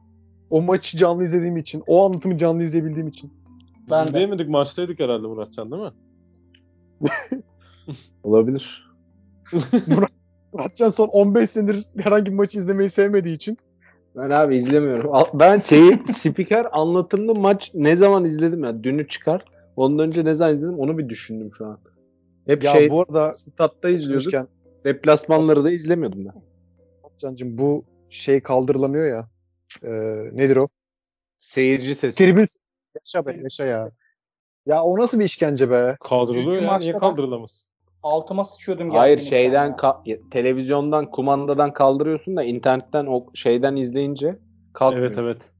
O 0.51 0.62
maçı 0.62 0.97
canlı 0.97 1.24
izlediğim 1.24 1.57
için, 1.57 1.82
o 1.86 2.07
anlatımı 2.07 2.36
canlı 2.36 2.62
izleyebildiğim 2.62 3.09
için. 3.09 3.32
biz 3.80 3.91
Ben 3.91 4.05
de. 4.05 4.09
izleyemedik 4.09 4.49
maçtaydık 4.49 5.01
herhalde 5.01 5.26
Muratcan 5.26 5.70
değil 5.70 5.82
mi? 5.82 5.91
Olabilir. 8.22 8.91
Muratcan 10.53 10.88
son 10.88 11.09
15 11.09 11.51
senedir 11.51 11.84
herhangi 11.99 12.30
bir 12.30 12.36
maçı 12.36 12.59
izlemeyi 12.59 12.91
sevmediği 12.91 13.34
için 13.34 13.59
Ben 14.16 14.30
abi 14.30 14.56
izlemiyorum. 14.56 15.12
Ben 15.34 15.58
şeyi 15.58 15.98
spiker 16.16 16.66
anlatımlı 16.72 17.34
maç 17.34 17.70
ne 17.74 17.96
zaman 17.96 18.24
izledim 18.24 18.64
ya? 18.64 18.84
Dünü 18.84 19.08
çıkar. 19.08 19.44
Ondan 19.76 20.08
önce 20.08 20.24
ne 20.24 20.34
zaman 20.34 20.54
izledim 20.54 20.78
onu 20.78 20.98
bir 20.98 21.08
düşündüm 21.08 21.50
şu 21.58 21.66
an. 21.66 21.80
Hep 22.46 22.64
ya 22.64 22.72
şey 22.72 22.90
bu 22.90 23.00
arada 23.00 23.32
statta 23.32 23.88
izliyorduk. 23.88 24.50
Deplasmanları 24.86 25.64
da 25.64 25.70
izlemiyordum 25.70 26.24
ben. 26.24 26.42
Muratcan'cığım 27.04 27.58
bu 27.58 27.84
şey 28.08 28.40
kaldırılamıyor 28.40 29.06
ya. 29.06 29.28
Ee, 29.82 29.90
nedir 30.32 30.56
o? 30.56 30.68
Seyirci 31.38 31.94
sesi. 31.94 32.18
Tribün 32.18 32.46
yaşa 32.94 33.26
be 33.26 33.40
yaşa 33.42 33.64
ya. 33.64 33.90
Ya 34.66 34.82
o 34.82 34.98
nasıl 34.98 35.18
bir 35.18 35.24
işkence 35.24 35.70
be? 35.70 35.96
Kaldırılıyor 36.00 36.62
ya. 36.62 36.78
Niye 36.78 36.98
kaldırılamaz? 36.98 37.66
Altıma 38.03 38.44
sıçıyordum. 38.44 38.90
Hayır 38.90 39.18
şeyden 39.20 39.66
ya. 39.68 39.76
ka- 39.76 40.30
televizyondan 40.30 41.11
kumandadan 41.11 41.72
kaldırıyorsun 41.72 42.36
da 42.36 42.42
internetten 42.42 43.07
o 43.07 43.26
şeyden 43.34 43.76
izleyince 43.76 44.38
kalkmıyor. 44.72 45.07
Evet 45.09 45.18
evet. 45.18 45.51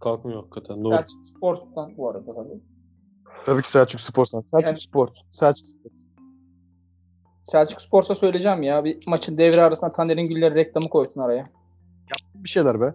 Kalkmıyor 0.00 0.40
hakikaten. 0.42 0.84
Doğru. 0.84 0.94
Selçuk 0.96 1.26
Spor'tan 1.26 1.96
bu 1.96 2.10
arada 2.10 2.34
tabii. 2.34 2.60
Tabii 3.44 3.62
ki 3.62 3.70
Selçuk 3.70 4.00
Spor'san. 4.00 4.40
Selçuk 4.40 4.66
Yani- 4.66 4.76
Spor. 4.78 5.08
Selçuk 5.30 5.66
Spor. 5.66 5.90
Selçuk 7.44 7.80
Spor'sa 7.80 8.14
söyleyeceğim 8.14 8.62
ya. 8.62 8.84
Bir 8.84 8.98
maçın 9.06 9.38
devre 9.38 9.62
arasında 9.62 9.92
Taner'in 9.92 10.28
Gülleri 10.28 10.54
reklamı 10.54 10.88
koysun 10.88 11.20
araya. 11.20 11.44
Bir 12.34 12.48
şeyler 12.48 12.80
be. 12.80 12.94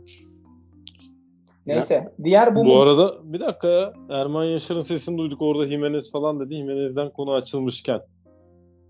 Neyse. 1.65 2.13
Diğer 2.23 2.55
bu, 2.55 2.65
Bu 2.65 2.81
arada 2.81 3.33
bir 3.33 3.39
dakika 3.39 3.67
ya. 3.67 3.93
Erman 4.09 4.43
Yaşar'ın 4.43 4.81
sesini 4.81 5.17
duyduk 5.17 5.41
orada 5.41 5.65
Jimenez 5.65 6.11
falan 6.11 6.39
dedi. 6.39 6.55
Jimenez'den 6.55 7.09
konu 7.09 7.33
açılmışken. 7.33 8.01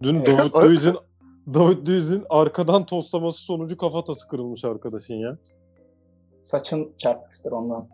Dün. 0.04 0.26
David 0.26 0.54
Luiz'in 0.56 0.96
David 1.54 1.88
Luiz'in 1.88 2.24
arkadan 2.30 2.86
toslaması 2.86 3.42
sonucu 3.44 3.78
kafatası 3.78 4.28
kırılmış 4.28 4.66
arkadaşın 4.66 5.14
ya. 5.14 5.38
Saçın 6.44 6.92
çarpmıştır 6.98 7.52
ondan. 7.52 7.88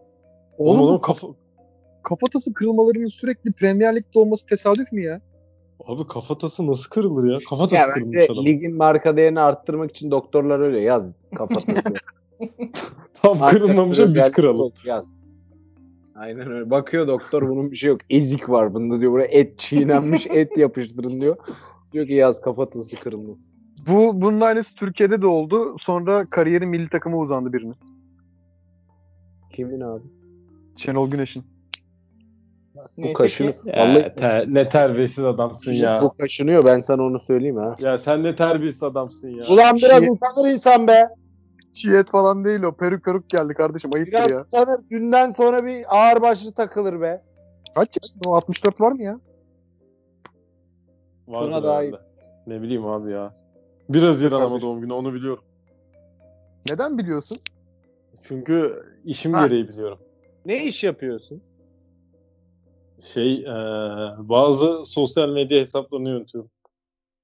Oğlum 0.58 0.82
Oğlum 0.82 1.02
kafa... 1.02 1.28
kafatası 2.04 2.54
kırılmalarının 2.54 3.08
sürekli 3.08 3.52
Premier 3.52 3.96
Lig'de 3.96 4.20
olması 4.20 4.46
tesadüf 4.46 4.92
mü 4.92 5.02
ya? 5.04 5.22
Abi 5.88 6.08
kafatası 6.08 6.68
nasıl 6.68 6.90
kırılır 6.90 7.32
ya? 7.34 7.40
Kafatası 7.50 7.76
Ya 7.76 7.94
kırılmış 7.94 8.18
bence 8.18 8.34
adam. 8.34 8.46
ligin 8.46 8.76
marka 8.76 9.18
değerini 9.18 9.40
arttırmak 9.40 9.92
için 9.92 10.12
doktorlar 10.12 10.60
öyle 10.60 10.80
yaz 10.80 11.12
kafatası. 11.36 11.82
Tam 13.22 13.38
kırılmamışa 13.40 14.14
biz 14.14 14.32
kıralım. 14.32 14.72
Yaz. 14.86 15.06
Aynen 16.16 16.52
öyle. 16.52 16.70
Bakıyor 16.70 17.08
doktor 17.08 17.50
bunun 17.50 17.72
bir 17.72 17.76
şey 17.76 17.90
yok. 17.90 18.02
Ezik 18.10 18.50
var 18.50 18.74
bunda 18.74 19.00
diyor. 19.00 19.12
Buraya 19.12 19.28
et 19.28 19.60
çiğnenmiş 19.60 20.28
et 20.30 20.58
yapıştırın 20.58 21.22
diyor. 21.22 21.38
Diyor 21.94 22.08
ki 22.08 22.14
yaz 22.14 22.42
kafatası 22.42 22.96
kırılmasın. 22.96 23.54
Bu 23.90 24.22
bunun 24.22 24.42
aynısı 24.42 24.76
Türkiye'de 24.76 25.22
de 25.22 25.28
oldu. 25.28 25.76
Sonra 25.80 26.26
kariyeri 26.30 26.66
milli 26.66 26.90
takıma 26.90 27.18
uzandı 27.18 27.54
birinin. 27.54 27.76
Kimin 29.52 29.82
abi? 29.82 30.04
Şenol 30.78 31.12
Güneş'in. 31.12 31.44
Neyse 32.98 33.14
kaşını- 33.14 33.52
ki 33.52 33.58
Ya, 33.66 34.16
te- 34.16 34.46
ne 34.48 34.70
terbiyesiz 34.70 35.24
adamsın 35.26 35.72
ya. 35.72 36.02
Bu 36.04 36.12
kaşınıyor 36.14 36.66
ben 36.66 36.80
sana 36.80 37.04
onu 37.04 37.20
söyleyeyim 37.20 37.56
ha. 37.56 37.76
Ya 37.80 37.98
sen 37.98 38.24
ne 38.24 38.36
terbiyesiz 38.36 38.84
adamsın 38.84 39.30
ya. 39.30 39.44
Ulan 39.52 39.76
biraz 39.76 40.00
Şey- 40.00 40.10
utanır 40.10 40.50
insan 40.50 40.88
be. 40.88 41.08
Çiğet 41.74 42.10
falan 42.10 42.46
değil 42.46 42.62
o. 42.64 42.72
Peruk 42.72 43.04
peruk 43.04 43.30
geldi 43.30 43.54
kardeşim. 43.54 43.92
Ayıptır 43.96 44.14
Biraz 44.14 44.32
ya. 44.32 44.42
utanır. 44.42 44.80
Dünden 44.92 45.32
sonra 45.32 45.66
bir 45.66 45.86
ağır 45.90 46.22
başlı 46.22 46.52
takılır 46.54 47.02
be. 47.02 47.22
Kaç 47.76 47.98
yaşında 48.02 48.30
o? 48.30 48.36
64 48.36 48.82
var 48.82 48.92
mı 48.92 49.04
ya? 49.04 49.20
Vardır 51.34 51.48
Buna 51.48 51.64
daha 51.64 51.80
herhalde. 51.80 51.98
Ne 52.48 52.62
bileyim 52.62 52.86
abi 52.86 53.12
ya. 53.12 53.34
Bir 53.90 54.04
Haziran 54.04 54.42
ama 54.42 54.62
doğum 54.62 54.82
günü 54.82 54.94
onu 54.94 55.14
biliyorum. 55.14 55.44
Neden 56.70 56.98
biliyorsun? 56.98 57.38
Çünkü 58.22 58.80
işim 59.06 59.34
Ha. 59.34 59.48
gereği 59.48 59.68
biliyorum. 59.68 60.00
Ne 60.46 60.66
iş 60.66 60.84
yapıyorsun? 60.84 61.42
Şey 63.02 63.36
eee, 63.36 63.48
bazı 64.18 64.86
sosyal 64.86 65.30
medya 65.30 65.60
hesaplarını 65.60 66.10
yönetiyorum. 66.10 66.50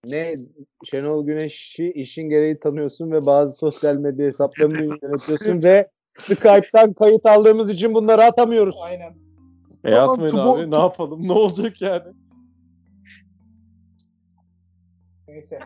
Ne 0.07 0.35
Şenol 0.83 1.25
Güneş'i 1.25 1.91
işin 1.91 2.29
gereği 2.29 2.59
tanıyorsun 2.59 3.11
ve 3.11 3.25
bazı 3.25 3.55
sosyal 3.55 3.95
medya 3.95 4.27
hesaplarını 4.27 4.97
yönetiyorsun 5.03 5.63
ve 5.63 5.89
Skype'tan 6.13 6.93
kayıt 6.93 7.25
aldığımız 7.25 7.69
için 7.69 7.93
bunları 7.93 8.23
atamıyoruz. 8.23 8.75
aynen. 8.83 9.13
E 9.83 9.91
Tamam, 9.91 10.09
atmayın 10.09 10.35
abi 10.37 10.71
ne 10.71 10.77
yapalım 10.77 11.27
ne 11.27 11.31
olacak 11.31 11.81
yani. 11.81 12.13
Neyse. 15.39 15.59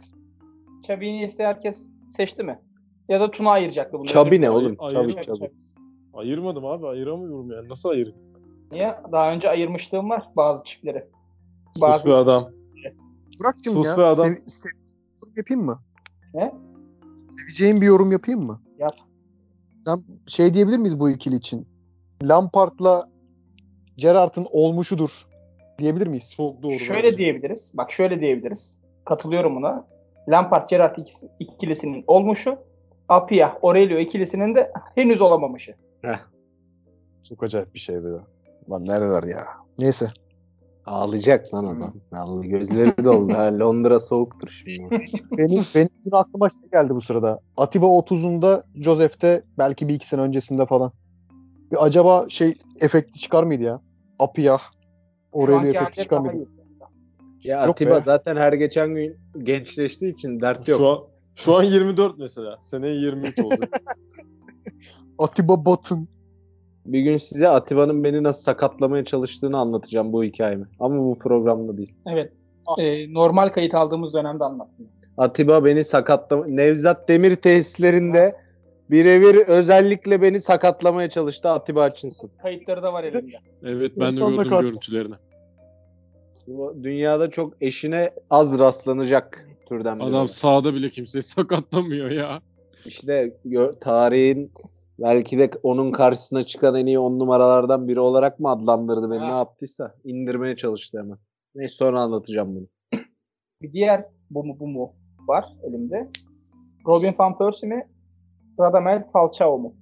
İse 1.25 1.43
herkes 1.43 1.89
seçti 2.09 2.43
mi? 2.43 2.59
Ya 3.09 3.19
da 3.19 3.31
Tuna 3.31 3.49
ayıracaktı 3.49 3.99
bunu. 3.99 4.07
Çabi 4.07 4.41
ne 4.41 4.49
oğlum? 4.49 4.75
Çabi 4.75 5.13
çabi. 5.25 5.51
Ayırmadım 6.13 6.65
abi 6.65 6.87
ayıramıyorum 6.87 7.51
yani 7.51 7.69
nasıl 7.69 7.89
ayırayım? 7.89 8.17
Niye? 8.71 8.95
Daha 9.11 9.33
önce 9.33 9.49
ayırmışlığım 9.49 10.09
var 10.09 10.29
bazı 10.35 10.63
çiftleri. 10.63 11.05
Sus 11.73 11.81
Bazı 11.81 12.09
be 12.09 12.13
adam. 12.13 12.49
Burak'cığım 13.39 13.73
Sus 13.73 13.85
ya. 13.85 13.97
be 13.97 14.01
adam. 14.03 14.25
sev- 14.25 14.41
sev- 14.45 14.69
yorum 15.21 15.33
yapayım 15.37 15.65
mı? 15.65 15.79
Ne? 16.33 16.53
Seveceğin 17.39 17.81
bir 17.81 17.85
yorum 17.85 18.11
yapayım 18.11 18.41
mı? 18.41 18.61
Yap. 18.77 18.95
Sen 19.85 20.03
şey 20.27 20.53
diyebilir 20.53 20.77
miyiz 20.77 20.99
bu 20.99 21.09
ikili 21.09 21.35
için? 21.35 21.67
Lampard'la 22.23 23.09
Gerrard'ın 23.97 24.47
olmuşudur 24.51 25.27
diyebilir 25.79 26.07
miyiz? 26.07 26.33
Çok 26.37 26.63
doğru. 26.63 26.79
şöyle 26.79 27.03
bence. 27.03 27.17
diyebiliriz. 27.17 27.71
Bak 27.73 27.91
şöyle 27.91 28.21
diyebiliriz. 28.21 28.82
Katılıyorum 29.05 29.55
buna. 29.55 29.85
Lampard 30.29 30.69
Gerrard 30.69 30.97
ikilisinin 31.39 32.03
olmuşu. 32.07 32.57
Apia 33.09 33.57
Aurelio 33.63 33.97
ikilisinin 33.97 34.55
de 34.55 34.71
henüz 34.95 35.21
olamamışı. 35.21 35.75
Çok 37.29 37.43
acayip 37.43 37.73
bir 37.73 37.79
şey 37.79 38.03
be. 38.03 38.07
Lan 38.71 38.85
nereler 38.85 39.23
ya? 39.23 39.47
Neyse. 39.79 40.11
Ağlayacak 40.85 41.53
lan 41.53 41.63
adam. 41.63 41.93
Vallahi 42.11 42.47
gözleri 42.47 43.03
doldu. 43.03 43.33
Ha, 43.33 43.59
Londra 43.59 43.99
soğuktur 43.99 44.63
şimdi. 44.67 45.05
Benim, 45.37 45.63
benim 45.75 45.89
dün 46.05 46.11
aklıma 46.11 46.49
şey 46.49 46.61
geldi 46.71 46.95
bu 46.95 47.01
sırada. 47.01 47.39
Atiba 47.57 47.85
30'unda 47.85 48.63
Joseph'te 48.75 49.43
belki 49.57 49.87
bir 49.87 49.93
iki 49.93 50.07
sene 50.07 50.21
öncesinde 50.21 50.65
falan. 50.65 50.91
Bir 51.71 51.85
acaba 51.85 52.25
şey 52.29 52.53
efekti 52.81 53.19
çıkar 53.19 53.43
mıydı 53.43 53.63
ya? 53.63 53.81
Apia. 54.19 54.57
Aurelio 55.33 55.65
efekti 55.65 56.01
çıkar 56.01 56.19
mıydı? 56.19 56.49
Ya 57.43 57.61
Yok 57.61 57.69
Atiba 57.69 57.95
be. 57.95 58.01
zaten 58.05 58.35
her 58.35 58.53
geçen 58.53 58.95
gün 58.95 59.17
gençleştiği 59.43 60.13
için 60.13 60.39
dert 60.39 60.67
yok. 60.67 60.77
Şu 60.79 60.87
an, 60.89 60.99
şu 61.35 61.55
an 61.55 61.63
24 61.63 62.17
mesela. 62.17 62.57
Seneye 62.61 62.95
23 62.95 63.39
olacak. 63.39 63.69
Atiba 65.17 65.65
Batın. 65.65 66.07
Bir 66.85 67.01
gün 67.01 67.17
size 67.17 67.47
Atiba'nın 67.47 68.03
beni 68.03 68.23
nasıl 68.23 68.41
sakatlamaya 68.41 69.05
çalıştığını 69.05 69.57
anlatacağım 69.57 70.13
bu 70.13 70.23
hikayemi. 70.23 70.65
Ama 70.79 70.97
bu 70.99 71.19
programda 71.19 71.77
değil. 71.77 71.93
Evet. 72.07 72.33
Ee, 72.79 73.13
normal 73.13 73.49
kayıt 73.49 73.75
aldığımız 73.75 74.13
dönemde 74.13 74.43
anlattım. 74.43 74.87
Atiba 75.17 75.65
beni 75.65 75.83
sakatlama... 75.83 76.45
Nevzat 76.47 77.09
Demir 77.09 77.35
tesislerinde 77.35 78.35
birebir 78.91 79.35
özellikle 79.47 80.21
beni 80.21 80.41
sakatlamaya 80.41 81.09
çalıştı 81.09 81.49
Atiba 81.49 81.87
Hutchinson. 81.89 82.29
Kayıtları 82.41 82.83
da 82.83 82.93
var 82.93 83.03
elimde. 83.03 83.35
evet 83.63 83.91
ben 83.95 84.01
de 84.01 84.07
İnsanla 84.07 84.35
gördüm 84.35 84.49
karşı- 84.49 84.67
görüntülerini. 84.69 85.15
Bu 86.47 86.83
dünyada 86.83 87.29
çok 87.29 87.53
eşine 87.61 88.11
az 88.29 88.59
rastlanacak 88.59 89.47
türden 89.65 89.99
biri. 89.99 90.05
Adam 90.07 90.27
sağda 90.27 90.73
bile 90.73 90.89
kimseyi 90.89 91.23
sakatlamıyor 91.23 92.11
ya. 92.11 92.41
İşte 92.85 93.37
tarihin 93.81 94.51
belki 94.99 95.37
de 95.37 95.51
onun 95.63 95.91
karşısına 95.91 96.43
çıkan 96.43 96.75
en 96.75 96.85
iyi 96.85 96.99
on 96.99 97.19
numaralardan 97.19 97.87
biri 97.87 97.99
olarak 97.99 98.39
mı 98.39 98.49
adlandırdı 98.49 99.11
beni 99.11 99.19
Ha. 99.19 99.25
ne 99.25 99.31
yaptıysa 99.31 99.95
indirmeye 100.03 100.55
çalıştı 100.55 100.99
hemen. 100.99 101.17
Neyse 101.55 101.75
sonra 101.75 102.01
anlatacağım 102.01 102.55
bunu. 102.55 102.67
Bir 103.61 103.73
diğer 103.73 104.05
bu 104.29 104.43
mu 104.45 104.57
bu 104.59 104.67
mu 104.67 104.93
var 105.27 105.45
elimde. 105.63 106.09
Robin 106.87 107.15
van 107.19 107.37
Persie 107.37 107.69
mi? 107.69 107.87
Radamel 108.59 109.03
Falcao 109.13 109.59
mu? 109.59 109.75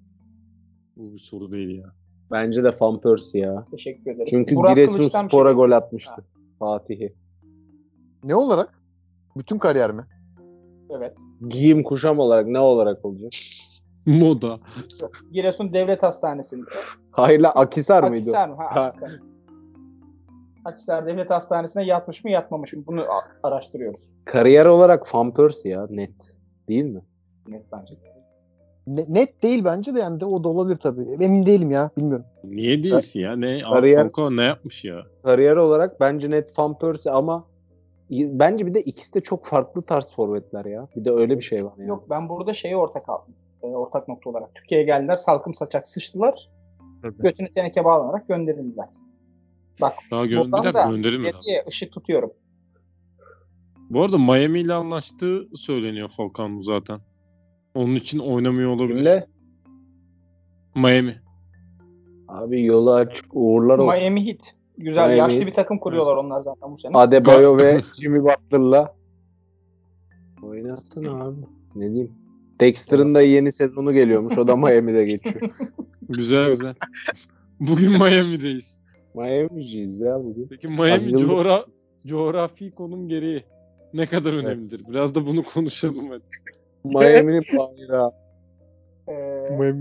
Bu 0.95 1.13
bir 1.13 1.19
soru 1.19 1.51
değil 1.51 1.81
ya. 1.81 1.93
Bence 2.31 2.63
de 2.63 2.71
Van 2.81 3.01
Persie 3.01 3.41
ya. 3.41 3.65
Teşekkür 3.71 4.11
ederim. 4.11 4.25
Çünkü 4.29 4.55
Burak 4.55 4.75
Giresun 4.75 4.97
Kılıç'tan 4.97 5.25
bir 5.25 5.29
Spor'a 5.29 5.49
şey- 5.49 5.55
gol 5.55 5.71
atmıştı. 5.71 6.25
Fatih'i. 6.61 7.13
Ne 8.23 8.35
olarak? 8.35 8.81
Bütün 9.37 9.57
kariyer 9.57 9.91
mi? 9.91 10.05
Evet. 10.89 11.17
Giyim 11.49 11.83
kuşam 11.83 12.19
olarak 12.19 12.47
ne 12.47 12.59
olarak 12.59 13.05
olacak? 13.05 13.31
Moda. 14.05 14.57
Giresun 15.31 15.73
Devlet 15.73 16.03
Hastanesi'nde. 16.03 16.69
Hayla 17.11 17.51
Akisar 17.51 18.03
mıydı? 18.09 18.23
o? 18.31 18.33
Akisar 18.33 18.49
mı? 18.49 18.55
Ha. 18.55 18.81
Akisar. 18.81 19.11
Akisar 20.65 21.07
Devlet 21.07 21.29
Hastanesi'ne 21.29 21.83
yatmış 21.83 22.23
mı 22.23 22.31
yatmamış 22.31 22.73
mı? 22.73 22.83
Bunu 22.87 23.05
araştırıyoruz. 23.43 24.11
Kariyer 24.25 24.65
olarak 24.65 25.15
Van 25.15 25.33
Persie 25.33 25.71
ya 25.71 25.87
net. 25.89 26.33
Değil 26.67 26.93
mi? 26.93 27.01
Net 27.47 27.71
bence. 27.71 27.95
Net 29.09 29.43
değil 29.43 29.63
bence 29.65 29.95
de 29.95 29.99
yani 29.99 30.19
de 30.19 30.25
o 30.25 30.43
da 30.43 30.49
olabilir 30.49 30.75
tabii. 30.75 31.23
Emin 31.23 31.45
değilim 31.45 31.71
ya. 31.71 31.89
Bilmiyorum. 31.97 32.25
Niye 32.43 32.83
değilsin 32.83 33.19
ya? 33.19 33.35
Ne? 33.35 33.59
Kariyer- 33.59 34.11
Falcao 34.11 34.37
ne 34.37 34.43
yapmış 34.43 34.85
ya? 34.85 35.03
Kariyer 35.23 35.55
olarak 35.55 35.99
bence 35.99 36.29
net 36.29 36.59
Van 36.59 36.77
Persie 36.77 37.11
ama 37.11 37.47
bence 38.11 38.65
bir 38.65 38.73
de 38.73 38.81
ikisi 38.81 39.13
de 39.13 39.21
çok 39.21 39.45
farklı 39.45 39.81
tarz 39.81 40.11
forvetler 40.11 40.65
ya. 40.65 40.87
Bir 40.95 41.05
de 41.05 41.11
öyle 41.11 41.37
bir 41.37 41.41
şey 41.43 41.63
var 41.63 41.73
yani. 41.77 41.89
Yok 41.89 42.09
ben 42.09 42.29
burada 42.29 42.53
şeyi 42.53 42.75
ortak 42.75 43.09
aldım. 43.09 43.33
E, 43.63 43.67
ortak 43.67 44.07
nokta 44.07 44.29
olarak. 44.29 44.55
Türkiye'ye 44.55 44.85
geldiler 44.85 45.15
salkım 45.15 45.53
saçak 45.53 45.87
sıçtılar. 45.87 46.49
Tabii. 47.01 47.17
Götünü 47.17 47.51
teneke 47.51 47.85
bağlanarak 47.85 48.27
gönderildiler. 48.27 48.85
Bak 49.81 49.93
Daha 50.11 50.25
gö 50.25 50.45
bir 50.45 50.51
dakika 50.51 50.73
da 50.73 50.89
gönderilmedi. 50.91 51.37
ışık 51.67 51.91
tutuyorum. 51.91 52.31
Bu 53.89 54.03
arada 54.03 54.17
Miami 54.17 54.59
ile 54.59 54.73
anlaştığı 54.73 55.47
söyleniyor 55.55 56.09
Falcao 56.09 56.61
zaten. 56.61 56.99
Onun 57.75 57.95
için 57.95 58.19
oynamıyor 58.19 58.69
olabilir. 58.69 58.95
Kimle? 58.97 59.27
Miami. 60.75 61.21
Abi 62.27 62.65
yolu 62.65 62.93
açık 62.93 63.25
uğurlar 63.33 63.77
olsun. 63.79 63.99
Miami 63.99 64.27
Heat. 64.27 64.55
Güzel 64.77 65.07
Miami 65.09 65.17
yaşlı 65.17 65.47
bir 65.47 65.53
takım 65.53 65.79
kuruyorlar 65.79 66.15
onlar 66.15 66.41
zaten 66.41 66.71
bu 66.71 66.77
sene. 66.77 66.97
Adebayo 66.97 67.57
ve 67.57 67.81
Jimmy 68.01 68.23
Butler'la 68.23 68.95
oynasın 70.43 71.03
abi. 71.05 71.39
Ne 71.75 71.89
diyeyim? 71.89 72.11
Dexter'ın 72.61 73.15
da 73.15 73.21
yeni 73.21 73.51
sezonu 73.51 73.93
geliyormuş. 73.93 74.37
O 74.37 74.47
da 74.47 74.55
Miami'de 74.55 75.05
geçiyor. 75.05 75.41
Güzel 76.09 76.49
güzel. 76.49 76.75
Bugün 77.59 77.91
Miami'deyiz. 77.91 78.77
Miami'ciyiz 79.15 80.01
ya 80.01 80.23
bugün. 80.23 80.47
Peki 80.47 80.67
Miami 80.67 80.89
Hazırlık- 80.89 81.27
coğra 81.27 81.65
coğrafi 82.07 82.71
konum 82.71 83.07
gereği 83.09 83.43
ne 83.93 84.05
kadar 84.05 84.33
önemlidir? 84.33 84.81
Biraz 84.89 85.15
da 85.15 85.27
bunu 85.27 85.43
konuşalım 85.43 86.09
hadi. 86.09 86.23
Miami'nin 86.99 87.43
bayrağı. 87.57 88.11
Ee, 89.09 89.73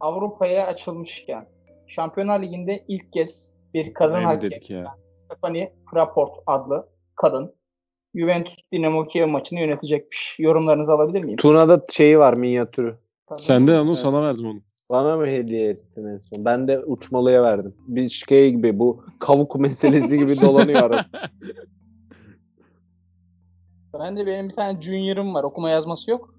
Avrupa'ya 0.00 0.66
açılmışken 0.66 1.46
Şampiyonlar 1.86 2.42
Ligi'nde 2.42 2.84
ilk 2.88 3.12
kez 3.12 3.54
bir 3.74 3.94
kadın 3.94 4.12
Miami 4.16 4.26
hakem 4.26 4.50
dedik 4.50 4.70
ya. 4.70 4.94
Stephanie 5.24 5.72
Frapport 5.90 6.30
adlı 6.46 6.88
kadın 7.16 7.54
Juventus 8.14 8.56
Dinamo 8.72 9.06
Kiev 9.06 9.28
maçını 9.28 9.60
yönetecekmiş. 9.60 10.36
Yorumlarınızı 10.38 10.92
alabilir 10.92 11.24
miyim? 11.24 11.36
Tuna'da 11.36 11.82
şeyi 11.90 12.18
var 12.18 12.36
minyatürü. 12.36 12.96
Tabii. 13.26 13.42
Sende 13.42 13.80
onu 13.80 13.88
Evet. 13.88 13.98
sana 13.98 14.22
verdim 14.22 14.46
onu. 14.46 14.60
Bana 14.90 15.16
mı 15.16 15.26
hediye 15.26 15.68
ettin 15.68 16.06
en 16.06 16.18
son? 16.18 16.44
Ben 16.44 16.68
de 16.68 16.78
uçmalıya 16.78 17.42
verdim. 17.42 17.74
Bir 17.86 18.08
şey 18.08 18.50
gibi 18.50 18.78
bu 18.78 19.04
kavuk 19.18 19.60
meselesi 19.60 20.18
gibi 20.18 20.40
dolanıyor 20.40 20.82
arada. 20.82 21.06
Ben 24.00 24.16
de 24.16 24.26
benim 24.26 24.48
bir 24.48 24.54
tane 24.54 24.80
junior'ım 24.82 25.34
var. 25.34 25.44
Okuma 25.44 25.70
yazması 25.70 26.10
yok. 26.10 26.34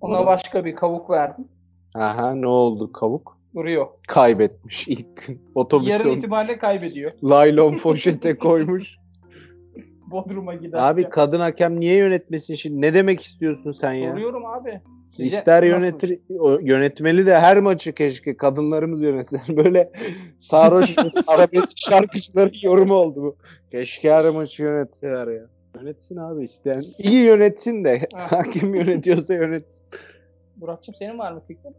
Ona 0.00 0.18
Olur. 0.18 0.26
başka 0.26 0.64
bir 0.64 0.74
kavuk 0.74 1.10
verdim. 1.10 1.48
Aha 1.94 2.34
ne 2.34 2.46
oldu 2.46 2.92
kavuk? 2.92 3.38
Duruyor. 3.54 3.86
Kaybetmiş 4.08 4.88
ilk 4.88 5.26
gün. 5.26 5.42
Otobüste 5.54 5.92
Yarın 5.92 6.08
onu 6.08 6.16
itibariyle 6.16 6.58
kaybediyor. 6.58 7.12
laylon 7.24 7.78
poşete 7.78 8.38
koymuş. 8.38 8.96
Bodrum'a 10.10 10.54
gider. 10.54 10.78
Abi 10.78 11.08
kadın 11.08 11.40
hakem 11.40 11.80
niye 11.80 11.96
yönetmesin 11.96 12.54
şimdi? 12.54 12.80
Ne 12.80 12.94
demek 12.94 13.20
istiyorsun 13.20 13.72
sen 13.72 13.92
ya? 13.92 14.10
Soruyorum 14.10 14.46
abi. 14.46 14.80
Sizce 15.08 15.36
İster 15.36 15.56
nasıl? 15.56 15.66
yönetir, 15.66 16.20
o- 16.38 16.58
yönetmeli 16.60 17.26
de 17.26 17.38
her 17.40 17.60
maçı 17.60 17.92
keşke 17.92 18.36
kadınlarımız 18.36 19.02
yönetsen. 19.02 19.40
Böyle 19.56 19.92
sarhoş 20.38 20.94
arabesk 21.28 21.78
şarkıcıların 21.78 22.52
yorumu 22.62 22.94
oldu 22.94 23.22
bu. 23.22 23.36
Keşke 23.70 24.12
her 24.12 24.30
maçı 24.30 24.62
yönetseler 24.62 25.28
ya. 25.28 25.46
Yönetsin 25.74 26.16
abi 26.16 26.44
isteyen. 26.44 26.82
İyi 26.98 27.24
yönetsin 27.24 27.84
de. 27.84 28.06
Ha. 28.14 28.26
Hakim 28.38 28.74
yönetiyorsa 28.74 29.34
yönetsin. 29.34 29.84
Burak'cığım 30.56 30.94
senin 30.94 31.18
var 31.18 31.32
mı 31.32 31.42
fikrin? 31.48 31.74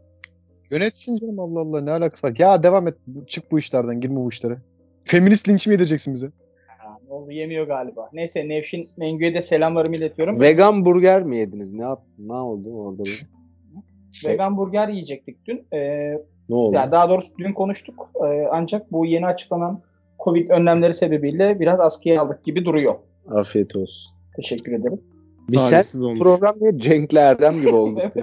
Yönetsin 0.70 1.16
canım 1.16 1.38
Allah 1.40 1.60
Allah 1.60 1.80
ne 1.80 1.90
alakası 1.90 2.26
var. 2.26 2.34
Ya 2.38 2.62
devam 2.62 2.88
et. 2.88 2.94
Çık 3.26 3.52
bu 3.52 3.58
işlerden. 3.58 4.00
Girme 4.00 4.16
bu 4.16 4.28
işlere. 4.28 4.56
Feminist 5.04 5.48
linç 5.48 5.66
mi 5.66 5.72
yedireceksin 5.72 6.14
bize? 6.14 6.30
Ha, 6.78 6.96
ne 7.08 7.14
oldu 7.14 7.30
yemiyor 7.30 7.66
galiba. 7.66 8.10
Neyse 8.12 8.48
Nevşin 8.48 8.84
Mengü'ye 8.98 9.34
de 9.34 9.42
selamlarımı 9.42 9.96
iletiyorum. 9.96 10.40
Vegan 10.40 10.84
burger 10.84 11.22
mi 11.22 11.36
yediniz? 11.36 11.72
Ne 11.72 11.82
yaptın? 11.82 12.28
Ne 12.28 12.32
oldu 12.32 12.68
orada? 12.74 13.04
bir? 13.04 13.26
Vegan 14.28 14.56
burger 14.56 14.88
yiyecektik 14.88 15.46
dün. 15.46 15.66
Ee, 15.72 16.12
Ne 16.48 16.54
oldu? 16.54 16.76
ya 16.76 16.92
daha 16.92 17.08
doğrusu 17.08 17.38
dün 17.38 17.52
konuştuk. 17.52 18.10
Ee, 18.26 18.46
ancak 18.50 18.92
bu 18.92 19.06
yeni 19.06 19.26
açıklanan 19.26 19.80
Covid 20.24 20.50
önlemleri 20.50 20.92
sebebiyle 20.92 21.60
biraz 21.60 21.80
askıya 21.80 22.22
aldık 22.22 22.44
gibi 22.44 22.64
duruyor. 22.64 22.94
Afiyet 23.28 23.76
olsun. 23.76 24.14
Teşekkür 24.36 24.72
ederim. 24.72 25.00
Biz 25.48 25.60
sen 25.60 26.00
olmuş. 26.00 26.20
program 26.20 26.60
diye 26.60 26.78
Cenk'le 26.78 27.16
Erdem 27.16 27.60
gibi 27.60 27.74
olduk. 27.74 28.02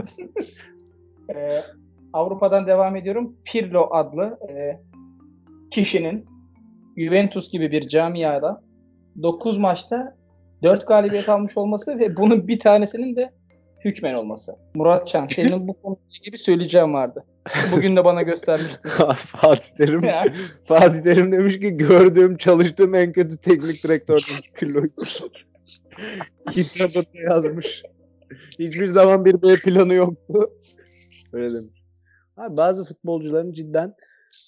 Ee, 1.35 1.63
Avrupa'dan 2.13 2.67
devam 2.67 2.95
ediyorum. 2.95 3.35
Pirlo 3.45 3.87
adlı 3.91 4.39
e, 4.49 4.79
kişinin 5.71 6.25
Juventus 6.97 7.51
gibi 7.51 7.71
bir 7.71 7.87
camiada 7.87 8.61
9 9.21 9.57
maçta 9.57 10.15
4 10.63 10.87
galibiyet 10.87 11.29
almış 11.29 11.57
olması 11.57 11.99
ve 11.99 12.17
bunun 12.17 12.47
bir 12.47 12.59
tanesinin 12.59 13.15
de 13.15 13.31
hükmen 13.85 14.13
olması. 14.13 14.55
Murat 14.75 15.07
Çan, 15.07 15.25
senin 15.25 15.67
bu 15.67 15.73
konuyla 15.73 16.01
ilgili 16.19 16.37
söyleyeceğim 16.37 16.93
vardı. 16.93 17.25
Bugün 17.71 17.95
de 17.95 18.05
bana 18.05 18.21
göstermiştin. 18.21 18.89
Fatih 19.15 19.75
Terim. 19.77 20.01
Fatih 20.65 21.01
Terim 21.03 21.31
demiş 21.31 21.59
ki 21.59 21.77
gördüğüm 21.77 22.37
çalıştığım 22.37 22.95
en 22.95 23.11
kötü 23.11 23.37
teknik 23.37 23.83
direktör. 23.83 24.21
Kitabında 26.51 27.31
yazmış. 27.31 27.83
Hiçbir 28.59 28.87
zaman 28.87 29.25
bir 29.25 29.41
B 29.41 29.55
planı 29.55 29.93
yoktu. 29.93 30.49
Öyle 31.33 31.47
demiş. 31.47 31.83
Abi 32.37 32.57
bazı 32.57 32.93
futbolcuların 32.93 33.53
cidden 33.53 33.93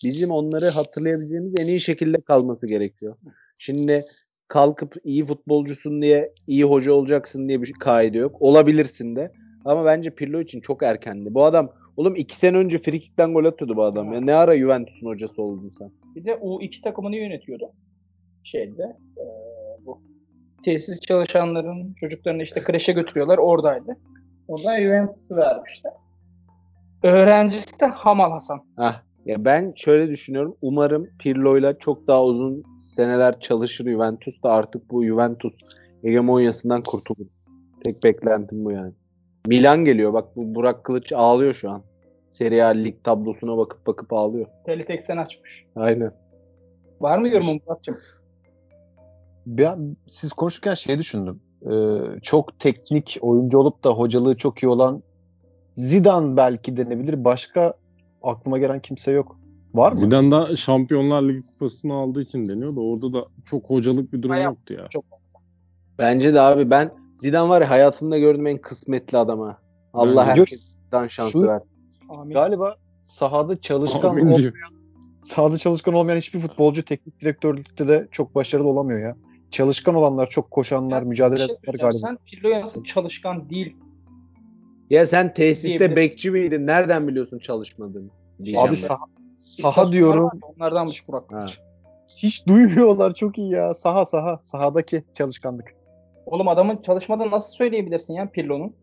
bizim 0.03 0.29
onları 0.31 0.65
hatırlayabileceğimiz 0.65 1.53
en 1.59 1.65
iyi 1.65 1.79
şekilde 1.81 2.21
kalması 2.21 2.67
gerekiyor. 2.67 3.15
Şimdi 3.59 4.01
kalkıp 4.47 4.95
iyi 5.03 5.25
futbolcusun 5.25 6.01
diye 6.01 6.33
iyi 6.47 6.63
hoca 6.63 6.91
olacaksın 6.93 7.47
diye 7.47 7.61
bir 7.61 7.65
şey- 7.65 7.75
kaide 7.79 8.17
yok. 8.17 8.35
Olabilirsin 8.39 9.15
de. 9.15 9.31
Ama 9.65 9.85
bence 9.85 10.09
Pirlo 10.15 10.41
için 10.41 10.61
çok 10.61 10.83
erkendi. 10.83 11.33
Bu 11.33 11.45
adam 11.45 11.71
oğlum 12.01 12.15
iki 12.15 12.37
sene 12.37 12.57
önce 12.57 12.77
frikikten 12.77 13.33
gol 13.33 13.45
atıyordu 13.45 13.75
bu 13.75 13.83
adam. 13.83 14.13
Ya 14.13 14.21
ne 14.21 14.33
ara 14.33 14.55
Juventus'un 14.55 15.07
hocası 15.07 15.41
oldun 15.41 15.73
sen? 15.79 15.91
Bir 16.15 16.25
de 16.25 16.31
U2 16.31 16.81
takımını 16.81 17.15
yönetiyordu. 17.15 17.71
Şeyde 18.43 18.83
e, 19.17 19.23
bu 19.85 20.01
tesis 20.63 20.99
çalışanların 20.99 21.93
çocuklarını 21.93 22.43
işte 22.43 22.63
kreşe 22.63 22.91
götürüyorlar 22.91 23.37
oradaydı. 23.37 23.97
Oradan 24.47 24.81
Juventus'u 24.81 25.35
vermişler. 25.35 25.93
Öğrencisi 27.03 27.79
de 27.79 27.85
Hamal 27.85 28.31
Hasan. 28.31 28.61
Hah. 28.75 29.01
Ya 29.25 29.45
ben 29.45 29.73
şöyle 29.75 30.09
düşünüyorum. 30.09 30.55
Umarım 30.61 31.07
Pirlo'yla 31.19 31.77
çok 31.79 32.07
daha 32.07 32.23
uzun 32.23 32.63
seneler 32.95 33.39
çalışır 33.39 33.85
Juventus 33.85 34.43
da 34.43 34.51
artık 34.51 34.91
bu 34.91 35.05
Juventus 35.05 35.53
hegemonyasından 36.01 36.81
kurtulur. 36.81 37.27
Tek 37.83 38.03
beklentim 38.03 38.65
bu 38.65 38.71
yani. 38.71 38.93
Milan 39.47 39.85
geliyor. 39.85 40.13
Bak 40.13 40.35
bu 40.35 40.55
Burak 40.55 40.83
Kılıç 40.83 41.13
ağlıyor 41.13 41.53
şu 41.53 41.69
an. 41.69 41.83
Serie 42.31 42.61
A 42.63 42.67
lig 42.67 43.03
tablosuna 43.03 43.57
bakıp 43.57 43.87
bakıp 43.87 44.13
ağlıyor. 44.13 44.45
Teleteksten 44.65 45.17
açmış. 45.17 45.65
Aynen. 45.75 46.11
Var 47.01 47.17
mı 47.17 47.27
yorumun 47.29 47.59
Murat'cığım? 47.67 47.97
Ben 49.47 49.97
siz 50.07 50.33
konuşurken 50.33 50.73
şey 50.73 50.97
düşündüm. 50.97 51.41
Ee, 51.71 51.97
çok 52.21 52.59
teknik 52.59 53.17
oyuncu 53.21 53.57
olup 53.59 53.83
da 53.83 53.89
hocalığı 53.89 54.37
çok 54.37 54.63
iyi 54.63 54.67
olan 54.67 55.03
Zidane 55.75 56.37
belki 56.37 56.77
denebilir. 56.77 57.23
Başka 57.23 57.73
aklıma 58.23 58.57
gelen 58.57 58.79
kimse 58.79 59.11
yok. 59.11 59.39
Var 59.73 59.91
mı? 59.91 59.97
Zidane 59.97 60.31
da 60.31 60.55
Şampiyonlar 60.55 61.21
Ligi 61.21 61.41
kupasını 61.47 61.93
aldığı 61.93 62.21
için 62.21 62.49
deniyor 62.49 62.75
da 62.75 62.79
orada 62.79 63.13
da 63.13 63.25
çok 63.45 63.69
hocalık 63.69 64.13
bir 64.13 64.21
durum 64.21 64.29
Bayağı- 64.35 64.45
yoktu 64.51 64.73
ya. 64.73 64.87
Çok 64.89 65.05
Bence 65.99 66.33
de 66.33 66.41
abi 66.41 66.69
ben 66.69 66.91
Zidane 67.15 67.49
var 67.49 67.61
ya 67.61 67.69
hayatımda 67.69 68.17
gördüğüm 68.17 68.47
en 68.47 68.57
kısmetli 68.57 69.17
adama. 69.17 69.57
Allah 69.93 70.21
Bence- 70.27 70.41
herkesten 70.41 71.07
şansı 71.07 71.31
Şu- 71.31 71.47
versin. 71.47 71.70
Amin. 72.11 72.33
Galiba 72.33 72.75
sahada 73.01 73.61
çalışkan 73.61 74.09
Amin 74.09 74.21
olmayan, 74.21 74.37
diyor. 74.41 74.53
sahada 75.23 75.57
çalışkan 75.57 75.93
olmayan 75.93 76.17
hiçbir 76.17 76.39
futbolcu 76.39 76.85
teknik 76.85 77.21
direktörlükte 77.21 77.87
de 77.87 78.07
çok 78.11 78.35
başarılı 78.35 78.67
olamıyor 78.67 78.99
ya. 78.99 79.15
Çalışkan 79.51 79.95
olanlar, 79.95 80.27
çok 80.27 80.51
koşanlar, 80.51 80.99
Ya, 81.01 81.07
mücadele 81.07 81.37
şey 81.37 81.45
edenler 81.45 81.57
söyleyeceğim. 81.65 81.91
galiba. 81.91 82.07
Sen 82.07 82.17
Pirlo'ya 82.25 82.61
nasıl 82.61 82.83
çalışkan 82.83 83.49
değil? 83.49 83.77
Ya 84.89 85.05
sen 85.05 85.33
tesiste 85.33 85.95
bekçi 85.95 86.31
miydin? 86.31 86.67
Nereden 86.67 87.07
biliyorsun 87.07 87.39
çalışmadığını? 87.39 88.09
Diyeceğim 88.37 88.59
Abi 88.61 88.69
ben. 88.71 88.75
saha, 88.75 89.05
saha 89.37 89.91
diyorum. 89.91 90.23
var 90.25 90.31
ya, 90.33 90.39
Onlardanmış 90.57 91.07
Burak. 91.07 91.31
Ha. 91.31 91.45
Hiç 92.23 92.47
duymuyorlar 92.47 93.13
çok 93.15 93.37
iyi 93.37 93.51
ya. 93.51 93.73
Saha 93.73 94.05
saha. 94.05 94.39
Sahadaki 94.43 95.03
çalışkanlık. 95.13 95.65
Oğlum 96.25 96.47
adamın 96.47 96.81
çalışmadığını 96.81 97.31
nasıl 97.31 97.53
söyleyebilirsin 97.55 98.13
ya 98.13 98.29
Pirlo'nun? 98.31 98.75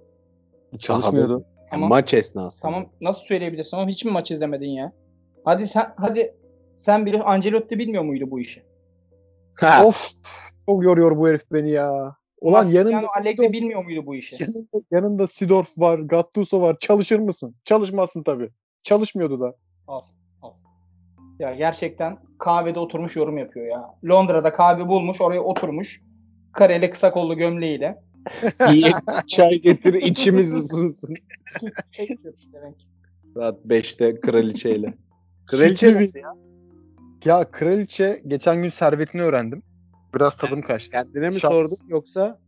Çalışmıyordu. 0.78 1.44
Tamam. 1.70 1.88
Maç 1.88 2.14
esnasında. 2.14 2.70
Tamam 2.70 2.86
nasıl 3.00 3.20
söyleyebilirsin 3.20 3.76
ama 3.76 3.88
hiç 3.88 4.04
mi 4.04 4.10
maç 4.10 4.30
izlemedin 4.30 4.70
ya? 4.70 4.92
Hadi 5.44 5.66
sen 5.66 5.94
hadi 5.96 6.34
sen 6.76 7.06
biliyorsun 7.06 7.30
Ancelotti 7.30 7.78
bilmiyor 7.78 8.02
muydu 8.02 8.30
bu 8.30 8.40
işi? 8.40 8.62
Ha. 9.60 9.84
Of 9.84 10.12
çok 10.66 10.84
yoruyor 10.84 11.16
bu 11.16 11.28
herif 11.28 11.42
beni 11.52 11.70
ya. 11.70 12.16
Ulan 12.40 12.64
Massimiliano 12.64 12.90
yanında 12.90 13.08
Allegri 13.20 13.42
Sidorf- 13.46 13.52
bilmiyor 13.52 13.84
muydu 13.84 14.06
bu 14.06 14.14
işi? 14.14 14.44
yanında, 14.44 14.86
yanında 14.90 15.26
Sidorf 15.26 15.78
var, 15.78 15.98
Gattuso 15.98 16.60
var. 16.60 16.76
Çalışır 16.80 17.18
mısın? 17.18 17.56
Çalışmazsın 17.64 18.22
tabii. 18.22 18.50
Çalışmıyordu 18.82 19.40
da. 19.40 19.54
Al, 19.86 20.02
al. 20.42 20.52
Ya 21.38 21.54
gerçekten 21.54 22.18
kahvede 22.38 22.78
oturmuş 22.78 23.16
yorum 23.16 23.38
yapıyor 23.38 23.66
ya. 23.66 23.94
Londra'da 24.04 24.52
kahve 24.52 24.88
bulmuş, 24.88 25.20
oraya 25.20 25.40
oturmuş. 25.40 26.02
Kareli 26.52 26.90
kısa 26.90 27.12
kollu 27.12 27.36
gömleğiyle. 27.36 27.98
İyi 28.72 28.92
çay 29.26 29.60
getir 29.60 29.94
içimiz 29.94 30.54
ısınsın. 30.54 31.14
Saat 33.34 33.64
5'te 33.64 34.20
kraliçeyle. 34.20 34.94
Kraliçe 35.46 35.94
nasıl 35.94 36.18
ya? 36.18 36.34
Ya 37.24 37.50
kraliçe 37.50 38.22
geçen 38.26 38.62
gün 38.62 38.68
servetini 38.68 39.22
öğrendim. 39.22 39.62
Biraz 40.14 40.36
tadım 40.36 40.62
kaçtı. 40.62 40.90
Kendine 40.90 41.28
mi 41.30 41.40
Şans. 41.40 41.52
sordun 41.52 41.88
yoksa? 41.88 42.38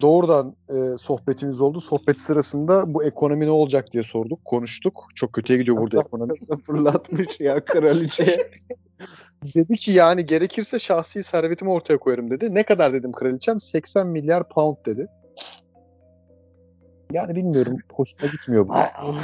Doğrudan 0.00 0.56
e, 0.68 0.98
sohbetimiz 0.98 1.60
oldu. 1.60 1.80
Sohbet 1.80 2.20
sırasında 2.20 2.94
bu 2.94 3.04
ekonomi 3.04 3.46
ne 3.46 3.50
olacak 3.50 3.92
diye 3.92 4.02
sorduk. 4.02 4.44
Konuştuk. 4.44 5.06
Çok 5.14 5.32
kötüye 5.32 5.58
gidiyor 5.58 5.76
burada 5.76 6.00
ekonomi. 6.00 6.32
fırlatmış 6.66 7.40
ya 7.40 7.64
kraliçeye. 7.64 8.36
Dedi 9.54 9.76
ki 9.76 9.90
yani 9.90 10.26
gerekirse 10.26 10.78
şahsi 10.78 11.22
servetimi 11.22 11.70
ortaya 11.70 11.98
koyarım 11.98 12.30
dedi. 12.30 12.54
Ne 12.54 12.62
kadar 12.62 12.92
dedim 12.92 13.12
kraliçem? 13.12 13.60
80 13.60 14.06
milyar 14.06 14.48
pound 14.48 14.76
dedi. 14.86 15.08
Yani 17.12 17.34
bilmiyorum. 17.34 17.76
Hoşuma 17.92 18.32
gitmiyor 18.32 18.68
bu. 18.68 18.74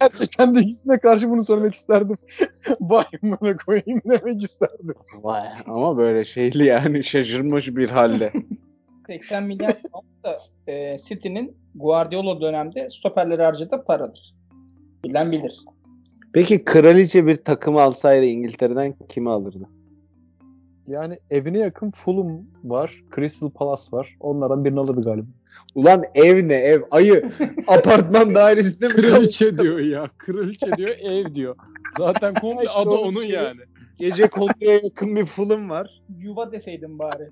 Gerçekten 0.00 0.54
de 0.54 0.60
yüzüne 0.60 0.98
karşı 0.98 1.30
bunu 1.30 1.44
söylemek 1.44 1.74
isterdim. 1.74 2.16
Vay 2.80 3.04
bana 3.22 3.56
koyayım 3.56 4.00
demek 4.04 4.42
isterdim. 4.42 4.94
Vay 5.22 5.48
ama 5.66 5.96
böyle 5.96 6.24
şeyli 6.24 6.64
yani 6.64 7.04
şaşırmış 7.04 7.76
bir 7.76 7.90
halde. 7.90 8.32
80 9.06 9.44
milyar 9.44 9.76
pound 9.92 10.04
da 10.24 10.36
e, 10.72 10.98
City'nin 10.98 11.56
Guardiola 11.74 12.40
dönemde 12.40 12.90
stoperleri 12.90 13.42
harcadığı 13.42 13.84
paradır. 13.84 14.34
Bilen 15.04 15.32
bilir. 15.32 15.64
Peki 16.32 16.64
kraliçe 16.64 17.26
bir 17.26 17.34
takım 17.34 17.76
alsaydı 17.76 18.24
İngiltere'den 18.24 18.94
kimi 19.08 19.30
alırdı? 19.30 19.68
Yani 20.86 21.18
evine 21.30 21.58
yakın 21.58 21.90
Fulham 21.90 22.40
var. 22.64 23.02
Crystal 23.14 23.50
Palace 23.50 23.82
var. 23.92 24.16
Onlardan 24.20 24.64
birini 24.64 24.80
alırdı 24.80 25.02
galiba. 25.04 25.26
Ulan 25.74 26.02
ev 26.14 26.48
ne 26.48 26.54
ev? 26.54 26.82
Ayı 26.90 27.30
apartman 27.66 28.34
dairesinde 28.34 28.88
mi? 28.88 28.94
Kraliçe 28.94 29.58
diyor 29.58 29.78
ya. 29.78 30.08
Kraliçe 30.18 30.72
diyor 30.76 30.96
ev 31.02 31.34
diyor. 31.34 31.56
Zaten 31.98 32.34
komple 32.40 32.64
İşte 32.66 32.78
adı 32.78 32.90
onun 32.90 33.20
şey. 33.20 33.30
yani. 33.30 33.60
Gece 33.98 34.28
konduya 34.28 34.74
yakın 34.74 35.16
bir 35.16 35.24
fulum 35.26 35.70
var. 35.70 36.02
Yuva 36.18 36.52
deseydin 36.52 36.98
bari. 36.98 37.28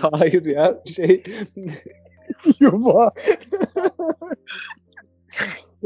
Hayır 0.00 0.44
ya 0.44 0.82
şey 0.94 1.22
Yuva. 2.60 3.12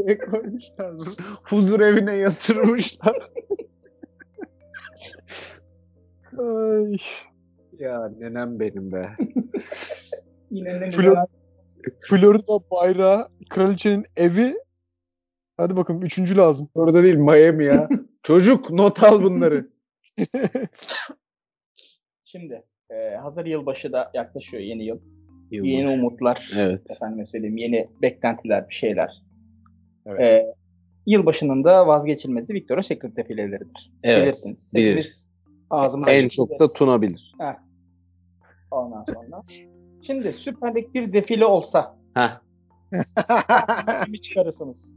Şey 0.06 0.18
koymuşlar. 0.18 0.94
Huzur 1.42 1.80
evine 1.80 2.14
yatırmışlar. 2.14 3.30
Ay. 6.38 6.96
Ya 7.78 8.10
nenem 8.18 8.60
benim 8.60 8.92
be. 8.92 9.16
Yine 10.50 10.80
ne 10.80 10.90
Flor- 10.90 11.26
Florida 12.00 12.70
bayrağı, 12.70 13.28
kraliçenin 13.50 14.06
evi. 14.16 14.54
Hadi 15.56 15.76
bakalım 15.76 16.02
üçüncü 16.02 16.36
lazım. 16.36 16.68
Orada 16.74 17.02
değil 17.02 17.16
Miami 17.16 17.64
ya. 17.64 17.88
Çocuk 18.22 18.70
not 18.70 19.02
al 19.02 19.22
bunları. 19.22 19.70
Şimdi 22.24 22.62
e, 22.90 23.16
hazır 23.16 23.46
yılbaşı 23.46 23.92
da 23.92 24.10
yaklaşıyor 24.14 24.62
yeni 24.62 24.84
yıl. 24.84 24.98
Yılbaşı. 25.50 25.72
Yeni 25.72 25.88
umutlar. 25.88 26.50
Evet. 26.58 26.90
Efendim 26.90 27.26
söyleyeyim 27.26 27.56
yeni 27.56 27.88
beklentiler 28.02 28.68
bir 28.68 28.74
şeyler. 28.74 29.22
Evet. 30.06 30.20
E, 30.20 30.54
yılbaşının 31.06 31.64
da 31.64 31.86
vazgeçilmezi 31.86 32.54
Victoria's 32.54 32.86
Secret 32.86 33.16
defileleridir. 33.16 33.92
Evet, 34.02 34.22
Bilirsiniz. 34.22 34.74
biliriz. 34.74 35.28
Ağzımızı 35.70 36.10
En 36.10 36.28
çok 36.28 36.60
da. 36.60 36.72
Tuna 36.72 37.02
bilir. 37.02 37.34
Ondan 38.70 39.04
sonra. 39.04 39.42
Şimdi 40.02 40.32
Süper 40.32 40.74
Lig 40.74 40.94
bir 40.94 41.12
defile 41.12 41.46
olsa 41.46 41.96
Heh. 42.14 42.40
kimi 44.04 44.20
çıkarırsınız? 44.20 44.94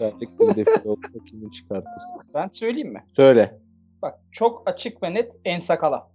Verdik 0.00 0.28
bir 0.40 0.56
defile 0.56 0.90
olsa 0.90 1.24
kimi 1.26 1.52
çıkartırsın? 1.52 2.20
Ben 2.34 2.50
söyleyeyim 2.52 2.92
mi? 2.92 3.04
Söyle. 3.16 3.58
Bak 4.02 4.20
çok 4.30 4.62
açık 4.70 5.02
ve 5.02 5.14
net 5.14 5.32
En 5.44 5.58
Sakala. 5.58 6.10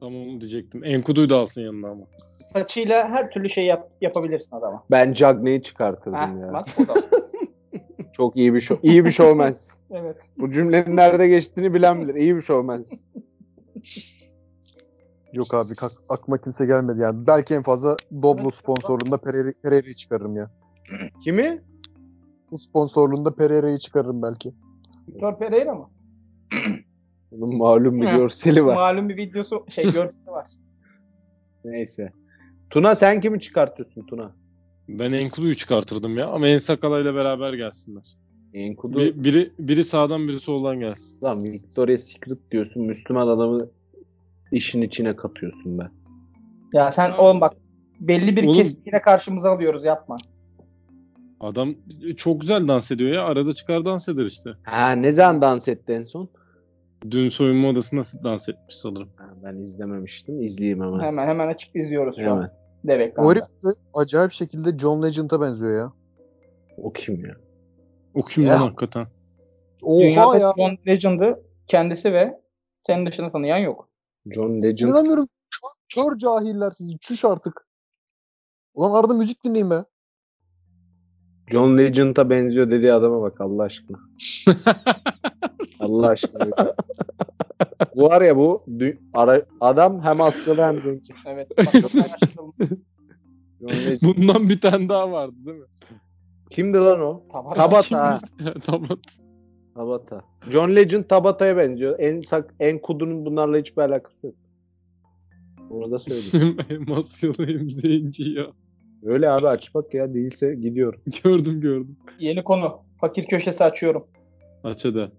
Tamam 0.00 0.22
onu 0.28 0.40
diyecektim. 0.40 0.84
Enkudu'yu 0.84 1.30
da 1.30 1.36
alsın 1.38 1.62
yanına 1.62 1.88
ama. 1.88 2.04
Saçıyla 2.52 3.08
her 3.08 3.30
türlü 3.30 3.48
şey 3.50 3.66
yap- 3.66 3.90
yapabilirsin 4.00 4.56
adama. 4.56 4.84
Ben 4.90 5.12
Cagney'i 5.12 5.62
çıkartırdım 5.62 6.14
Heh, 6.14 6.40
ya. 6.40 6.52
bak 6.52 6.66
o 6.78 6.88
da. 6.88 6.94
Çok 8.12 8.36
iyi 8.36 8.54
bir 8.54 8.60
show. 8.60 8.88
İyi 8.88 9.04
bir 9.04 9.10
showman. 9.10 9.54
evet. 9.90 10.16
Bu 10.38 10.50
cümlenin 10.50 10.96
nerede 10.96 11.28
geçtiğini 11.28 11.74
bilen 11.74 12.02
bilir. 12.02 12.14
İyi 12.14 12.36
bir 12.36 12.40
showman. 12.42 12.84
Yok 15.32 15.54
abi 15.54 15.72
ak- 15.82 16.02
aklıma 16.18 16.38
kimse 16.38 16.66
gelmedi 16.66 17.00
yani. 17.00 17.26
Belki 17.26 17.54
en 17.54 17.62
fazla 17.62 17.96
Doblo 18.22 18.50
sponsorluğunda 18.50 19.18
Pereira, 19.18 19.52
Pereira'yı 19.62 19.94
çıkarırım 19.94 20.36
ya. 20.36 20.50
Kimi? 21.24 21.62
Bu 22.50 22.58
sponsorluğunda 22.58 23.34
Pereira'yı 23.34 23.78
çıkarırım 23.78 24.22
belki. 24.22 24.52
Victor 25.08 25.38
Pereira 25.38 25.74
mı? 25.74 25.90
Bunun 27.40 27.56
malum 27.56 28.00
bir 28.00 28.06
görseli 28.10 28.64
var. 28.64 28.74
Malum 28.74 29.08
bir 29.08 29.16
videosu 29.16 29.64
şey 29.70 29.84
görseli 29.92 30.26
var. 30.26 30.46
Neyse. 31.64 32.12
Tuna 32.70 32.94
sen 32.94 33.20
kimi 33.20 33.40
çıkartıyorsun 33.40 34.06
Tuna? 34.06 34.32
Ben 34.88 35.12
Enkudu'yu 35.12 35.54
çıkartırdım 35.54 36.16
ya 36.16 36.26
ama 36.26 36.48
Ensakala 36.48 37.00
ile 37.00 37.14
beraber 37.14 37.52
gelsinler. 37.52 38.16
Enkudu. 38.54 38.98
Bir- 38.98 39.24
biri 39.24 39.52
biri 39.58 39.84
sağdan 39.84 40.28
biri 40.28 40.40
soldan 40.40 40.80
gelsin. 40.80 41.20
Lan 41.22 41.44
Victoria's 41.44 42.02
Secret 42.02 42.50
diyorsun. 42.50 42.82
Müslüman 42.86 43.28
adamı 43.28 43.68
işin 44.52 44.82
içine 44.82 45.16
katıyorsun 45.16 45.78
be. 45.78 45.82
Ya 46.72 46.92
sen 46.92 47.12
oğlum 47.12 47.40
bak 47.40 47.52
belli 48.00 48.36
bir 48.36 48.44
Oğlum- 48.44 48.54
kesim 48.56 48.82
yine 48.86 49.00
karşımıza 49.02 49.50
alıyoruz 49.50 49.84
yapma. 49.84 50.16
Adam 51.40 51.74
çok 52.16 52.40
güzel 52.40 52.68
dans 52.68 52.90
ediyor 52.90 53.14
ya. 53.14 53.24
Arada 53.24 53.52
çıkar 53.52 53.84
dans 53.84 54.08
eder 54.08 54.24
işte. 54.24 54.50
Ha 54.62 54.90
ne 54.90 55.12
zaman 55.12 55.42
dans 55.42 55.68
etti 55.68 55.92
en 55.92 56.04
son? 56.04 56.28
Dün 57.10 57.28
soyunma 57.28 57.68
odasında 57.68 58.02
dans 58.24 58.48
etmiş 58.48 58.76
sanırım. 58.76 59.08
Ben 59.44 59.56
izlememiştim. 59.56 60.42
İzleyeyim 60.42 60.80
hemen. 60.82 61.00
Hemen 61.00 61.28
hemen 61.28 61.48
açıp 61.48 61.76
izliyoruz 61.76 62.16
şu 62.16 62.32
an. 62.32 62.36
Hemen. 62.36 62.50
Dev 62.84 62.98
O 63.00 63.02
ekranda. 63.02 63.30
herif 63.30 63.42
de 63.48 63.68
acayip 63.94 64.32
şekilde 64.32 64.78
John 64.78 65.02
Legend'a 65.02 65.40
benziyor 65.40 65.78
ya. 65.78 65.92
O 66.76 66.92
kim 66.92 67.24
ya? 67.24 67.36
O 68.14 68.22
kim 68.22 68.44
Ya. 68.44 68.52
lan 68.54 68.58
hakikaten? 68.58 69.06
Oha 69.82 70.02
Dünyada 70.02 70.38
ya. 70.38 70.52
John 70.56 70.78
Legend'ı 70.86 71.42
kendisi 71.66 72.12
ve 72.12 72.40
senin 72.86 73.06
dışında 73.06 73.32
tanıyan 73.32 73.58
yok. 73.58 73.88
John 74.26 74.62
Legend. 74.62 74.88
İnanamıyorum. 74.88 75.28
Kör, 75.50 76.02
kör 76.04 76.18
cahiller 76.18 76.70
sizi. 76.70 76.98
Çüş 76.98 77.24
artık. 77.24 77.66
Ulan 78.74 79.00
arada 79.00 79.14
müzik 79.14 79.44
dinleyin 79.44 79.70
be. 79.70 79.84
John 81.50 81.78
Legend'a 81.78 82.30
benziyor 82.30 82.70
dediği 82.70 82.92
adama 82.92 83.22
bak 83.22 83.40
Allah 83.40 83.62
aşkına. 83.62 83.98
Allah 85.84 86.08
aşkına. 86.08 86.74
bu 87.96 88.02
var 88.08 88.22
ya 88.22 88.36
bu 88.36 88.62
dü- 88.68 88.98
ara- 89.14 89.42
adam 89.60 90.00
hem 90.02 90.20
Asyalı 90.20 90.62
hem 90.62 90.80
zengin. 90.80 91.14
Evet. 91.26 91.48
Bundan 94.02 94.48
bir 94.48 94.60
tane 94.60 94.88
daha 94.88 95.12
vardı 95.12 95.34
değil 95.46 95.56
mi? 95.56 95.66
Kimdi 96.50 96.78
lan 96.78 97.00
o? 97.00 97.22
Tabata. 97.32 98.18
Tabata. 98.66 98.96
Tabata. 99.74 100.20
John 100.50 100.76
Legend 100.76 101.04
Tabata'ya 101.04 101.56
benziyor. 101.56 101.96
En 101.98 102.22
sak 102.22 102.54
en 102.60 102.78
kudunun 102.78 103.26
bunlarla 103.26 103.56
hiçbir 103.58 103.82
alakası 103.82 104.26
yok. 104.26 104.34
Onu 105.70 105.90
da 105.90 105.98
söyleyeyim. 105.98 106.56
hem 106.68 106.92
Asyalı 106.92 107.46
hem 107.46 107.70
zenci 107.70 108.30
ya. 108.30 108.46
Öyle 109.02 109.30
abi 109.30 109.48
aç 109.48 109.74
bak 109.74 109.94
ya 109.94 110.14
değilse 110.14 110.54
gidiyorum. 110.54 111.00
Gördüm 111.24 111.60
gördüm. 111.60 111.96
Yeni 112.18 112.44
konu. 112.44 112.82
Fakir 113.00 113.24
köşesi 113.24 113.64
açıyorum. 113.64 114.06
Aç 114.64 114.84
hadi. 114.84 115.10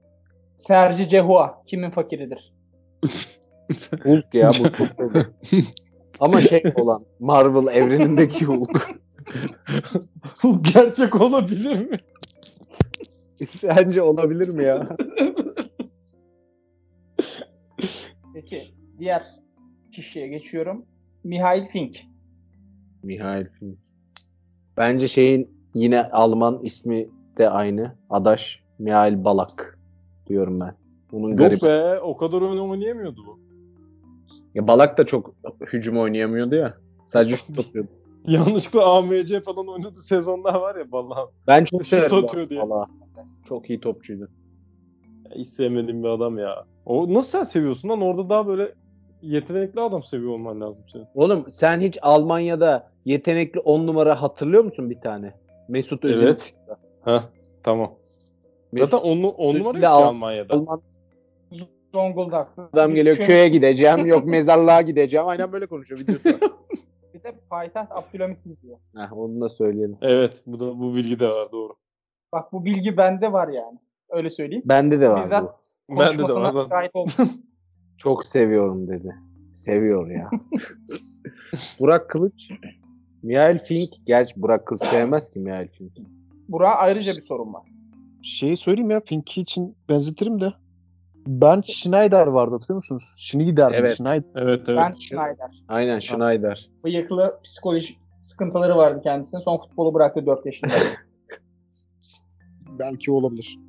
Sergi 0.57 1.09
Cehua 1.09 1.63
kimin 1.65 1.89
fakiridir? 1.89 2.53
Hulk 4.03 4.33
ya 4.33 4.49
bu. 4.59 4.63
Ama 6.19 6.41
şey 6.41 6.63
olan 6.75 7.05
Marvel 7.19 7.75
evrenindeki 7.75 8.45
Hulk. 8.45 8.89
Bu 10.43 10.63
gerçek 10.63 11.21
olabilir 11.21 11.89
mi? 11.89 11.97
Sence 13.47 14.01
olabilir 14.01 14.49
mi 14.49 14.63
ya? 14.63 14.97
Peki 18.33 18.73
diğer 18.99 19.23
kişiye 19.91 20.27
geçiyorum. 20.27 20.85
Mihail 21.23 21.63
Fink. 21.63 21.97
Mihail 23.03 23.45
Fink. 23.59 23.79
Bence 24.77 25.07
şeyin 25.07 25.49
yine 25.73 26.03
Alman 26.03 26.59
ismi 26.63 27.09
de 27.37 27.49
aynı. 27.49 27.95
Adaş 28.09 28.63
Mihail 28.79 29.23
Balak 29.23 29.74
diyorum 30.27 30.59
ben. 30.59 30.73
Bunun 31.11 31.29
Yok 31.29 31.39
garip. 31.39 31.63
be 31.63 31.99
o 31.99 32.17
kadar 32.17 32.41
oyun 32.41 32.69
oynayamıyordu 32.69 33.21
bu. 33.27 33.39
Ya 34.55 34.67
Balak 34.67 34.97
da 34.97 35.05
çok 35.05 35.33
hücum 35.73 35.97
oynayamıyordu 35.97 36.55
ya. 36.55 36.73
Sadece 37.05 37.35
şut 37.35 37.59
atıyordu. 37.59 37.89
Yanlışlıkla 38.27 38.85
AMC 38.85 39.41
falan 39.41 39.67
oynadı 39.67 39.97
sezonlar 39.99 40.53
var 40.55 40.75
ya 40.75 40.85
vallahi. 40.91 41.29
Ben 41.47 41.65
çok 41.65 41.81
Şut 41.81 41.87
severim 41.87 42.25
atıyor 42.25 42.49
diye. 42.49 42.61
Balak'ı. 42.61 42.91
Çok 43.47 43.69
iyi 43.69 43.79
topçuydu. 43.79 44.29
Hiç 45.35 45.47
sevmediğim 45.47 46.03
bir 46.03 46.07
adam 46.07 46.37
ya. 46.37 46.65
O 46.85 47.13
nasıl 47.13 47.29
sen 47.29 47.43
seviyorsun 47.43 47.89
lan? 47.89 48.01
Orada 48.01 48.29
daha 48.29 48.47
böyle 48.47 48.73
yetenekli 49.21 49.81
adam 49.81 50.03
seviyor 50.03 50.31
olman 50.31 50.61
lazım 50.61 50.85
senin. 50.93 51.05
Oğlum 51.15 51.45
sen 51.49 51.79
hiç 51.79 51.97
Almanya'da 52.01 52.91
yetenekli 53.05 53.59
10 53.59 53.87
numara 53.87 54.21
hatırlıyor 54.21 54.63
musun 54.63 54.89
bir 54.89 55.01
tane? 55.01 55.33
Mesut 55.67 56.05
Özil. 56.05 56.23
Evet. 56.23 56.53
Heh, 57.05 57.21
tamam. 57.63 57.91
Zaten 58.79 58.97
on, 58.97 59.23
on 59.23 59.55
numara 59.59 59.77
yok 59.77 59.85
Almanya'da. 59.85 60.53
Alman 60.53 60.81
Zonguldak. 61.93 62.47
adam 62.73 62.95
geliyor 62.95 63.15
Şu- 63.15 63.25
köye 63.25 63.49
gideceğim 63.49 64.05
yok 64.05 64.25
mezarlığa 64.25 64.81
gideceğim. 64.81 65.27
Aynen 65.27 65.51
böyle 65.51 65.65
konuşuyor 65.67 66.01
videosu. 66.01 66.23
Bir 67.13 67.23
de 67.23 67.35
payitaht 67.49 67.91
Abdülhamit 67.91 68.45
izliyor. 68.45 68.77
Heh, 68.95 69.17
onu 69.17 69.41
da 69.41 69.49
söyleyelim. 69.49 69.97
Evet 70.01 70.43
bu 70.45 70.59
da 70.59 70.79
bu 70.79 70.95
bilgi 70.95 71.19
de 71.19 71.29
var 71.29 71.51
doğru. 71.51 71.73
Bak 72.31 72.53
bu 72.53 72.65
bilgi 72.65 72.97
bende 72.97 73.31
var 73.33 73.47
yani. 73.47 73.79
Öyle 74.09 74.31
söyleyeyim. 74.31 74.63
Bende 74.65 75.01
de 75.01 75.09
var 75.09 75.23
Bizzat- 75.25 75.55
bu. 75.89 75.99
Bende 75.99 76.27
de 76.27 76.33
var. 76.33 76.65
Şahit 76.69 76.91
oldum. 76.93 77.13
Çok 77.97 78.25
seviyorum 78.25 78.87
dedi. 78.87 79.15
Seviyor 79.53 80.09
ya. 80.09 80.29
Burak 81.79 82.09
Kılıç. 82.09 82.51
Mihail 83.23 83.59
Fink. 83.59 83.89
Gerçi 84.05 84.41
Burak 84.41 84.65
Kılıç 84.65 84.81
sevmez 84.83 85.31
ki 85.31 85.39
Mihail 85.39 85.67
Fink. 85.67 85.91
Burak'a 86.49 86.75
ayrıca 86.75 87.11
bir 87.11 87.21
sorun 87.21 87.53
var. 87.53 87.63
Şeyi 88.25 88.57
söyleyeyim 88.57 88.91
ya 88.91 89.01
Finki 89.05 89.41
için 89.41 89.77
benzetirim 89.89 90.41
de. 90.41 90.53
Ben 91.27 91.61
Schneider 91.61 92.27
vardı 92.27 92.53
hatırlıyor 92.55 92.75
musunuz? 92.75 93.03
Schneider 93.17 93.69
mi? 93.71 93.75
Evet. 93.77 93.97
Schneider. 93.97 94.29
Evet 94.35 94.69
evet. 94.69 94.79
Ben 94.79 94.93
Schneider. 94.93 95.63
Aynen 95.67 95.99
Schneider. 95.99 96.69
Bıyıklı 96.83 97.39
psikolojik 97.43 97.99
sıkıntıları 98.21 98.75
vardı 98.77 99.01
kendisine. 99.03 99.41
Son 99.41 99.57
futbolu 99.57 99.93
bıraktı 99.93 100.25
4 100.25 100.45
yaşında. 100.45 100.73
Belki 102.79 103.11
olabilir. 103.11 103.59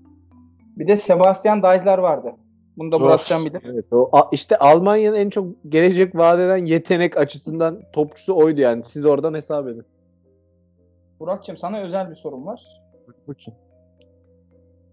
bir 0.78 0.88
de 0.88 0.96
Sebastian 0.96 1.62
Daisler 1.62 1.98
vardı. 1.98 2.32
Bunu 2.76 2.92
da. 2.92 3.00
Burakcan 3.00 3.44
bilir. 3.44 3.60
Evet 3.64 3.92
o 3.92 4.08
a- 4.12 4.28
işte 4.32 4.58
Almanya'nın 4.58 5.16
en 5.16 5.30
çok 5.30 5.46
gelecek 5.68 6.16
vaat 6.16 6.40
eden 6.40 6.66
yetenek 6.66 7.16
açısından 7.16 7.82
topçusu 7.92 8.36
oydu 8.36 8.60
yani. 8.60 8.84
Siz 8.84 9.04
oradan 9.04 9.34
hesap 9.34 9.68
edin. 9.68 9.84
Burak'cığım 11.20 11.56
sana 11.56 11.80
özel 11.80 12.10
bir 12.10 12.14
sorum 12.16 12.46
var. 12.46 12.82
Bakayım. 13.28 13.60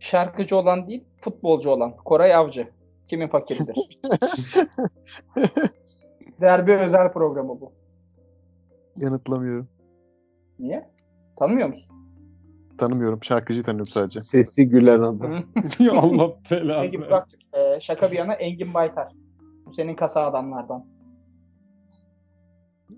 Şarkıcı 0.03 0.57
olan 0.57 0.87
değil, 0.87 1.03
futbolcu 1.17 1.69
olan. 1.69 1.95
Koray 1.95 2.35
Avcı. 2.35 2.67
Kimin 3.07 3.27
fakiridir? 3.27 3.75
Derbi 6.41 6.73
özel 6.73 7.13
programı 7.13 7.61
bu. 7.61 7.71
Yanıtlamıyorum. 8.95 9.69
Niye? 10.59 10.89
Tanımıyor 11.35 11.67
musun? 11.67 11.95
Tanımıyorum. 12.77 13.23
Şarkıcıyı 13.23 13.63
tanıyorum 13.63 13.87
sadece. 13.87 14.21
Sesi 14.21 14.69
gülen 14.69 14.99
adam. 14.99 15.31
Allah 15.97 16.33
belanı. 16.51 16.81
Peki. 16.81 17.01
Burak'cığım 17.01 17.39
e, 17.53 17.81
şaka 17.81 18.11
bir 18.11 18.17
yana 18.17 18.33
Engin 18.33 18.73
Baytar. 18.73 19.13
Bu 19.65 19.73
senin 19.73 19.95
kasa 19.95 20.25
adamlardan. 20.25 20.85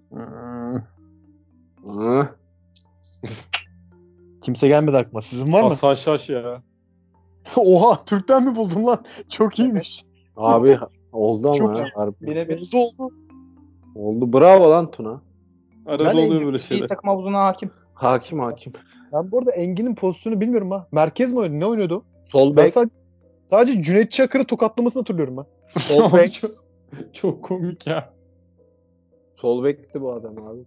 Hmm. 0.10 0.76
Hı. 1.86 2.30
Kimse 4.42 4.68
gelmedi 4.68 4.98
aklıma. 4.98 5.22
Sizin 5.22 5.54
var 5.54 5.64
mı? 5.64 5.70
Hasan 5.70 5.94
Şaş 5.94 6.30
ya. 6.30 6.62
Oha 7.58 8.06
Türk'ten 8.06 8.44
mi 8.44 8.56
buldun 8.56 8.86
lan? 8.86 9.04
Çok 9.30 9.60
iyiymiş. 9.60 10.06
Abi 10.38 10.78
oldu 11.12 11.48
ama. 11.48 11.58
Çok 11.58 11.70
ha, 11.80 11.86
harbi. 11.96 12.16
Birebir 12.22 12.58
Oldu 12.58 12.78
oldu. 12.78 13.14
Oldu. 13.96 14.34
Bravo 14.34 14.70
lan 14.72 14.92
Tuna. 14.92 15.22
Arada 15.86 16.06
Ben 16.06 16.28
oluyor 16.28 16.46
böyle 16.46 16.58
iyi 16.58 16.60
şeyler. 16.60 16.88
takım 16.88 17.10
havuzuna 17.10 17.46
hakim. 17.46 17.72
Hakim 17.94 18.40
hakim. 18.40 18.74
Ben 19.14 19.32
bu 19.32 19.40
arada 19.40 19.52
Engin'in 19.52 19.96
pozisyonu 19.96 20.42
bilmiyorum 20.42 20.72
ha. 20.72 20.88
Merkez 20.92 21.32
mi 21.34 21.40
oynadı? 21.40 21.60
Ne 21.60 21.66
oynuyordu? 21.66 22.06
Sol 22.24 22.56
Ben 22.56 22.66
bek. 22.66 22.74
sadece, 22.74 22.96
sadece 23.50 23.82
Cüneyt 23.82 24.12
Çakır'ı 24.12 24.46
tokatlamasını 24.46 25.02
hatırlıyorum 25.02 25.38
ben. 25.38 25.46
Sol 25.80 26.14
bek. 26.14 26.34
çok, 26.34 26.52
çok 27.14 27.44
komik 27.44 27.88
ya. 27.88 28.14
Sol 29.36 29.64
bekti 29.64 30.02
bu 30.02 30.14
adam 30.14 30.38
abi. 30.48 30.60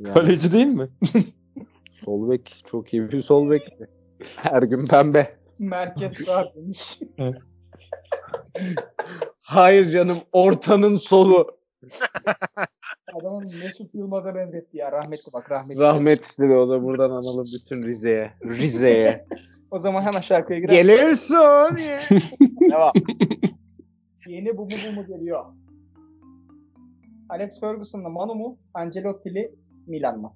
Yani 0.00 0.14
Kaleci 0.14 0.52
değil 0.52 0.66
mi? 0.66 0.88
sol 1.92 2.30
bek 2.30 2.62
çok 2.70 2.94
iyi 2.94 3.10
bir 3.12 3.20
sol 3.20 3.50
bekti. 3.50 3.88
Her 4.36 4.62
gün 4.62 4.86
pembe. 4.86 5.36
Merkez 5.58 6.14
sağ 6.24 6.52
demiş. 6.54 7.00
Hayır 9.40 9.88
canım 9.88 10.18
ortanın 10.32 10.96
solu. 10.96 11.58
Adamın 13.14 13.44
Mesut 13.44 13.94
Yılmaz'a 13.94 14.34
benzetti 14.34 14.76
ya. 14.76 14.92
Rahmetli 14.92 15.32
bak 15.34 15.50
rahmetli. 15.50 15.80
Rahmet 15.80 16.24
istedi 16.24 16.52
o 16.52 16.68
da 16.68 16.82
buradan 16.82 17.10
analım 17.10 17.44
bütün 17.54 17.82
Rize'ye. 17.88 18.32
Rize'ye. 18.44 19.26
O 19.70 19.78
zaman 19.78 20.00
hemen 20.00 20.20
şarkıya 20.20 20.58
girer. 20.58 20.72
Gelirsin. 20.72 21.34
Devam. 22.70 22.92
Yeni 24.28 24.56
bu 24.56 24.64
mu 24.64 24.70
bu 24.88 24.92
mu 24.94 25.06
geliyor. 25.06 25.44
Alex 27.28 27.60
Ferguson'la 27.60 28.08
Manu 28.08 28.34
mu? 28.34 28.58
Ancelotti'li 28.74 29.52
Milan 29.86 30.20
mı? 30.20 30.32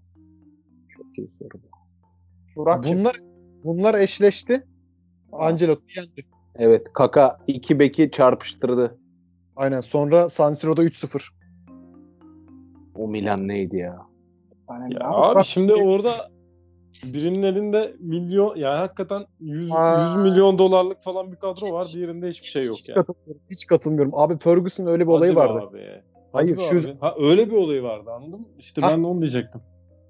Çok 0.97 1.19
iyi 1.19 1.31
soru. 1.39 1.63
Burak'cığım. 2.57 2.99
Bunlar 2.99 3.21
bunlar 3.65 3.95
eşleşti. 3.95 4.67
Ancelotti 5.33 5.85
yendi. 5.97 6.27
Evet 6.55 6.93
Kaka 6.93 7.39
iki 7.47 7.79
beki 7.79 8.11
çarpıştırdı. 8.11 8.99
Aynen. 9.57 9.81
Sonra 9.81 10.29
San 10.29 10.55
Siro'da 10.55 10.85
3-0. 10.85 11.29
O 12.97 13.09
Milan 13.09 13.49
neydi 13.49 13.77
ya? 13.77 13.99
Aynen. 14.69 14.91
Ya 14.91 15.01
abi 15.11 15.45
şimdi 15.45 15.75
orada 15.75 16.31
birinin 17.05 17.43
elinde 17.43 17.97
milyon 18.01 18.57
yani 18.57 18.77
hakikaten 18.79 19.27
100, 19.41 19.73
Aa. 19.73 20.15
100 20.17 20.23
milyon 20.23 20.59
dolarlık 20.59 21.03
falan 21.03 21.33
bir 21.33 21.37
kadro 21.37 21.73
var. 21.73 21.87
Diğerinde 21.95 22.29
hiçbir 22.29 22.47
şey 22.47 22.65
yok 22.67 22.77
Hiç 22.79 22.89
yani. 22.89 22.97
katılmıyorum. 22.97 23.43
Hiç 23.51 23.67
katılmıyorum. 23.67 24.13
Abi 24.15 24.39
Ferguson'ın 24.39 24.89
öyle 24.91 25.03
bir 25.07 25.13
olayı 25.13 25.35
Hadi 25.35 25.49
be 25.49 25.55
vardı. 25.55 25.67
Abi. 25.71 26.03
Hayır, 26.33 26.57
Hadi 26.57 26.67
şu- 26.81 26.87
be 26.89 26.91
abi. 26.91 26.99
Ha, 27.01 27.15
öyle 27.21 27.51
bir 27.51 27.57
olayı 27.57 27.83
vardı 27.83 28.11
anladın 28.11 28.41
mı? 28.41 28.47
İşte 28.59 28.81
Ha. 28.81 28.91
ben 28.91 29.03
de 29.03 29.07
onu 29.07 29.21
diyecektim. 29.21 29.61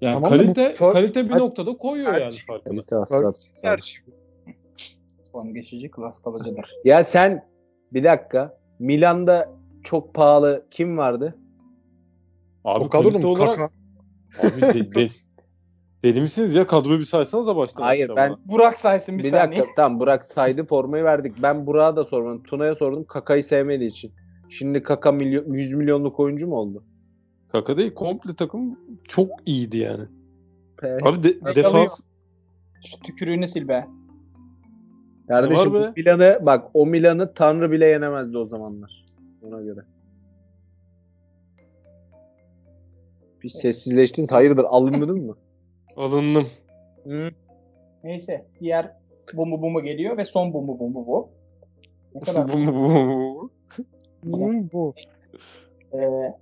Yani 0.01 0.13
Tamam 0.13 0.31
da 0.31 0.35
bu 0.35 0.37
kalite 0.53 0.71
kalite 0.79 1.29
bir 1.29 1.37
noktada 1.37 1.73
koyuyor 1.75 2.13
yani 2.13 2.23
Tercih- 2.23 2.45
farkını. 2.47 2.81
Kalite. 2.85 4.18
Puan 5.31 5.53
geçici 5.53 5.91
klas 5.91 6.21
kalıcıdır. 6.21 6.71
Ya 6.85 7.03
sen 7.03 7.45
bir 7.93 8.03
dakika 8.03 8.57
Milan'da 8.79 9.51
çok 9.83 10.13
pahalı 10.13 10.65
kim 10.71 10.97
vardı? 10.97 11.35
Abi 12.65 12.83
O 12.83 12.89
kadro 12.89 13.11
mu? 13.19 13.27
olarak 13.27 13.55
Kaka. 13.57 13.69
abi 14.47 14.61
de, 14.61 14.95
de, 14.95 15.09
deli 16.03 16.21
misiniz 16.21 16.55
ya 16.55 16.67
kadroyu 16.67 16.99
bir 16.99 17.03
saysanıza 17.03 17.55
baştan. 17.55 17.83
Hayır, 17.83 18.09
ben- 18.15 18.29
bana. 18.29 18.39
Burak 18.45 18.79
saysın 18.79 19.17
bir, 19.17 19.23
Bir, 19.23 19.29
saniye. 19.29 19.59
dakika 19.59 19.75
tamam 19.75 19.99
Burak 19.99 20.25
saydı 20.25 20.65
formayı 20.65 21.03
verdik. 21.03 21.35
Ben 21.43 21.67
Burak'a 21.67 21.95
da 21.95 22.03
sormadım. 22.03 22.43
Tuna'ya 22.43 22.75
sordum. 22.75 23.03
Kaka'yı 23.05 23.43
sevmediği 23.43 23.89
için. 23.89 24.11
Şimdi 24.49 24.83
Kaka 24.83 25.11
milyon, 25.11 25.53
100 25.53 25.73
milyonluk 25.73 26.19
oyuncu 26.19 26.47
mu 26.47 26.55
oldu? 26.55 26.83
Kaka 27.51 27.77
değil 27.77 27.93
komple 27.93 28.35
takım 28.35 28.79
çok 29.07 29.29
iyiydi 29.45 29.77
yani. 29.77 30.03
Pe- 30.77 31.09
Abi 31.09 31.23
de- 31.23 31.55
defans 31.55 32.01
Şu 32.85 32.99
tükürüğünü 32.99 33.47
sil 33.53 33.65
be. 33.67 33.87
Kardeşim 35.29 35.73
var 35.73 35.73
be? 35.73 35.87
bu 35.87 35.93
Milan'ı 35.97 36.39
bak 36.45 36.69
o 36.73 36.85
Milan'ı 36.85 37.33
Tanrı 37.33 37.71
bile 37.71 37.85
yenemezdi 37.85 38.37
o 38.37 38.45
zamanlar. 38.45 39.05
Ona 39.41 39.61
göre. 39.61 39.79
Bir 43.43 43.49
sessizleştiniz. 43.49 44.31
Hayırdır 44.31 44.63
alındınız 44.69 45.19
mı? 45.19 45.37
alındım. 45.95 46.47
Neyse. 48.03 48.45
Diğer 48.59 48.91
bu 49.33 49.45
mu 49.45 49.61
bu 49.61 49.69
mu 49.69 49.83
geliyor 49.83 50.17
ve 50.17 50.25
son 50.25 50.53
bu 50.53 50.61
mu 50.61 50.79
bu. 50.79 51.29
Ne 52.15 52.21
kadar? 52.25 52.53
Bu 52.53 52.57
mu 52.57 53.49
bu 54.23 54.69
bu. 54.73 54.93
Ee, 55.93 56.33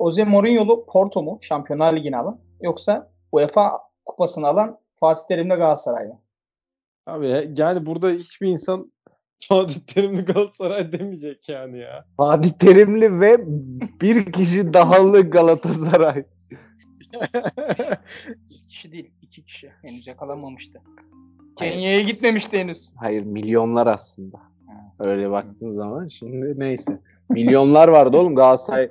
Jose 0.00 0.24
Mourinho'lu 0.24 0.86
Porto 0.86 1.22
mu 1.22 1.38
Şampiyonlar 1.40 1.96
Ligi'ni 1.96 2.16
alan 2.16 2.38
yoksa 2.60 3.10
UEFA 3.32 3.80
kupasını 4.06 4.46
alan 4.46 4.78
Fatih 5.00 5.26
Terim'le 5.28 5.48
Galatasaray 5.56 6.06
mı? 6.06 6.18
Abi 7.06 7.28
ya- 7.28 7.44
yani 7.56 7.86
burada 7.86 8.10
hiçbir 8.10 8.48
insan 8.48 8.92
Fatih 9.48 9.80
Terimli 9.80 10.22
Galatasaray 10.24 10.92
demeyecek 10.92 11.48
yani 11.48 11.78
ya. 11.78 12.04
Fatih 12.16 12.50
Terimli 12.50 13.20
ve 13.20 13.36
bir 14.00 14.32
kişi 14.32 14.74
dahalı 14.74 15.30
Galatasaray. 15.30 16.24
İki 18.50 18.66
kişi 18.68 18.92
değil, 18.92 19.10
iki 19.22 19.44
kişi. 19.44 19.70
Henüz 19.82 20.06
yakalanmamıştı. 20.06 20.78
Kenya'ya 21.58 22.00
gitmemişti 22.02 22.58
henüz. 22.58 22.90
Hayır 22.96 23.22
milyonlar 23.22 23.86
aslında. 23.86 24.38
Öyle 25.00 25.30
baktığın 25.30 25.70
zaman 25.70 26.08
şimdi 26.08 26.54
neyse. 26.60 26.98
Milyonlar 27.30 27.88
vardı 27.88 28.16
oğlum 28.16 28.34
Galatasaray. 28.34 28.90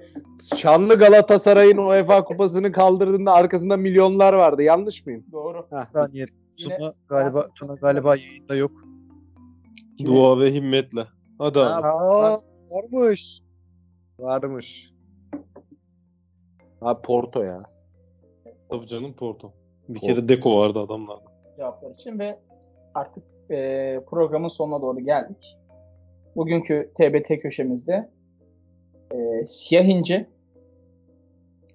Şanlı 0.55 0.95
Galatasaray'ın 0.99 1.77
UEFA 1.77 2.23
kupasını 2.23 2.71
kaldırdığında 2.71 3.33
arkasında 3.33 3.77
milyonlar 3.77 4.33
vardı. 4.33 4.63
Yanlış 4.63 5.05
mıyım? 5.05 5.23
Doğru. 5.31 5.67
Heh. 5.71 5.85
Saniye. 5.93 6.21
Yine- 6.25 6.44
Tuna 6.57 6.93
galiba 7.09 7.47
Tuna 7.55 7.75
galiba 7.75 8.15
yayında 8.15 8.55
yok. 8.55 8.71
Dua 10.05 10.39
ve 10.39 10.53
himmetle. 10.53 11.05
Hadi 11.37 11.59
abi. 11.59 11.87
Aa, 11.87 12.37
varmış. 12.69 13.41
Varmış. 14.19 14.91
Ha 16.79 17.01
Porto 17.01 17.43
ya. 17.43 17.63
Tabii 18.69 18.87
canım 18.87 19.13
Porto. 19.13 19.53
Bir 19.89 19.99
kere 19.99 20.29
Deko 20.29 20.57
vardı 20.57 20.79
adamlarda. 20.79 21.23
cevaplar 21.57 21.91
için 21.91 22.19
ve 22.19 22.39
artık 22.93 23.23
e, 23.51 23.99
programın 24.09 24.47
sonuna 24.47 24.81
doğru 24.81 24.99
geldik. 24.99 25.57
Bugünkü 26.35 26.91
TBT 26.95 27.41
köşemizde 27.41 28.09
e, 29.11 29.47
siyah 29.47 29.85
ince, 29.85 30.29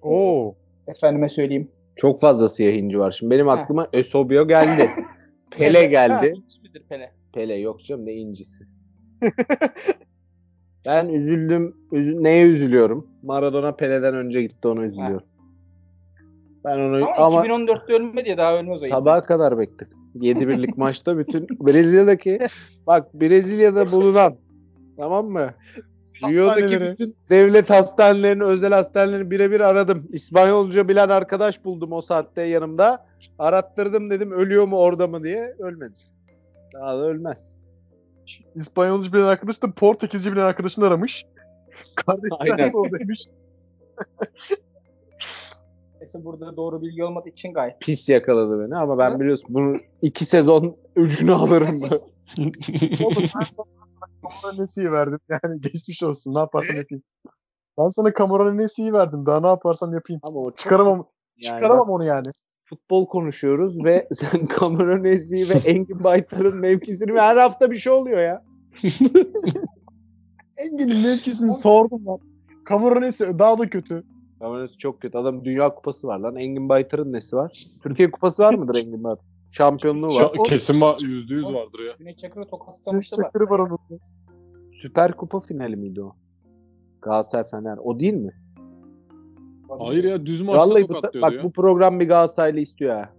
Oo. 0.01 0.55
efendime 0.87 1.29
söyleyeyim. 1.29 1.71
Çok 1.95 2.19
fazla 2.19 2.49
siyah 2.49 2.73
inci 2.73 2.99
var. 2.99 3.11
Şimdi 3.11 3.31
benim 3.31 3.49
aklıma 3.49 3.87
Eusebio 3.93 4.47
geldi. 4.47 4.89
Pele 5.51 5.85
geldi. 5.85 6.33
Midir 6.63 6.83
Pele? 6.89 7.11
Pele 7.33 7.55
yok 7.55 7.83
canım 7.83 8.05
ne 8.05 8.13
incisi. 8.13 8.63
ben 10.85 11.09
üzüldüm. 11.09 11.75
Üzü- 11.91 12.23
neye 12.23 12.47
üzülüyorum? 12.47 13.07
Maradona 13.23 13.75
Pele'den 13.75 14.15
önce 14.15 14.41
gitti 14.41 14.67
ona 14.67 14.83
üzülüyorum. 14.83 15.27
Ben 16.65 16.79
onu 16.79 16.95
Ama, 16.95 17.15
ama, 17.15 17.45
2014'te 17.45 17.93
ölmedi 17.93 18.29
ya 18.29 18.37
daha 18.37 18.57
ölmez 18.57 18.83
o. 18.83 18.87
sabaha 18.87 19.21
kadar 19.21 19.57
bekledim. 19.57 19.97
7 20.15 20.47
birlik 20.47 20.77
maçta 20.77 21.17
bütün 21.17 21.47
Brezilya'daki 21.49 22.39
bak 22.87 23.13
Brezilya'da 23.13 23.91
bulunan 23.91 24.35
tamam 24.97 25.25
mı? 25.25 25.49
Rio'daki 26.29 26.81
bütün 26.81 27.15
devlet 27.29 27.69
hastanelerini, 27.69 28.43
özel 28.43 28.73
hastanelerini 28.73 29.31
birebir 29.31 29.59
aradım. 29.59 30.07
İspanyolca 30.11 30.87
bilen 30.87 31.09
arkadaş 31.09 31.65
buldum 31.65 31.91
o 31.91 32.01
saatte 32.01 32.41
yanımda. 32.41 33.05
Arattırdım 33.39 34.09
dedim 34.09 34.31
ölüyor 34.31 34.67
mu 34.67 34.77
orada 34.77 35.07
mı 35.07 35.23
diye. 35.23 35.55
Ölmedi. 35.59 35.99
Daha 36.73 36.97
da 36.97 37.05
ölmez. 37.05 37.57
İspanyolca 38.55 39.13
bilen 39.13 39.23
arkadaş 39.23 39.63
da 39.63 39.71
Portekizce 39.71 40.31
bilen 40.31 40.41
arkadaşını 40.41 40.87
aramış. 40.87 41.25
Kardeşler 41.95 42.37
Aynen. 42.39 42.71
o 42.73 42.91
demiş. 42.99 43.27
Neyse 46.01 46.25
burada 46.25 46.57
doğru 46.57 46.81
bilgi 46.81 47.03
olmadığı 47.03 47.29
için 47.29 47.53
gayet. 47.53 47.81
Pis 47.81 48.09
yakaladı 48.09 48.65
beni 48.65 48.75
ama 48.75 48.97
ben 48.97 49.19
biliyorsun 49.19 49.47
bunu 49.49 49.77
iki 50.01 50.25
sezon 50.25 50.75
öcünü 50.95 51.31
alırım. 51.33 51.81
Oğlum 53.03 53.15
ben 53.17 53.25
sana 53.25 53.80
Nesi'yi 54.57 54.91
verdim. 54.91 55.19
Yani 55.43 55.61
geçmiş 55.61 56.03
olsun. 56.03 56.35
Ne 56.35 56.39
yaparsam 56.39 56.75
yapayım. 56.75 57.03
Ben 57.79 57.87
sana 57.89 58.13
Cameron 58.13 58.57
Nesi'yi 58.57 58.93
verdim. 58.93 59.25
Daha 59.25 59.39
ne 59.39 59.47
yaparsam 59.47 59.93
yapayım. 59.93 60.19
ama 60.23 60.39
o 60.39 60.51
Çıkaramam, 60.51 61.07
yani 61.37 61.55
çıkaramam 61.55 61.89
onu 61.89 62.05
yani. 62.05 62.27
futbol 62.63 63.07
konuşuyoruz 63.07 63.83
ve 63.83 64.07
sen 64.13 64.47
Cameron 64.59 65.03
Ezi'yi 65.03 65.49
ve 65.49 65.53
Engin 65.53 66.03
Baytar'ın 66.03 66.57
mevkisini 66.57 67.19
her 67.19 67.37
hafta 67.37 67.71
bir 67.71 67.77
şey 67.77 67.93
oluyor 67.93 68.19
ya. 68.19 68.43
Engin'in 70.57 71.03
mevkisini 71.03 71.53
sordum 71.53 72.05
lan. 72.05 72.19
Cameron 72.69 73.01
Nesi 73.01 73.39
daha 73.39 73.59
da 73.59 73.69
kötü. 73.69 74.03
Cameron 74.41 74.63
Ezi 74.63 74.77
çok 74.77 75.01
kötü. 75.01 75.17
Adam 75.17 75.45
dünya 75.45 75.75
kupası 75.75 76.07
var 76.07 76.19
lan. 76.19 76.35
Engin 76.35 76.69
Baytar'ın 76.69 77.13
nesi 77.13 77.35
var? 77.35 77.65
Türkiye 77.83 78.11
kupası 78.11 78.43
var 78.43 78.53
mıdır 78.53 78.75
Engin 78.85 79.03
Baytar? 79.03 79.25
Şampiyonluğu 79.51 80.07
var. 80.07 80.11
Şa- 80.11 80.43
Kesin 80.43 80.73
va- 80.73 81.05
yüzde 81.07 81.33
yüz 81.33 81.45
vardır 81.45 81.79
ya. 81.87 81.93
Güney 81.99 82.15
Çakır'ı 82.15 82.45
tokatlamıştı 82.47 83.17
da. 83.17 83.23
çakırı 83.23 83.49
var 83.49 83.59
onun. 83.59 83.79
Süper 84.81 85.11
Kupa 85.11 85.39
finali 85.39 85.75
miydi 85.75 86.01
o? 86.03 86.15
Galatasaray 87.01 87.47
Fener. 87.49 87.77
O 87.83 87.99
değil 87.99 88.13
mi? 88.13 88.31
Hayır 89.79 90.03
ya 90.03 90.25
düz 90.25 90.41
maçta 90.41 90.59
Vallahi 90.61 90.83
bu, 90.83 90.87
tokatlıyordu 90.87 91.21
bak 91.27 91.33
ya. 91.33 91.43
bu 91.43 91.51
program 91.51 91.99
bir 91.99 92.07
Galatasaraylı 92.07 92.59
istiyor 92.59 92.95
ha. 92.95 93.09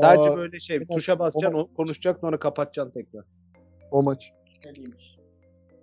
Sadece 0.00 0.30
Aa, 0.30 0.36
böyle 0.36 0.60
şey 0.60 0.80
bir 0.80 0.86
tuşa 0.86 1.18
basacaksın, 1.18 1.58
o- 1.58 1.62
o- 1.62 1.74
konuşacaksın 1.74 2.20
sonra 2.20 2.38
kapatacaksın 2.38 2.92
tekrar. 2.92 3.24
O 3.90 4.02
maç. 4.02 4.32
Öyleymiş. 4.68 5.16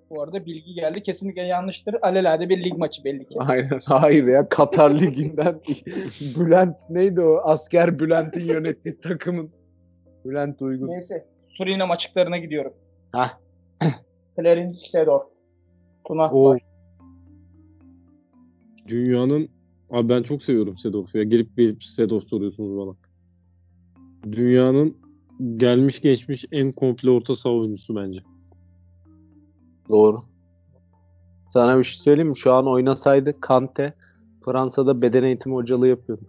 Bu 0.09 0.21
arada 0.21 0.45
bilgi 0.45 0.73
geldi. 0.73 1.03
Kesinlikle 1.03 1.41
yanlıştır. 1.41 1.95
Alelade 2.01 2.49
bir 2.49 2.63
lig 2.63 2.77
maçı 2.77 3.03
belli 3.03 3.27
ki. 3.27 3.35
Aynen. 3.39 3.79
Hayır 3.85 4.27
ya 4.27 4.49
Katar 4.49 4.99
Ligi'nden 4.99 5.61
Bülent 6.39 6.75
neydi 6.89 7.21
o? 7.21 7.37
Asker 7.43 7.99
Bülent'in 7.99 8.45
yönettiği 8.45 8.99
takımın. 8.99 9.51
Bülent 10.29 10.61
Uygun. 10.61 10.87
Neyse. 10.87 11.27
Surinam 11.47 11.91
açıklarına 11.91 12.37
gidiyorum. 12.37 12.73
Hah. 13.11 13.37
Clarence 14.39 14.77
Seedorf. 14.77 15.23
Tuna 16.07 16.33
var. 16.33 16.61
Dünyanın 18.87 19.49
abi 19.89 20.09
ben 20.09 20.23
çok 20.23 20.43
seviyorum 20.43 20.77
Sedorf'u 20.77 21.17
ya. 21.17 21.23
Gelip 21.23 21.57
gelip 21.57 21.83
Sedorf 21.83 22.27
soruyorsunuz 22.27 22.77
bana. 22.77 22.95
Dünyanın 24.31 24.97
gelmiş 25.55 26.01
geçmiş 26.01 26.45
en 26.51 26.71
komple 26.71 27.09
orta 27.09 27.35
saha 27.35 27.53
oyuncusu 27.53 27.95
bence. 27.95 28.19
Doğru. 29.89 30.17
Sana 31.53 31.79
bir 31.79 31.83
şey 31.83 32.03
söyleyeyim 32.03 32.29
mi? 32.29 32.37
Şu 32.37 32.53
an 32.53 32.67
oynasaydı 32.67 33.41
Kante 33.41 33.93
Fransa'da 34.45 35.01
beden 35.01 35.23
eğitimi 35.23 35.55
hocalığı 35.55 35.87
yapıyordu. 35.87 36.23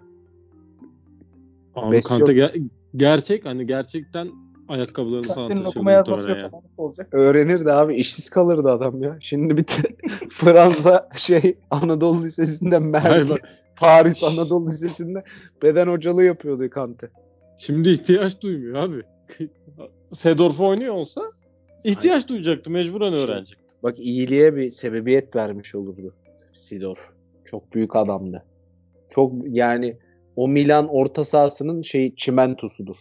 Abi. 1.74 2.02
Kante 2.02 2.32
ger- 2.32 2.68
gerçek 2.96 3.44
hani 3.46 3.66
gerçekten 3.66 4.30
ayakkabılarını 4.68 5.26
falan 5.26 5.48
Takdir'in 5.48 5.64
taşırdı 5.64 5.78
okuma 5.78 5.92
yazması 5.92 6.18
muhtemelen 6.18 6.42
yok. 6.42 6.52
ya. 6.52 6.58
Nasıl 6.58 6.82
olacak? 6.82 7.08
Öğrenirdi 7.12 7.72
abi. 7.72 7.94
işsiz 7.94 8.30
kalırdı 8.30 8.70
adam 8.70 9.02
ya. 9.02 9.18
Şimdi 9.20 9.56
bir 9.56 9.64
Fransa 10.30 11.08
şey 11.16 11.58
Anadolu 11.70 12.24
Lisesi'nde 12.24 12.76
Hayır 12.76 12.90
Merkel, 12.90 13.28
bak, 13.28 13.48
Paris 13.76 14.24
Anadolu 14.24 14.66
Lisesi'nde 14.68 15.22
beden 15.62 15.86
hocalığı 15.86 16.24
yapıyordu 16.24 16.70
Kante. 16.70 17.10
şimdi 17.58 17.90
ihtiyaç 17.90 18.40
duymuyor 18.40 18.74
abi. 18.74 19.02
Sedorf 20.12 20.60
oynuyor 20.60 20.94
olsa 20.94 21.20
ihtiyaç 21.84 22.28
duyacaktı. 22.28 22.70
Mecburen 22.70 23.12
öğrenecek. 23.12 23.58
Bak 23.82 23.98
iyiliğe 23.98 24.56
bir 24.56 24.70
sebebiyet 24.70 25.36
vermiş 25.36 25.74
olurdu 25.74 26.14
Sidor. 26.52 27.12
Çok 27.44 27.74
büyük 27.74 27.96
adamdı. 27.96 28.44
Çok 29.10 29.32
yani 29.48 29.96
o 30.36 30.48
Milan 30.48 30.88
orta 30.88 31.24
sahasının 31.24 31.82
şey 31.82 32.14
çimentosudur. 32.14 32.96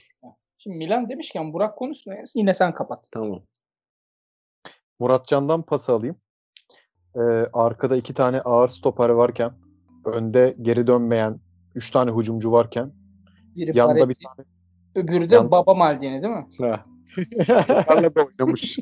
Şimdi 0.58 0.78
Milan 0.78 1.10
demişken 1.10 1.54
Burak 1.54 1.78
konusunu 1.78 2.14
yine 2.36 2.54
sen 2.54 2.74
kapat. 2.74 3.10
Tamam. 3.12 3.42
Muratcan'dan 5.00 5.62
pas 5.62 5.90
alayım. 5.90 6.16
Ee, 7.16 7.20
arkada 7.54 7.98
iki 7.98 8.14
tane 8.14 8.42
ağır 8.42 8.70
stoper 8.70 9.10
varken 9.10 9.52
önde 10.06 10.56
geri 10.62 10.88
dönmeyen 10.88 11.40
üç 11.76 11.92
tane 11.92 12.12
hücumcu 12.12 12.52
varken 12.52 12.92
Biri 13.56 13.78
yanında 13.78 14.10
bir 14.10 14.18
tane 14.26 14.48
öbürü 14.96 15.30
de 15.30 15.36
Yan- 15.36 15.52
Baba 15.52 15.74
Maldini 15.74 16.24
değil 16.24 16.34
mi? 16.34 16.48
Ha. 16.58 16.86
Onlarla 17.90 18.16
da 18.16 18.22
oynamış. 18.22 18.80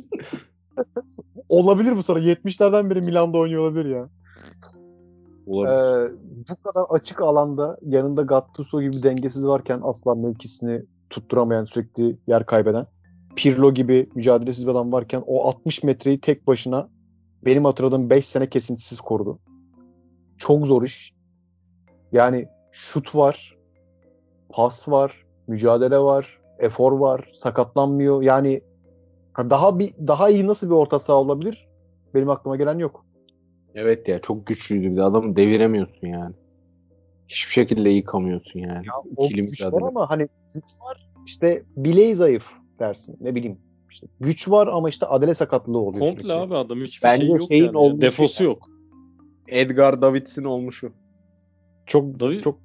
olabilir 1.49 1.95
bu 1.95 2.03
sonra 2.03 2.19
70'lerden 2.19 2.89
beri 2.89 2.99
Milan'da 2.99 3.37
oynuyor 3.37 3.61
olabilir 3.61 3.85
ya. 3.85 4.09
Olabilir. 5.47 5.73
Ee, 5.73 6.11
bu 6.49 6.71
kadar 6.71 6.85
açık 6.89 7.21
alanda 7.21 7.77
yanında 7.85 8.21
Gattuso 8.21 8.81
gibi 8.81 9.03
dengesiz 9.03 9.47
varken 9.47 9.81
asla 9.83 10.15
mevkisini 10.15 10.83
tutturamayan 11.09 11.65
sürekli 11.65 12.17
yer 12.27 12.45
kaybeden 12.45 12.85
Pirlo 13.37 13.73
gibi 13.73 14.09
mücadelesiz 14.15 14.67
bir 14.67 14.71
adam 14.71 14.91
varken 14.91 15.23
o 15.27 15.47
60 15.47 15.83
metreyi 15.83 16.21
tek 16.21 16.47
başına 16.47 16.89
benim 17.45 17.65
hatırladığım 17.65 18.09
5 18.09 18.27
sene 18.27 18.49
kesintisiz 18.49 19.01
korudu. 19.01 19.39
Çok 20.37 20.67
zor 20.67 20.83
iş. 20.83 21.13
Yani 22.11 22.47
şut 22.71 23.15
var, 23.15 23.57
pas 24.49 24.89
var, 24.89 25.25
mücadele 25.47 25.97
var, 25.97 26.39
efor 26.59 26.91
var, 26.91 27.29
sakatlanmıyor. 27.33 28.21
Yani 28.21 28.61
daha 29.37 29.79
bir 29.79 29.93
daha 30.07 30.29
iyi 30.29 30.47
nasıl 30.47 30.67
bir 30.67 30.75
orta 30.75 30.99
saha 30.99 31.17
olabilir? 31.17 31.67
Benim 32.13 32.29
aklıma 32.29 32.55
gelen 32.55 32.77
yok. 32.77 33.05
Evet 33.79 34.07
ya 34.07 34.19
çok 34.21 34.47
güçlüydü 34.47 34.91
bir 34.91 34.97
de 34.97 35.03
adamı 35.03 35.35
deviremiyorsun 35.35 36.07
yani. 36.07 36.35
Hiçbir 37.27 37.51
şekilde 37.51 37.89
yıkamıyorsun 37.89 38.59
yani. 38.59 38.85
Ya 38.87 38.93
o 39.15 39.25
İkili 39.25 39.41
güç 39.41 39.49
mücadele. 39.51 39.75
var 39.81 39.87
ama 39.87 40.09
hani 40.09 40.27
güç 40.53 40.63
var 40.89 41.09
işte 41.25 41.63
bileği 41.77 42.15
zayıf 42.15 42.51
dersin 42.79 43.17
ne 43.21 43.35
bileyim. 43.35 43.57
İşte 43.91 44.07
güç 44.19 44.49
var 44.49 44.67
ama 44.67 44.89
işte 44.89 45.05
adele 45.05 45.33
sakatlığı 45.35 45.77
oluyor 45.77 45.99
Komple 46.05 46.13
sürekli. 46.13 46.33
abi 46.33 46.55
adam 46.55 46.81
hiçbir 46.81 47.03
Bence 47.03 47.25
şey 47.25 47.35
yok 47.35 47.47
şeyin 47.47 47.63
yani. 47.65 47.77
olmuşu 47.77 48.01
Defosu 48.01 48.43
yani. 48.43 48.51
yok. 48.53 48.67
Edgar 49.47 50.01
Davids'in 50.01 50.43
olmuşu. 50.43 50.91
Çok 51.85 52.19
Davi- 52.19 52.41
çok 52.41 52.59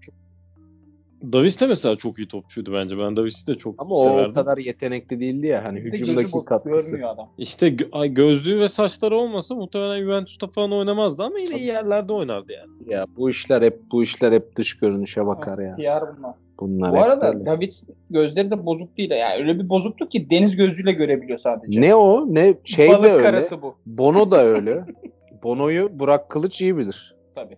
Davis 1.32 1.60
de 1.60 1.66
mesela 1.66 1.96
çok 1.96 2.18
iyi 2.18 2.28
topçuydu 2.28 2.72
bence. 2.72 2.98
Ben 2.98 3.16
Davis'i 3.16 3.46
de 3.46 3.54
çok 3.54 3.74
Ama 3.78 3.94
o 3.94 4.02
severdim. 4.02 4.30
o 4.30 4.34
kadar 4.34 4.58
yetenekli 4.58 5.20
değildi 5.20 5.46
ya 5.46 5.64
hani 5.64 5.80
hücumdaki 5.80 6.44
katkısı. 6.46 6.90
görmüyor 6.90 7.10
adam. 7.10 7.28
İşte 7.38 7.68
gö- 7.68 7.88
ay, 7.92 8.08
gözlüğü 8.08 8.60
ve 8.60 8.68
saçları 8.68 9.16
olmasa 9.16 9.54
muhtemelen 9.54 10.00
Juventus'ta 10.02 10.46
falan 10.48 10.72
oynamazdı 10.72 11.22
ama 11.22 11.38
yine 11.38 11.58
iyi 11.58 11.66
yerlerde 11.66 12.12
oynardı 12.12 12.52
yani. 12.52 12.70
Ya 12.94 13.06
bu 13.16 13.30
işler 13.30 13.62
hep 13.62 13.80
bu 13.92 14.02
işler 14.02 14.32
hep 14.32 14.56
dış 14.56 14.76
görünüşe 14.76 15.26
bakar 15.26 15.58
ya. 15.58 15.76
PR 15.76 16.16
bunlar. 16.18 16.34
Bunlar 16.60 16.92
Bu 16.92 16.98
arada 17.02 17.34
böyle. 17.34 17.46
David 17.46 17.72
gözleri 18.10 18.50
de 18.50 18.66
bozuk 18.66 18.96
değil. 18.96 19.10
Yani 19.10 19.42
öyle 19.42 19.58
bir 19.58 19.68
bozukluk 19.68 20.10
ki 20.10 20.30
deniz 20.30 20.56
gözlüğüyle 20.56 20.92
görebiliyor 20.92 21.38
sadece. 21.38 21.80
Ne 21.80 21.94
o? 21.94 22.34
Ne 22.34 22.54
şey 22.64 22.88
Balık 22.88 23.04
de 23.04 23.12
öyle. 23.12 23.22
karası 23.22 23.62
bu. 23.62 23.74
Bono 23.86 24.30
da 24.30 24.42
öyle. 24.44 24.84
Bono'yu 25.42 25.98
Burak 25.98 26.30
Kılıç 26.30 26.60
iyi 26.60 26.76
bilir. 26.76 27.14
Tabii. 27.34 27.56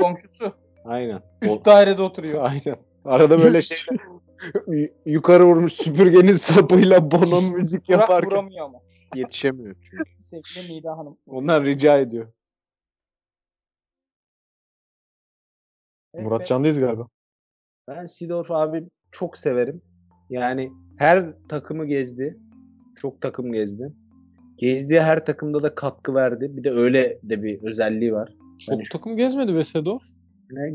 Komşusu. 0.00 0.52
Aynen. 0.84 1.22
Üst 1.42 1.52
O- 1.54 1.64
dairede 1.64 2.02
oturuyor. 2.02 2.44
Aynen. 2.50 2.76
Arada 3.04 3.42
böyle 3.42 3.62
şeyler 3.62 4.00
y- 4.66 4.94
yukarı 5.06 5.44
vurmuş 5.44 5.72
süpürgenin 5.72 6.32
sapıyla 6.32 7.10
Bono 7.10 7.42
müzik 7.42 7.88
yaparken. 7.88 8.30
vuramıyor 8.30 8.64
ama. 8.64 8.78
yetişemiyor 9.14 9.76
çünkü. 9.90 10.04
Sevgili 10.18 10.74
Nida 10.76 10.98
Hanım. 10.98 11.16
Onlar 11.26 11.64
rica 11.64 11.98
ediyor. 11.98 12.26
Evet, 16.14 16.24
Murat 16.24 16.46
Can'dayız 16.46 16.78
galiba. 16.78 17.06
Ben 17.88 18.06
Sidorf 18.06 18.50
abi 18.50 18.84
çok 19.12 19.36
severim. 19.38 19.82
Yani 20.30 20.70
her 20.98 21.32
takımı 21.48 21.86
gezdi. 21.86 22.38
Çok 22.96 23.20
takım 23.20 23.52
gezdi. 23.52 23.92
Gezdiği 24.58 25.00
her 25.00 25.26
takımda 25.26 25.62
da 25.62 25.74
katkı 25.74 26.14
verdi. 26.14 26.56
Bir 26.56 26.64
de 26.64 26.70
öyle 26.70 27.18
de 27.22 27.42
bir 27.42 27.62
özelliği 27.62 28.12
var. 28.12 28.32
Çok 28.58 28.84
şu- 28.84 28.92
takım 28.92 29.16
gezmedi 29.16 29.54
be 29.54 29.64
Sedor. 29.64 30.00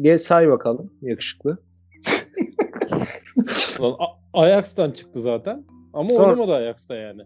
Gez 0.01 0.23
say 0.23 0.49
bakalım 0.49 0.93
yakışıklı. 1.01 1.57
Lan 3.81 3.95
A- 3.99 4.39
Ajax'tan 4.41 4.91
çıktı 4.91 5.21
zaten. 5.21 5.65
Ama 5.93 6.09
Sonra- 6.09 6.23
oynamadı 6.29 6.53
Ajax'ta 6.53 6.95
yani. 6.95 7.21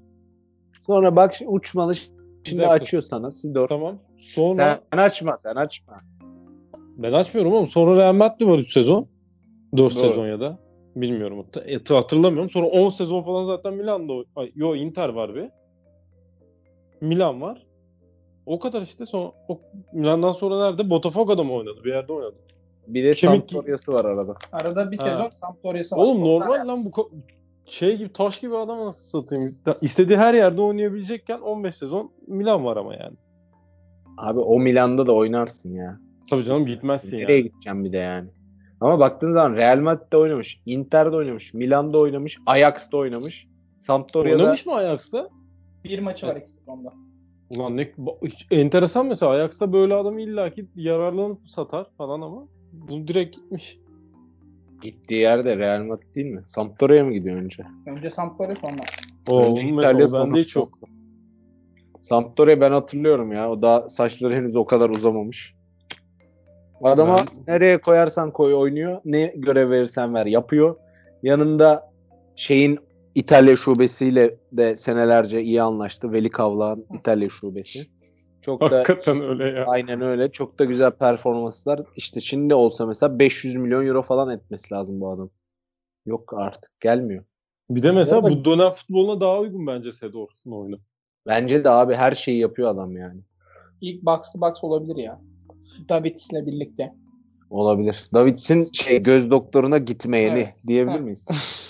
Sonra 0.86 1.16
bak 1.16 1.36
uçmalı 1.47 1.93
şimdi 2.43 2.68
açıyor 2.68 3.04
sana 3.04 3.32
Sidorf. 3.32 3.70
Tamam. 3.70 4.00
Sonra 4.20 4.82
Sen 4.93 4.97
açma 4.97 5.38
sen 5.38 5.56
açma. 5.56 5.97
ben 6.97 7.14
açmıyorum 7.14 7.54
oğlum. 7.54 7.68
Sonra 7.68 7.95
Real 8.02 8.14
Madrid 8.14 8.47
var 8.47 8.58
3 8.58 8.74
sezon. 8.74 9.08
4 9.78 9.78
Doğru. 9.78 9.89
sezon 10.00 10.28
ya 10.28 10.39
da. 10.39 10.60
Bilmiyorum. 10.95 11.45
Et- 11.66 11.89
Hatırlamıyorum. 11.89 12.50
Sonra 12.50 12.68
10 12.68 12.89
sezon 12.89 13.22
falan 13.24 13.45
zaten 13.45 13.74
Milan'da. 13.74 14.14
Ay, 14.36 14.52
yo 14.56 14.76
Inter 14.76 15.10
var 15.10 15.36
bir. 15.36 15.50
Milan 17.02 17.41
var. 17.41 17.66
O 18.50 18.60
kadar 18.60 18.82
işte. 18.82 19.06
Sonra, 19.06 19.32
o, 19.47 19.62
Milan'dan 19.93 20.32
sonra 20.32 20.70
nerede? 20.70 20.89
Botafogo'da 20.89 21.43
mı 21.43 21.54
oynadı? 21.54 21.82
Bir 21.84 21.89
yerde 21.89 22.14
oynadı. 22.14 22.36
Bir 22.88 23.04
de 23.04 23.12
Kemik- 23.12 23.52
Sampdoria'sı 23.52 23.93
var 23.93 24.06
arada. 24.06 24.36
Arada 24.52 24.91
bir 24.91 24.97
Ha. 24.97 25.04
sezon 25.04 25.30
Sampdoria'sı 25.30 25.95
var. 25.95 26.02
Oğlum 26.02 26.22
normal 26.22 26.68
lan 26.68 26.86
bu 26.86 27.10
şey 27.66 27.97
gibi 27.97 28.14
taş 28.14 28.39
gibi 28.39 28.58
adam 28.58 28.86
nasıl 28.86 29.22
satayım. 29.22 29.54
Ya 29.66 29.74
İstediği 29.82 30.18
her 30.18 30.34
yerde 30.34 30.62
oynayabilecekken 30.62 31.39
15 31.39 31.76
sezon 31.76 32.12
Milan 32.28 32.66
var 32.66 32.78
ama 32.78 32.93
yani. 32.95 33.16
Abi 34.18 34.39
o 34.39 34.60
Milan'da 34.60 35.08
da 35.08 35.14
oynarsın 35.14 35.74
ya. 35.74 36.00
Tabii 36.30 36.43
canım 36.43 36.66
gitmezsin 36.66 37.18
Nereye 37.18 37.38
yani. 37.38 37.43
gideceğim 37.43 37.84
bir 37.84 37.93
de 37.93 37.97
yani. 37.97 38.30
Ama 38.82 39.00
baktığın 39.00 39.32
zaman 39.32 39.56
Real 39.56 39.80
Madrid'de 39.80 40.18
oynamış, 40.18 40.62
Inter'de 40.66 41.16
oynamış, 41.16 41.54
Milan'da 41.54 42.00
oynamış, 42.00 42.38
Ajax'ta 42.45 42.97
oynamış. 42.97 43.47
Sampdoria'da 43.82 44.38
Oynamış 44.41 44.66
mı 44.66 44.74
Ajax'ta? 44.76 45.30
Bir 45.84 46.00
maçı 46.00 46.28
var 46.28 46.36
iki 46.36 46.52
sezonda. 46.52 46.93
Ulan 47.50 47.78
ne 47.78 47.91
enteresan 48.52 49.06
mesela 49.06 49.32
Ajax'ta 49.32 49.74
böyle 49.74 49.93
adamı 49.93 50.22
illaki 50.22 50.68
yararlanıp 50.76 51.50
satar 51.50 51.88
falan 51.97 52.22
ama 52.22 52.47
bu 52.74 53.08
direkt 53.08 53.36
gitmiş. 53.36 53.80
gittiği 54.82 55.20
yerde 55.22 55.58
Real 55.58 55.84
Madrid 55.84 56.16
değil 56.16 56.28
mi? 56.28 56.43
Sampdoria'ya 56.47 57.06
mı 57.06 57.14
gidiyor 57.14 57.36
önce? 57.36 57.64
Önce 57.86 58.10
Sampdoria 58.10 58.56
sonra. 58.56 58.78
O 59.28 59.43
Önce 59.43 59.64
İtalya, 59.64 60.08
bende 60.14 60.39
hiç 60.39 60.56
yok. 60.56 60.70
Sampdoria 62.02 62.62
ben 62.62 62.72
hatırlıyorum 62.72 63.32
ya. 63.32 63.52
O 63.52 63.62
da 63.62 63.89
saçları 63.89 64.34
henüz 64.34 64.56
o 64.56 64.66
kadar 64.66 64.89
uzamamış. 64.89 65.56
Adama 66.84 67.18
Ben- 67.18 67.54
nereye 67.54 67.82
koyarsan 67.82 68.32
koy 68.32 68.54
oynuyor. 68.54 69.02
Ne 69.06 69.34
görev 69.36 69.70
verirsen 69.70 70.14
ver 70.14 70.26
yapıyor. 70.26 70.76
Yanında 71.24 71.91
şeyin 72.36 72.80
İtalya 73.20 73.55
şubesiyle 73.55 74.38
de 74.51 74.76
senelerce 74.76 75.41
iyi 75.41 75.61
anlaştı. 75.61 76.11
Veli 76.11 76.30
Kavlak'ın 76.30 76.86
İtalya 76.97 77.30
şubesi. 77.30 77.88
Çok 78.41 78.61
da 78.61 78.78
Hakikaten 78.80 79.22
öyle 79.22 79.43
ya. 79.43 79.65
aynen 79.67 80.01
öyle. 80.01 80.32
Çok 80.32 80.59
da 80.59 80.65
güzel 80.65 80.91
performanslar. 80.91 81.82
İşte 81.95 82.20
şimdi 82.20 82.53
olsa 82.53 82.86
mesela 82.86 83.20
500 83.20 83.55
milyon 83.55 83.88
euro 83.88 84.01
falan 84.01 84.30
etmesi 84.30 84.74
lazım 84.74 85.01
bu 85.01 85.09
adam. 85.09 85.30
Yok 86.05 86.34
artık 86.38 86.80
gelmiyor. 86.80 87.24
Bir 87.70 87.84
de 87.84 87.91
mesela 87.91 88.22
bu 88.22 88.45
dönem 88.45 88.70
futboluna 88.70 89.22
daha 89.22 89.39
uygun 89.39 89.67
bence 89.67 89.91
Sedorf'un 89.91 90.51
oyunu. 90.51 90.80
Bence 91.28 91.63
de 91.63 91.70
abi 91.70 91.95
her 91.95 92.11
şeyi 92.11 92.39
yapıyor 92.39 92.72
adam 92.72 92.97
yani. 92.97 93.22
İlk 93.82 94.03
box 94.03 94.20
box 94.36 94.63
olabilir 94.63 94.95
ya. 94.95 95.22
Davids'le 95.89 96.45
birlikte. 96.45 96.93
Olabilir. 97.49 98.03
Davids'in 98.13 98.67
şey 98.74 99.03
göz 99.03 99.32
doktoruna 99.32 99.78
gitmeyeni 99.78 100.39
Evet. 100.39 100.53
diyebilir 100.67 100.99
miyiz? 100.99 101.28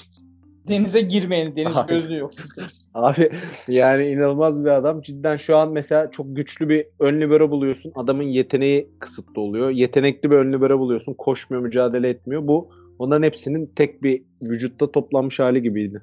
Denize 0.70 1.02
girmeyin. 1.02 1.56
Deniz 1.56 1.78
Aynen. 1.78 1.88
gözlüğü 1.88 2.18
yok. 2.18 2.32
Abi 2.94 3.32
yani 3.68 4.08
inanılmaz 4.08 4.66
bir 4.66 4.70
adam. 4.70 5.02
Cidden 5.02 5.38
şu 5.38 5.58
an 5.58 5.72
mesela 5.72 6.12
çok 6.12 6.36
güçlü 6.36 6.70
bir 6.70 6.86
ön 7.00 7.22
libero 7.22 7.52
buluyorsun. 7.52 7.92
Adamın 7.96 8.24
yeteneği 8.24 8.90
kısıtlı 9.00 9.42
oluyor. 9.42 9.70
Yetenekli 9.70 10.32
bir 10.32 10.36
ön 10.36 10.54
libero 10.54 10.80
buluyorsun. 10.80 11.14
Koşmuyor, 11.14 11.64
mücadele 11.64 12.10
etmiyor. 12.10 12.48
Bu 12.48 12.70
onların 13.00 13.24
hepsinin 13.24 13.72
tek 13.76 14.04
bir 14.04 14.24
vücutta 14.42 14.92
toplanmış 14.92 15.40
hali 15.40 15.62
gibiydi. 15.62 16.02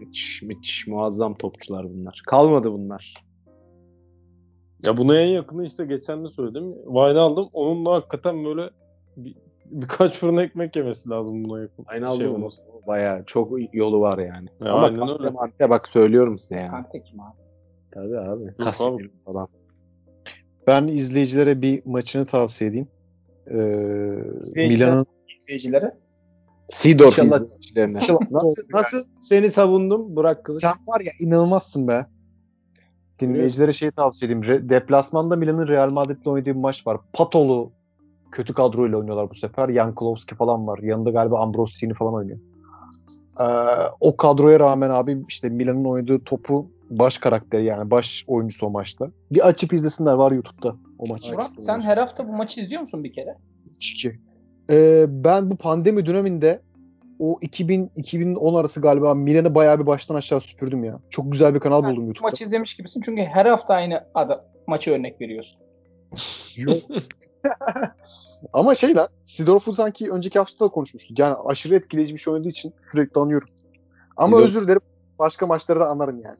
Müthiş, 0.00 0.42
müthiş, 0.42 0.86
muazzam 0.86 1.34
topçular 1.34 1.90
bunlar. 1.90 2.22
Kalmadı 2.26 2.72
bunlar. 2.72 3.14
Ya 4.84 4.96
buna 4.96 5.18
en 5.18 5.26
yakını 5.26 5.66
işte 5.66 5.86
geçen 5.86 6.24
de 6.24 6.28
söyledim. 6.28 6.72
Wine 6.84 7.20
aldım. 7.20 7.48
Onunla 7.52 7.92
hakikaten 7.92 8.44
böyle 8.44 8.70
bir, 9.16 9.34
birkaç 9.70 10.12
fırın 10.18 10.36
ekmek 10.36 10.76
yemesi 10.76 11.08
lazım 11.08 11.44
buna 11.44 11.60
yakın. 11.60 11.84
Aynı 11.88 12.16
şey 12.16 12.26
olması. 12.26 12.62
Bayağı 12.86 13.24
çok 13.24 13.52
yolu 13.72 14.00
var 14.00 14.18
yani. 14.18 14.48
Ya 14.60 14.72
Ama 14.72 14.86
aynen 14.86 15.20
öyle. 15.20 15.30
Mante 15.30 15.70
bak 15.70 15.88
söylüyorum 15.88 16.38
size 16.38 16.54
yani. 16.56 16.70
Kante 16.70 17.02
kim 17.02 17.20
abi? 17.20 17.36
Tabii 17.94 18.18
abi. 18.18 18.54
Casemiro 18.64 19.08
falan. 19.24 19.48
Ben 20.66 20.86
izleyicilere 20.86 21.62
bir 21.62 21.82
maçını 21.84 22.26
tavsiye 22.26 22.70
edeyim. 22.70 22.88
Ee, 23.50 23.54
Milan'ın 24.56 25.06
İzleyicilere. 25.38 25.94
İnşallah- 26.84 27.40
izleyicilerine. 27.44 27.98
Nasıl, 28.30 28.52
nasıl 28.72 29.04
seni 29.20 29.50
savundum 29.50 30.16
Burak 30.16 30.44
Kılıç? 30.44 30.62
Sen 30.62 30.72
var 30.72 31.00
ya 31.00 31.12
inanılmazsın 31.20 31.88
be. 31.88 32.06
Dinleyicilere 33.20 33.72
şey 33.72 33.90
tavsiye 33.90 34.26
edeyim. 34.32 34.42
Re- 34.44 34.68
deplasmanda 34.68 35.36
Milan'ın 35.36 35.68
Real 35.68 35.90
Madrid'le 35.90 36.26
oynadığı 36.26 36.46
bir 36.46 36.52
maç 36.56 36.86
var. 36.86 36.98
Patolu 37.12 37.72
kötü 38.32 38.54
kadroyla 38.54 38.98
oynuyorlar 38.98 39.30
bu 39.30 39.34
sefer. 39.34 39.72
Jankulovski 39.72 40.34
falan 40.34 40.66
var. 40.66 40.78
Yanında 40.78 41.10
galiba 41.10 41.40
Ambrosini 41.40 41.94
falan 41.94 42.14
oynuyor. 42.14 42.38
Ee, 43.40 43.44
o 44.00 44.16
kadroya 44.16 44.60
rağmen 44.60 44.90
abi 44.90 45.24
işte 45.28 45.48
Milan'ın 45.48 45.84
oynadığı 45.84 46.18
topu 46.24 46.70
baş 46.90 47.18
karakteri 47.18 47.64
yani 47.64 47.90
baş 47.90 48.24
oyuncusu 48.26 48.66
o 48.66 48.70
maçta. 48.70 49.10
Bir 49.32 49.48
açıp 49.48 49.72
izlesinler 49.72 50.14
var 50.14 50.32
YouTube'da 50.32 50.76
o 50.98 51.06
maç. 51.06 51.32
Murat 51.32 51.50
sen 51.58 51.80
her 51.80 51.96
hafta 51.96 52.28
bu 52.28 52.32
maçı 52.32 52.60
izliyor 52.60 52.80
musun 52.80 53.04
bir 53.04 53.12
kere? 53.12 53.36
3-2. 53.68 54.16
Ee, 54.70 55.04
ben 55.08 55.50
bu 55.50 55.56
pandemi 55.56 56.06
döneminde 56.06 56.62
o 57.18 57.38
2000 57.42 57.90
2010 57.96 58.54
arası 58.54 58.80
galiba 58.80 59.14
Milan'ı 59.14 59.54
bayağı 59.54 59.80
bir 59.80 59.86
baştan 59.86 60.14
aşağı 60.14 60.40
süpürdüm 60.40 60.84
ya. 60.84 61.00
Çok 61.10 61.32
güzel 61.32 61.54
bir 61.54 61.60
kanal 61.60 61.82
Ha, 61.82 61.90
buldum 61.90 62.02
Bu 62.02 62.06
YouTube'da. 62.06 62.28
maçı 62.30 62.44
izlemiş 62.44 62.74
gibisin 62.74 63.00
çünkü 63.00 63.22
her 63.22 63.46
hafta 63.46 63.74
aynı 63.74 64.04
ada, 64.14 64.44
maçı 64.66 64.90
örnek 64.90 65.20
veriyorsun. 65.20 65.60
Yok. 66.56 66.76
Ama 68.52 68.74
şey 68.74 68.94
lan 68.94 69.08
Sidorf'u 69.24 69.72
sanki 69.72 70.10
önceki 70.10 70.38
hafta 70.38 70.64
da 70.64 70.68
konuşmuştuk. 70.68 71.18
Yani 71.18 71.36
aşırı 71.46 71.74
etkileyici 71.76 72.14
bir 72.14 72.18
şey 72.18 72.32
oynadığı 72.32 72.48
için 72.48 72.74
sürekli 72.92 73.20
anıyorum. 73.20 73.48
Ama 74.16 74.36
Sidorf- 74.36 74.44
özür 74.44 74.62
dilerim. 74.62 74.80
Başka 75.18 75.46
maçları 75.46 75.80
da 75.80 75.88
anlarım 75.88 76.20
yani. 76.20 76.36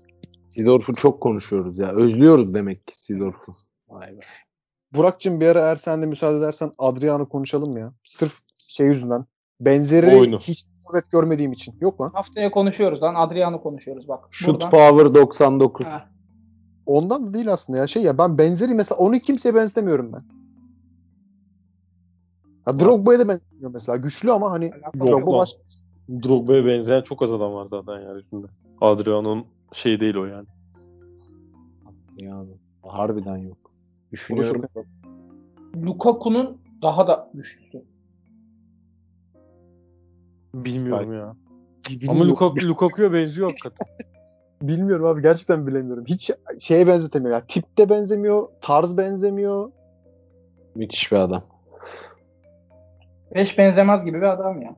Sidorf'u 0.50 0.94
çok 0.94 1.20
konuşuyoruz 1.20 1.78
ya. 1.78 1.90
Özlüyoruz 1.92 2.54
demek 2.54 2.86
ki 2.86 2.98
Sidorf'u. 2.98 3.52
Vay 3.88 4.08
be. 4.16 4.20
Burak'cığım 4.94 5.40
bir 5.40 5.46
ara 5.46 5.60
eğer 5.60 5.76
sen 5.76 6.02
de 6.02 6.06
müsaade 6.06 6.38
edersen 6.38 6.72
Adrian'ı 6.78 7.28
konuşalım 7.28 7.76
ya. 7.76 7.92
Sırf 8.04 8.38
şey 8.68 8.86
yüzünden. 8.86 9.24
Benzeri 9.60 10.16
Oyunu. 10.16 10.38
hiç 10.38 10.66
forvet 10.86 11.10
görmediğim 11.10 11.52
için. 11.52 11.74
Yok 11.80 12.00
lan. 12.00 12.10
Haftaya 12.14 12.50
konuşuyoruz 12.50 13.02
lan. 13.02 13.14
Adrian'ı 13.14 13.60
konuşuyoruz 13.60 14.08
bak. 14.08 14.24
Shoot 14.30 14.54
Buradan. 14.54 14.70
power 14.70 15.14
99. 15.14 15.86
Ha, 15.86 16.08
Ondan 16.86 17.26
da 17.26 17.34
değil 17.34 17.52
aslında 17.52 17.78
ya. 17.78 17.86
Şey 17.86 18.02
ya 18.02 18.18
ben 18.18 18.38
benzeri 18.38 18.74
mesela 18.74 18.98
onu 18.98 19.18
kimseye 19.18 19.54
benzemiyorum 19.54 20.12
ben. 20.12 20.22
Ya 22.66 22.80
Drogba'ya 22.80 23.18
da 23.18 23.28
benzemiyor 23.28 23.70
mesela. 23.70 23.96
Güçlü 23.96 24.32
ama 24.32 24.50
hani 24.50 24.70
Drogba 25.00 25.10
yok. 25.10 25.28
başka. 25.28 25.62
Drogba'ya 26.22 26.66
benzeyen 26.66 27.02
çok 27.02 27.22
az 27.22 27.32
adam 27.32 27.52
var 27.52 27.64
zaten 27.64 28.00
yeryüzünde. 28.00 28.46
Adriano'nun 28.80 29.46
şey 29.72 30.00
değil 30.00 30.14
o 30.14 30.24
yani. 30.26 30.46
Yani 32.16 32.50
harbiden 32.82 33.36
yok. 33.36 33.56
Düşünüyorum. 34.12 34.62
Lukaku'nun 35.76 36.58
daha 36.82 37.06
da 37.06 37.30
güçlüsü. 37.34 37.82
Bilmiyorum 40.54 41.12
ya. 41.12 41.24
Ama 41.24 41.36
Bilmiyorum. 41.90 42.28
Lukaku, 42.28 42.66
Lukaku'ya 42.68 43.12
benziyor 43.12 43.48
hakikaten. 43.48 43.86
Bilmiyorum 44.68 45.06
abi 45.06 45.22
gerçekten 45.22 45.66
bilemiyorum. 45.66 46.04
Hiç 46.06 46.30
şeye 46.58 46.86
benzetemiyor. 46.86 47.34
Yani 47.34 47.46
tipte 47.48 47.88
benzemiyor, 47.88 48.48
tarz 48.60 48.98
benzemiyor. 48.98 49.72
Müthiş 50.74 51.12
bir 51.12 51.16
adam. 51.16 51.42
Beş 53.34 53.58
benzemez 53.58 54.04
gibi 54.04 54.16
bir 54.16 54.32
adam 54.32 54.62
ya. 54.62 54.76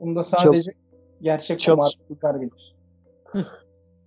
Bunda 0.00 0.22
sadece 0.24 0.72
gerçek 1.22 1.60
Çalış- 1.60 1.96
kumarcılar 2.08 2.40
bilir. 2.40 2.76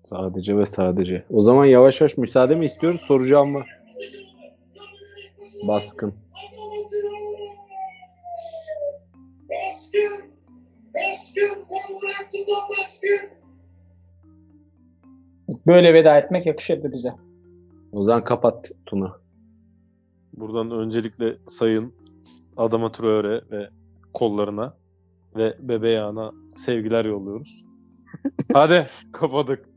Sadece 0.04 0.58
ve 0.58 0.66
sadece. 0.66 1.26
O 1.34 1.41
zaman 1.41 1.66
yavaş 1.66 2.02
yavaş 2.02 2.18
müsaade 2.18 2.56
mi 2.56 2.66
istiyoruz? 2.66 3.02
Soracağım 3.02 3.50
mı? 3.50 3.64
Baskın. 5.68 6.14
Baskın. 9.50 10.32
Baskın. 10.96 11.62
Wolverhampton'dan 11.70 12.70
baskın. 12.80 13.45
Böyle 15.68 15.93
veda 15.93 16.18
etmek 16.18 16.46
yakışırdı 16.46 16.91
bize. 16.91 17.14
O 17.91 18.04
zaman 18.04 18.24
kapat 18.24 18.72
Tuna. 18.86 19.16
Buradan 20.34 20.72
öncelikle 20.72 21.38
sayın 21.48 21.93
Adama 22.58 22.91
Traore 22.91 23.41
ve 23.52 23.70
kollarına 24.14 24.74
ve 25.36 25.56
bebeğana 25.60 26.32
sevgiler 26.56 27.06
yolluyoruz. 27.06 27.66
Hadi 28.54 28.88
kapadık. 29.12 29.74